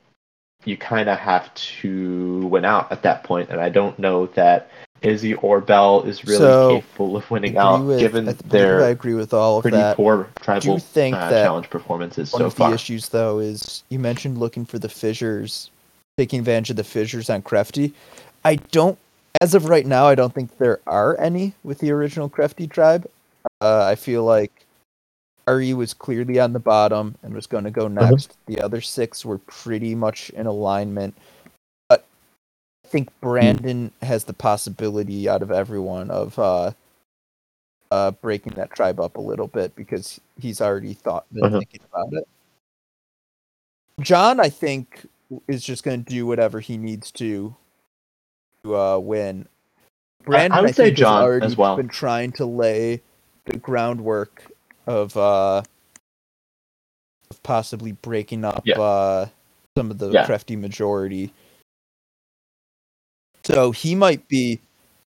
you 0.64 0.76
kind 0.76 1.08
of 1.08 1.18
have 1.18 1.54
to 1.54 2.46
win 2.46 2.64
out 2.64 2.90
at 2.90 3.02
that 3.02 3.22
point. 3.22 3.50
And 3.50 3.60
I 3.60 3.68
don't 3.68 3.98
know 3.98 4.26
that 4.28 4.70
Izzy 5.02 5.34
or 5.34 5.60
Bell 5.60 6.02
is 6.02 6.24
really 6.24 6.38
So, 6.38 6.76
capable 6.80 7.16
of 7.16 7.30
winning 7.30 7.56
out, 7.56 7.84
with- 7.84 7.98
given 8.00 8.28
I 8.28 8.32
believe 8.32 8.50
their 8.50 8.84
I 8.84 8.88
agree 8.88 9.14
with 9.14 9.32
all 9.34 9.58
of 9.58 9.62
pretty 9.62 9.76
that. 9.76 9.96
poor 9.96 10.28
tribal 10.40 10.78
think 10.78 11.14
uh, 11.16 11.30
that 11.30 11.44
challenge 11.44 11.70
performances 11.70 12.32
One 12.32 12.40
so 12.40 12.46
of 12.46 12.54
far. 12.54 12.70
the 12.70 12.74
issues, 12.74 13.08
though, 13.10 13.38
is 13.38 13.84
you 13.88 13.98
mentioned 13.98 14.38
looking 14.38 14.64
for 14.64 14.78
the 14.78 14.88
fissures. 14.88 15.70
taking 16.18 16.38
advantage 16.40 16.70
of 16.70 16.76
the 16.76 16.84
fissures 16.84 17.28
on 17.28 17.42
Crafty. 17.42 17.92
I 18.44 18.54
don't, 18.56 18.98
as 19.42 19.54
of 19.54 19.66
right 19.68 19.84
now, 19.84 20.06
I 20.06 20.14
don't 20.14 20.32
think 20.32 20.56
there 20.56 20.80
are 20.86 21.14
any 21.20 21.52
with 21.62 21.78
the 21.80 21.90
original 21.90 22.28
Crafty 22.30 22.66
tribe. 22.66 23.06
Uh, 23.60 23.84
I 23.84 23.96
feel 23.96 24.24
like 24.24 24.64
Ari 25.46 25.74
was 25.74 25.92
clearly 25.92 26.40
on 26.40 26.54
the 26.54 26.58
bottom 26.58 27.16
and 27.22 27.34
was 27.34 27.46
going 27.46 27.64
to 27.64 27.70
go 27.70 27.86
next. 27.86 28.36
The 28.46 28.60
other 28.62 28.80
six 28.80 29.24
were 29.26 29.38
pretty 29.38 29.94
much 29.94 30.30
in 30.30 30.46
alignment. 30.46 31.14
I 32.86 32.88
think 32.88 33.08
Brandon 33.20 33.90
has 34.00 34.24
the 34.24 34.32
possibility 34.32 35.28
out 35.28 35.42
of 35.42 35.50
everyone 35.50 36.08
of 36.08 36.38
uh, 36.38 36.70
uh, 37.90 38.12
breaking 38.12 38.52
that 38.54 38.70
tribe 38.70 39.00
up 39.00 39.16
a 39.16 39.20
little 39.20 39.48
bit 39.48 39.74
because 39.74 40.20
he's 40.40 40.60
already 40.60 40.94
thought 40.94 41.26
been 41.32 41.44
Uh-huh. 41.46 41.58
thinking 41.58 41.80
about 41.92 42.12
it. 42.12 42.28
John, 44.00 44.38
I 44.38 44.48
think, 44.50 45.04
is 45.48 45.64
just 45.64 45.82
going 45.82 46.04
to 46.04 46.08
do 46.10 46.26
whatever 46.26 46.60
he 46.60 46.76
needs 46.76 47.10
to 47.12 47.56
to 48.62 48.76
uh, 48.76 48.98
win. 48.98 49.48
Brandon, 50.24 50.56
I, 50.58 50.62
would 50.62 50.76
say 50.76 50.84
think, 50.86 50.98
John 50.98 51.14
has 51.22 51.24
already 51.24 51.46
as 51.46 51.56
well. 51.56 51.76
been 51.76 51.88
trying 51.88 52.30
to 52.32 52.46
lay 52.46 53.02
the 53.46 53.56
groundwork 53.56 54.44
of 54.86 55.16
uh, 55.16 55.62
of 57.30 57.42
possibly 57.42 57.92
breaking 57.92 58.44
up 58.44 58.62
Yeah. 58.64 58.78
uh, 58.80 59.28
some 59.76 59.90
of 59.90 59.98
the 59.98 60.10
Yeah. 60.10 60.24
crafty 60.26 60.54
majority. 60.54 61.32
So 63.54 63.70
he 63.70 63.94
might 63.94 64.26
be. 64.28 64.60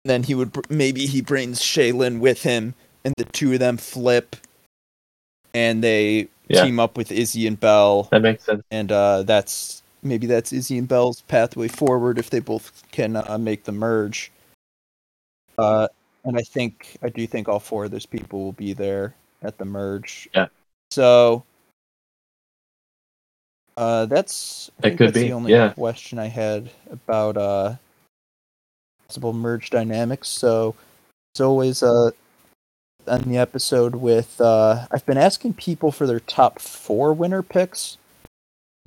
Then 0.05 0.23
he 0.23 0.35
would 0.35 0.71
maybe 0.71 1.07
he 1.07 1.21
brings 1.21 1.61
Shaylin 1.61 2.21
with 2.21 2.43
him, 2.43 2.75
and 3.05 3.13
the 3.17 3.25
two 3.25 3.53
of 3.55 3.59
them 3.59 3.77
flip, 3.77 4.37
and 5.53 5.83
they 5.83 6.29
Yeah. 6.49 6.63
team 6.65 6.79
up 6.79 6.97
with 6.97 7.11
Izzy 7.11 7.47
and 7.49 7.59
Bell, 7.59 8.05
That 8.13 8.23
makes 8.23 8.45
sense. 8.45 8.63
and 8.71 8.93
uh, 8.93 9.23
that's 9.25 9.83
maybe 10.03 10.29
that's 10.29 10.53
Izzy 10.53 10.79
and 10.79 10.87
Bell's 10.87 11.23
pathway 11.23 11.67
forward 11.67 12.19
if 12.19 12.31
they 12.31 12.39
both 12.39 12.85
can 12.93 13.17
uh, 13.17 13.37
make 13.39 13.65
the 13.65 13.73
merge. 13.73 14.31
Uh, 15.59 15.89
and 16.25 16.37
I 16.39 16.43
think 16.43 16.97
I 17.03 17.09
do 17.09 17.27
think 17.27 17.49
all 17.49 17.59
four 17.59 17.87
of 17.87 17.91
those 17.91 18.07
people 18.07 18.45
will 18.45 18.53
be 18.53 18.73
there 18.75 19.15
at 19.43 19.59
the 19.59 19.65
merge. 19.65 20.29
Yeah. 20.35 20.47
So 20.93 21.43
uh, 23.77 24.07
that's 24.07 24.71
think 24.83 24.99
could 24.99 25.09
that's 25.09 25.15
be, 25.15 25.25
the 25.25 25.33
only 25.33 25.53
yeah. 25.53 25.73
question 25.73 26.21
I 26.21 26.27
had 26.27 26.71
about 26.91 27.37
uh, 27.37 27.75
possible 29.07 29.33
merge 29.33 29.71
dynamics. 29.71 30.29
So 30.29 30.75
it's 31.33 31.41
always, 31.41 31.83
uh, 31.83 32.11
on 33.07 33.23
the 33.23 33.39
episode 33.39 33.95
with 33.97 34.41
uh, 34.41 34.87
I've 34.91 35.07
been 35.07 35.19
asking 35.19 35.55
people 35.55 35.93
for 35.93 36.07
their 36.07 36.21
top 36.21 36.59
four 36.61 37.13
winner 37.13 37.43
picks. 37.43 37.99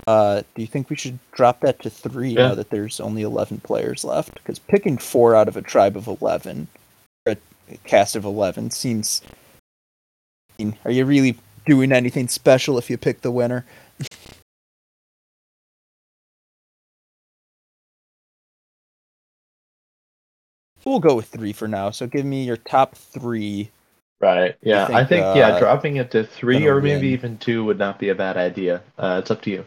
Uh, 0.06 0.42
do 0.54 0.62
you 0.62 0.66
think 0.66 0.90
we 0.90 0.96
should 0.96 1.18
drop 1.32 1.60
that 1.60 1.80
to 1.82 1.90
three 1.90 2.30
Yeah. 2.30 2.48
now 2.48 2.54
that 2.54 2.70
there's 2.70 3.00
only 3.00 3.22
eleven 3.22 3.60
players 3.60 4.04
left? 4.04 4.34
Because 4.34 4.58
picking 4.58 4.98
four 4.98 5.34
out 5.34 5.48
of 5.48 5.56
a 5.56 5.62
tribe 5.62 5.96
of 5.96 6.06
eleven, 6.06 6.68
or 7.26 7.32
a 7.70 7.76
cast 7.84 8.14
of 8.16 8.24
eleven, 8.24 8.70
seems. 8.70 9.22
I 10.58 10.64
mean, 10.64 10.78
are 10.84 10.90
you 10.90 11.06
really 11.06 11.38
doing 11.64 11.92
anything 11.92 12.28
special 12.28 12.76
if 12.76 12.90
you 12.90 12.98
pick 12.98 13.22
the 13.22 13.30
winner? 13.30 13.64
we'll 20.84 21.00
go 21.00 21.14
with 21.14 21.26
three 21.26 21.52
for 21.52 21.68
now. 21.68 21.90
So 21.90 22.06
give 22.06 22.24
me 22.24 22.44
your 22.44 22.56
top 22.56 22.94
three. 22.94 23.70
Right. 24.20 24.56
Yeah. 24.62 24.86
think, 24.86 24.96
I 24.98 25.04
think 25.04 25.36
yeah, 25.36 25.48
uh, 25.48 25.58
dropping 25.58 25.96
it 25.96 26.10
to 26.12 26.24
three 26.24 26.66
or 26.66 26.80
maybe 26.80 27.06
win. 27.06 27.12
even 27.12 27.38
two 27.38 27.64
would 27.64 27.78
not 27.78 27.98
be 27.98 28.10
a 28.10 28.14
bad 28.14 28.36
idea. 28.36 28.82
Uh, 28.98 29.20
it's 29.22 29.30
up 29.30 29.40
to 29.42 29.50
you. 29.50 29.64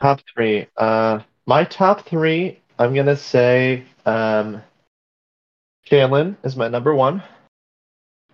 Top 0.00 0.20
three. 0.34 0.66
Uh, 0.76 1.20
my 1.46 1.64
top 1.64 2.06
three. 2.06 2.58
I'm 2.78 2.94
gonna 2.94 3.16
say 3.16 3.82
um, 4.06 4.62
Shaylin 5.90 6.36
is 6.44 6.54
my 6.54 6.68
number 6.68 6.94
one. 6.94 7.22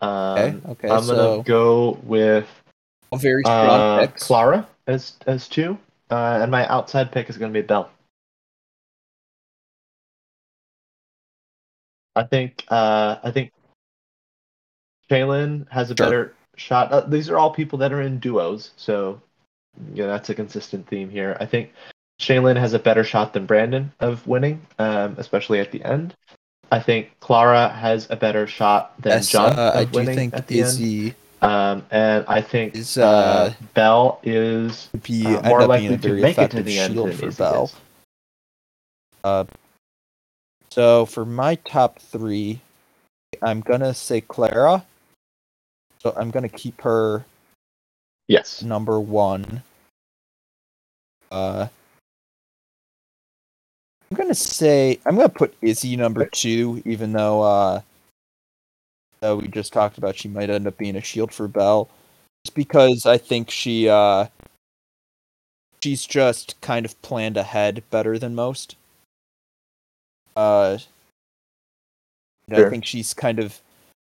Um, 0.03 0.11
Okay, 0.39 0.57
okay, 0.69 0.91
I'm 0.91 1.03
so- 1.05 1.17
gonna 1.17 1.43
go 1.45 1.99
with 2.03 2.47
A 3.13 3.17
very 3.17 3.43
strong 3.43 3.71
uh. 3.71 4.07
Clara 4.19 4.69
as 4.87 5.15
as 5.27 5.49
two, 5.49 5.79
uh, 6.11 6.39
and 6.43 6.51
my 6.51 6.67
outside 6.69 7.13
pick 7.13 7.31
is 7.31 7.39
gonna 7.39 7.53
be 7.53 7.63
Bell. 7.63 7.91
I 12.17 12.25
think 12.25 12.65
uh, 12.69 13.17
I 13.23 13.31
think 13.31 13.53
Shaylin 15.11 15.71
has 15.71 15.91
a 15.91 15.97
Sure. 15.97 16.07
better 16.07 16.35
shot. 16.57 16.93
Uh, 16.93 17.01
these 17.03 17.29
are 17.29 17.37
all 17.37 17.51
people 17.51 17.79
that 17.81 17.93
are 17.93 18.03
in 18.03 18.19
duos, 18.19 18.71
so 18.77 19.21
yeah, 19.93 20.07
that's 20.07 20.31
a 20.31 20.35
consistent 20.35 20.87
theme 20.87 21.11
here. 21.11 21.37
I 21.41 21.47
think 21.47 21.73
Shaylin 22.21 22.57
has 22.57 22.75
a 22.75 22.79
better 22.79 23.03
shot 23.03 23.33
than 23.33 23.47
Brandon 23.47 23.93
of 24.01 24.27
winning, 24.27 24.65
um, 24.79 25.17
especially 25.19 25.59
at 25.59 25.73
the 25.73 25.83
end. 25.85 26.15
I 26.71 26.81
think 26.81 27.11
Clara 27.21 27.69
has 27.69 28.09
a 28.11 28.17
better 28.17 28.47
shot 28.47 29.01
than 29.01 29.13
Yes, 29.13 29.29
John 29.29 29.59
uh, 29.59 29.73
of 29.75 29.77
I 29.77 29.85
do 29.85 29.99
winning 29.99 30.17
think 30.17 30.35
at 30.35 30.47
the 30.47 30.63
end. 30.63 31.15
Um, 31.45 31.85
and 31.91 32.25
I 32.27 32.41
think 32.41 32.75
is 32.75 32.97
uh, 32.97 33.07
uh, 33.07 33.53
Belle 33.75 34.19
is 34.23 34.89
be 35.03 35.27
uh, 35.27 35.43
more 35.47 35.67
likely 35.67 35.99
to 35.99 36.15
make 36.15 36.39
it 36.39 36.51
to 36.53 36.63
the 36.63 36.79
end 36.79 36.95
shield 36.95 37.09
than 37.11 37.17
for 37.17 37.31
Bell. 37.33 37.71
Uh, 39.23 39.45
so 40.71 41.05
for 41.05 41.27
my 41.27 41.57
top 41.57 41.99
three, 41.99 42.61
I'm 43.43 43.61
gonna 43.61 43.93
say 43.93 44.23
Clara. 44.23 44.87
So 45.99 46.15
I'm 46.17 46.31
gonna 46.31 46.49
keep 46.49 46.81
her 46.81 47.25
Yes. 48.27 48.63
number 48.63 48.99
one. 48.99 49.63
Uh, 51.31 51.69
I'm 54.11 54.17
gonna 54.17 54.35
say 54.35 54.99
I'm 55.05 55.17
gonna 55.17 55.29
put 55.29 55.55
Izzy 55.61 55.97
number 55.97 56.25
two, 56.25 56.83
even 56.87 57.13
though 57.13 57.43
uh, 57.43 57.81
though 59.21 59.37
we 59.37 59.49
just 59.49 59.73
talked 59.73 59.99
about 59.99 60.17
she 60.17 60.29
might 60.29 60.51
end 60.51 60.67
up 60.67 60.77
being 60.77 60.97
a 60.97 61.01
shield 61.01 61.33
for 61.33 61.49
Bell, 61.49 61.89
just 62.45 62.55
because 62.55 63.07
I 63.07 63.19
think 63.19 63.51
she 63.51 63.89
uh, 63.89 64.27
she's 65.83 66.07
just 66.07 66.61
kind 66.61 66.85
of 66.87 67.01
planned 67.03 67.37
ahead 67.37 67.83
better 67.91 68.19
than 68.19 68.35
most. 68.35 68.77
Uh, 70.37 70.79
I 72.51 72.69
think 72.69 72.85
she's 72.85 73.15
kind 73.15 73.39
of, 73.39 73.61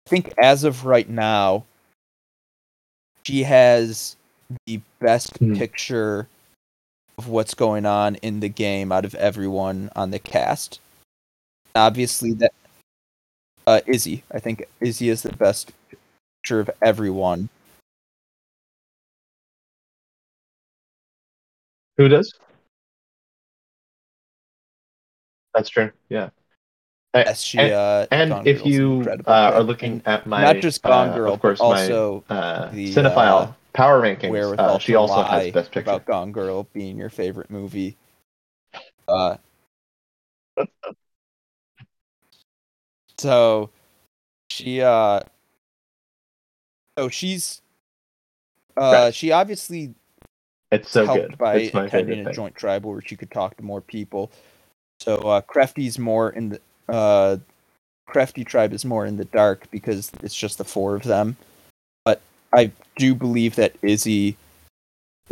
I 0.07 0.11
think 0.11 0.33
as 0.39 0.65
of 0.65 0.85
right 0.85 1.09
now, 1.09 1.65
she 3.25 3.43
has 3.43 4.17
the 4.67 4.81
best 4.99 5.37
Hmm. 5.39 5.55
picture 5.55 6.29
of 7.19 7.29
what's 7.29 7.55
going 7.55 7.87
on 7.87 8.17
in 8.17 8.41
the 8.41 8.49
game 8.49 8.93
out 8.93 9.05
of 9.05 9.15
everyone 9.15 9.91
on 9.95 10.11
the 10.11 10.19
cast. 10.19 10.81
Obviously, 11.75 12.33
that 12.35 12.53
uh, 13.71 13.81
Izzy. 13.87 14.25
I 14.33 14.41
think 14.41 14.65
Izzy 14.81 15.09
is 15.09 15.23
the 15.23 15.33
best 15.33 15.73
picture 16.43 16.61
of 16.61 16.71
everyone. 16.83 17.49
Who 21.97 22.09
does? 22.09 22.33
That's 25.55 25.69
true. 25.69 25.91
Yeah. 26.09 26.31
Yes, 27.15 27.43
she. 27.43 27.59
and, 27.59 27.73
uh, 27.73 28.07
and 28.11 28.49
if 28.49 28.65
you 28.65 29.05
uh, 29.27 29.53
are 29.55 29.63
looking 29.63 30.01
at 30.07 30.27
my 30.27 30.41
not 30.41 30.61
just 30.61 30.83
Gone 30.83 31.09
uh, 31.11 31.15
Girl, 31.15 31.35
of 31.35 31.41
course, 31.41 31.59
but 31.59 31.65
also 31.65 32.25
my 32.29 32.35
uh, 32.35 32.71
the, 32.71 32.95
cinephile 32.95 33.49
uh, 33.49 33.53
power 33.73 34.01
rankings, 34.01 34.59
uh, 34.59 34.79
she 34.79 34.95
also 34.95 35.23
has 35.23 35.51
best 35.53 35.73
picture. 35.73 35.81
about 35.81 36.07
Gone 36.07 36.33
Girl 36.33 36.69
being 36.73 36.97
your 36.97 37.11
favorite 37.11 37.51
movie. 37.51 37.97
Uh, 39.09 39.37
so 43.21 43.71
she 44.51 44.81
uh, 44.81 45.21
so 46.99 47.09
she's 47.09 47.61
uh, 48.77 48.91
Right. 48.93 49.15
she 49.15 49.31
obviously 49.33 49.95
It's 50.73 50.91
so 50.91 51.05
helped 51.05 51.29
good. 51.31 51.39
by 51.39 51.57
it's 51.57 51.75
attending 51.75 52.21
a 52.21 52.25
thing. 52.25 52.35
joint 52.35 52.55
tribal 52.55 52.93
where 52.93 53.03
she 53.03 53.17
could 53.17 53.31
talk 53.31 53.57
to 53.59 53.63
more 53.63 53.81
people. 53.81 54.31
So 55.01 55.17
uh, 55.17 55.41
Crafty's 55.43 55.99
more 55.99 56.31
in 56.31 56.51
the 56.51 56.61
uh, 56.89 57.37
Crafty 58.07 58.45
tribe 58.45 58.73
is 58.73 58.85
more 58.85 59.07
in 59.07 59.17
the 59.17 59.25
dark 59.27 59.71
because 59.71 60.11
it's 60.23 60.35
just 60.35 60.59
the 60.59 60.65
four 60.65 60.95
of 60.97 61.03
them. 61.05 61.37
But 62.05 62.21
I 62.53 62.73
do 62.97 63.15
believe 63.15 63.55
that 63.57 63.77
Izzy, 63.83 64.37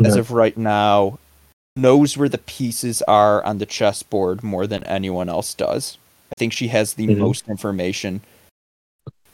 as 0.05 0.15
Mhm. 0.15 0.19
of 0.19 0.31
right 0.31 0.57
now, 0.57 1.19
knows 1.77 2.17
where 2.17 2.29
the 2.29 2.39
pieces 2.39 3.03
are 3.03 3.43
on 3.45 3.59
the 3.59 3.67
chessboard 3.67 4.43
more 4.43 4.67
than 4.67 4.85
anyone 4.85 5.29
else 5.29 5.55
does. 5.55 5.99
I 6.31 6.35
think 6.39 6.53
she 6.53 6.69
has 6.69 6.95
the 6.95 7.07
Mhm. 7.07 7.19
most 7.19 7.49
information, 7.49 8.21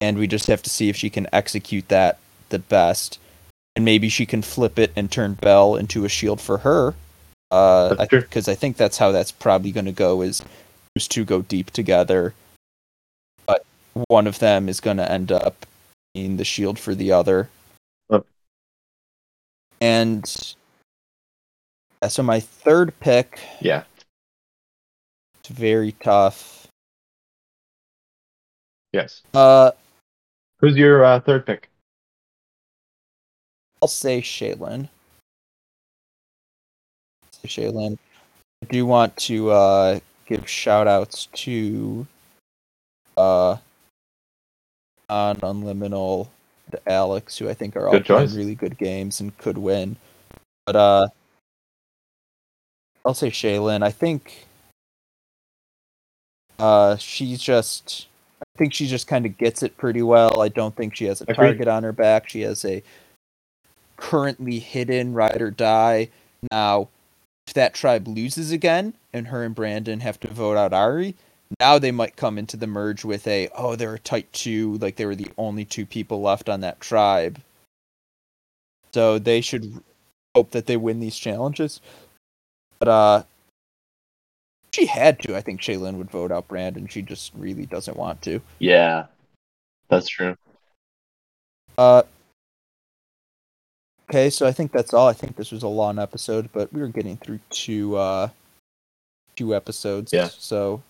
and 0.01 0.16
we 0.18 0.26
just 0.26 0.47
have 0.47 0.62
to 0.62 0.70
see 0.70 0.88
if 0.88 0.97
she 0.97 1.11
can 1.11 1.26
execute 1.32 1.88
that 1.88 2.18
the 2.51 2.59
best. 2.59 3.18
And 3.76 3.84
maybe 3.84 4.09
she 4.09 4.24
can 4.26 4.42
flip 4.42 4.78
it 4.78 4.92
and 4.95 5.11
turn 5.11 5.34
Bell 5.34 5.74
into 5.74 6.05
a 6.05 6.09
shield 6.09 6.40
for 6.40 6.59
her. 6.59 6.95
Uh, 7.51 7.95
That's 7.95 8.09
true. 8.09 8.20
because 8.20 8.49
I 8.49 8.55
think 8.55 8.76
that's 8.76 8.99
how 8.99 9.11
that's 9.12 9.32
probably 9.32 9.72
going 9.72 9.84
to 9.86 9.92
go. 9.92 10.22
Is 10.22 10.42
those 10.95 11.09
two 11.09 11.24
go 11.24 11.42
deep 11.42 11.70
together, 11.72 12.34
but 13.47 13.64
one 14.09 14.26
of 14.28 14.38
them 14.38 14.68
is 14.68 14.80
going 14.80 14.97
to 14.99 15.11
end 15.11 15.32
up 15.32 15.66
being 16.14 16.36
the 16.36 16.45
shield 16.45 16.78
for 16.78 16.95
the 16.95 17.11
other. 17.12 17.49
Uh, 18.11 18.20
And 19.80 20.24
so 22.09 22.22
my 22.22 22.38
third 22.40 22.99
pick, 23.01 23.40
Yeah. 23.61 23.84
it's 25.40 25.49
very 25.49 25.92
tough. 25.92 26.63
Yes. 28.95 29.22
Uh, 29.34 29.72
Who's 30.61 30.76
your 30.76 31.05
uh, 31.05 31.18
third 31.18 31.45
pick? 31.45 31.68
I'll 33.82 33.88
say 33.88 34.22
Shaylin. 34.22 34.88
Say 37.32 37.49
Shaylin. 37.49 37.99
I 38.62 38.66
do 38.66 38.86
want 38.86 39.16
to 39.16 39.51
uh, 39.51 39.99
give 40.26 40.49
shout 40.49 40.86
outs 40.86 41.26
to 41.32 42.07
uh, 43.16 43.57
on 45.11 45.36
Unliminal, 45.38 46.28
to 46.70 46.80
Alex, 46.88 47.36
who 47.36 47.49
I 47.49 47.55
think 47.55 47.74
are 47.74 47.88
all 47.88 48.01
playing 48.01 48.32
really 48.32 48.55
good 48.55 48.78
games 48.78 49.18
and 49.18 49.36
could 49.38 49.59
win. 49.59 49.97
But 50.66 50.76
uh, 50.76 51.09
I'll 53.05 53.12
say 53.12 53.30
Shaylin. 53.30 53.82
I 53.82 53.90
think 53.90 54.47
uh, 56.61 56.95
she's 56.97 57.42
just. 57.42 58.07
I 58.41 58.59
think 58.59 58.72
she 58.74 58.87
just 58.87 59.07
kind 59.07 59.26
of 59.26 59.37
gets 59.39 59.62
it 59.62 59.76
pretty 59.76 60.03
well. 60.03 60.41
I 60.41 60.49
don't 60.49 60.76
think 60.76 60.95
she 60.95 61.07
has 61.07 61.20
a 61.20 61.24
Agreed. 61.24 61.37
target 61.37 61.68
on 61.68 61.82
her 61.82 61.93
back. 61.93 62.28
She 62.28 62.43
has 62.43 62.64
a 62.64 62.82
currently 63.97 64.59
hidden 64.59 65.14
ride 65.14 65.41
or 65.41 65.51
die. 65.51 66.09
Now, 66.51 66.89
if 67.47 67.55
that 67.55 67.74
tribe 67.74 68.07
loses 68.09 68.51
again 68.53 68.95
and 69.12 69.28
her 69.28 69.43
and 69.45 69.55
Brandon 69.55 70.01
have 70.01 70.20
to 70.20 70.28
vote 70.28 70.57
out 70.57 70.72
Ari, 70.72 71.14
now 71.61 71.78
they 71.78 71.91
might 71.91 72.16
come 72.16 72.39
into 72.39 72.57
the 72.57 72.66
merge 72.66 73.05
with 73.05 73.26
a 73.26 73.49
oh 73.57 73.76
they're 73.76 73.95
a 73.95 73.99
tight 73.99 74.32
two, 74.32 74.78
like 74.78 74.97
they 74.97 75.07
were 75.07 75.14
the 75.14 75.30
only 75.39 75.64
two 75.64 75.87
people 75.87 76.20
left 76.20 76.49
on 76.49 76.61
that 76.61 76.80
tribe. 76.80 77.41
So 78.93 79.18
they 79.18 79.41
should 79.41 79.82
hope 80.35 80.51
that 80.53 80.66
they 80.66 80.76
win 80.76 81.01
these 81.01 81.16
challenges. 81.16 81.80
But 82.78 82.89
uh 82.89 83.22
she 84.75 84.87
had 84.87 85.20
to. 85.20 85.37
I 85.37 85.41
think 85.41 85.61
Shaylin 85.61 85.95
would 85.99 86.11
vote 86.11 86.33
out 86.33 86.49
Brandon. 86.49 86.87
She 86.89 87.01
just 87.03 87.33
really 87.35 87.66
doesn't 87.66 87.97
want 87.97 88.20
to. 88.22 88.41
Yeah. 88.59 89.07
That's 89.89 90.09
true. 90.09 90.37
Uh, 91.79 92.03
okay, 94.11 94.31
so 94.31 94.47
I 94.47 94.53
think 94.53 94.72
that's 94.72 94.93
all. 94.95 95.09
I 95.09 95.12
think 95.12 95.37
this 95.37 95.51
was 95.53 95.62
a 95.62 95.68
long 95.68 95.99
episode, 95.99 96.49
but 96.53 96.72
we 96.72 96.81
were 96.81 96.89
getting 96.89 97.16
through 97.16 97.41
two 97.51 97.97
uh, 97.97 98.29
two 99.37 99.55
episodes. 99.55 100.12
Yeah. 100.12 100.29
So 100.29 100.83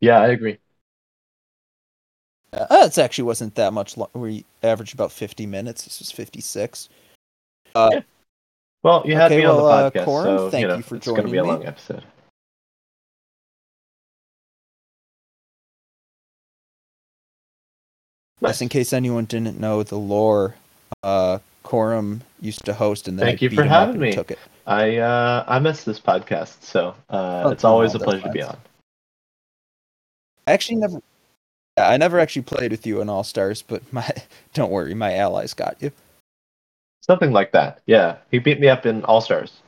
Yeah, 0.00 0.20
I 0.20 0.28
agree. 0.28 0.58
uh, 2.52 2.66
it 2.86 2.98
actually 2.98 3.24
wasn't 3.24 3.54
that 3.56 3.72
much. 3.72 3.96
Lo- 3.96 4.10
we 4.14 4.44
averaged 4.62 4.94
about 4.94 5.12
fifty 5.12 5.46
minutes. 5.46 5.84
This 5.84 5.98
was 6.00 6.10
fifty 6.10 6.40
six. 6.40 6.88
Uh, 7.74 7.90
Yeah. 7.92 8.00
Well, 8.84 9.02
you 9.06 9.14
had 9.16 9.32
Okay, 9.32 9.38
me 9.38 9.44
on 9.46 9.56
well, 9.56 9.66
uh, 9.66 9.90
the 9.90 9.98
podcast, 9.98 10.04
Corum, 10.04 10.24
so 10.38 10.50
thank 10.50 10.62
you 10.62 10.68
know 10.68 10.76
you 10.76 10.82
for 10.82 10.96
it's 10.96 11.06
going 11.06 11.22
to 11.24 11.32
be 11.32 11.38
a 11.38 11.42
me. 11.42 11.48
long 11.48 11.64
episode. 11.66 12.04
Just 18.42 18.60
in 18.62 18.68
case 18.68 18.92
anyone 18.92 19.24
didn't 19.24 19.58
know 19.58 19.82
the 19.82 19.96
lore, 19.96 20.56
uh, 21.02 21.38
Corum 21.64 22.20
used 22.40 22.64
to 22.66 22.74
host, 22.74 23.08
and 23.08 23.18
then 23.18 23.26
Thank 23.26 23.40
I 23.40 23.44
you 23.44 23.48
beat 23.50 23.56
for 23.56 23.64
having 23.64 23.98
me. 23.98 24.12
Took 24.12 24.30
it. 24.32 24.38
I 24.66 24.98
uh, 24.98 25.44
I 25.48 25.58
miss 25.60 25.84
this 25.84 25.98
podcast, 25.98 26.62
so 26.62 26.94
uh, 27.08 27.42
Oh, 27.46 27.48
it's 27.50 27.64
always 27.64 27.94
a 27.94 27.98
pleasure 27.98 28.22
to 28.24 28.30
be 28.30 28.42
on. 28.42 28.58
I 30.46 30.52
actually 30.52 30.76
never. 30.76 31.00
I 31.78 31.96
never 31.96 32.20
actually 32.20 32.42
played 32.42 32.70
with 32.70 32.86
you 32.86 33.00
in 33.00 33.08
All 33.08 33.24
Stars, 33.24 33.62
but 33.62 33.82
my 33.92 34.08
don't 34.54 34.70
worry, 34.70 34.94
my 34.94 35.14
allies 35.16 35.54
got 35.54 35.76
you. 35.80 35.90
Something 37.06 37.32
like 37.32 37.52
that. 37.52 37.80
Yeah, 37.84 38.16
he 38.30 38.38
beat 38.38 38.60
me 38.60 38.68
up 38.68 38.86
in 38.86 39.04
All 39.04 39.20
Stars, 39.20 39.60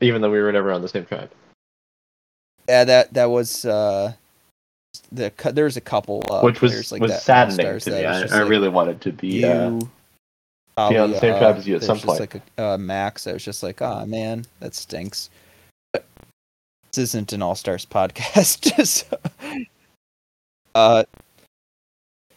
even 0.00 0.20
though 0.20 0.30
we 0.30 0.40
were 0.40 0.50
never 0.50 0.72
on 0.72 0.82
the 0.82 0.88
same 0.88 1.04
tribe. 1.04 1.30
Yeah, 2.68 2.82
that 2.82 3.14
that 3.14 3.26
was 3.26 3.64
uh 3.64 4.14
the 5.12 5.32
there 5.52 5.66
was 5.66 5.76
a 5.76 5.80
couple 5.80 6.24
uh, 6.28 6.40
which 6.40 6.60
was 6.60 6.90
like 6.90 7.00
was 7.00 7.12
that 7.12 7.22
saddening 7.22 7.78
to 7.78 7.90
me. 7.92 8.04
I, 8.04 8.22
I 8.22 8.22
like, 8.22 8.48
really 8.48 8.68
wanted 8.68 9.00
to 9.02 9.12
be. 9.12 9.44
Uh, 9.44 9.70
you 9.70 9.90
be 10.88 10.98
on 10.98 11.12
the 11.12 11.20
same 11.20 11.34
uh, 11.34 11.38
tribe 11.38 11.56
as 11.56 11.68
you 11.68 11.76
at 11.76 11.84
some 11.84 11.96
just 11.96 12.06
point. 12.06 12.20
like 12.20 12.42
a 12.58 12.62
uh, 12.64 12.78
Max. 12.78 13.28
I 13.28 13.32
was 13.32 13.44
just 13.44 13.62
like, 13.62 13.80
oh 13.80 14.04
man, 14.04 14.46
that 14.58 14.74
stinks. 14.74 15.30
But 15.92 16.04
this 16.90 16.98
isn't 16.98 17.32
an 17.32 17.40
All 17.40 17.54
Stars 17.54 17.86
podcast. 17.90 18.84
so, 18.84 19.16
uh, 20.74 21.04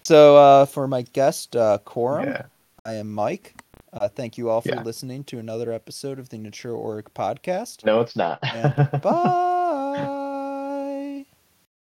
so 0.04 0.38
uh, 0.38 0.66
for 0.68 0.88
my 0.88 1.02
guest 1.02 1.56
uh, 1.56 1.80
Corum, 1.86 2.26
yeah. 2.26 2.44
I 2.86 2.94
am 2.94 3.12
Mike. 3.14 3.62
Uh, 3.94 4.08
thank 4.08 4.38
you 4.38 4.50
all 4.50 4.62
for 4.62 4.70
Yeah. 4.70 4.84
listening 4.84 5.24
to 5.26 5.38
another 5.40 5.72
episode 5.72 6.18
of 6.20 6.30
the 6.30 6.38
Nature 6.38 6.74
Org 6.74 7.14
podcast. 7.14 7.86
No, 7.86 8.00
it's 8.02 8.16
not. 8.16 8.42
Bye. 9.02 9.48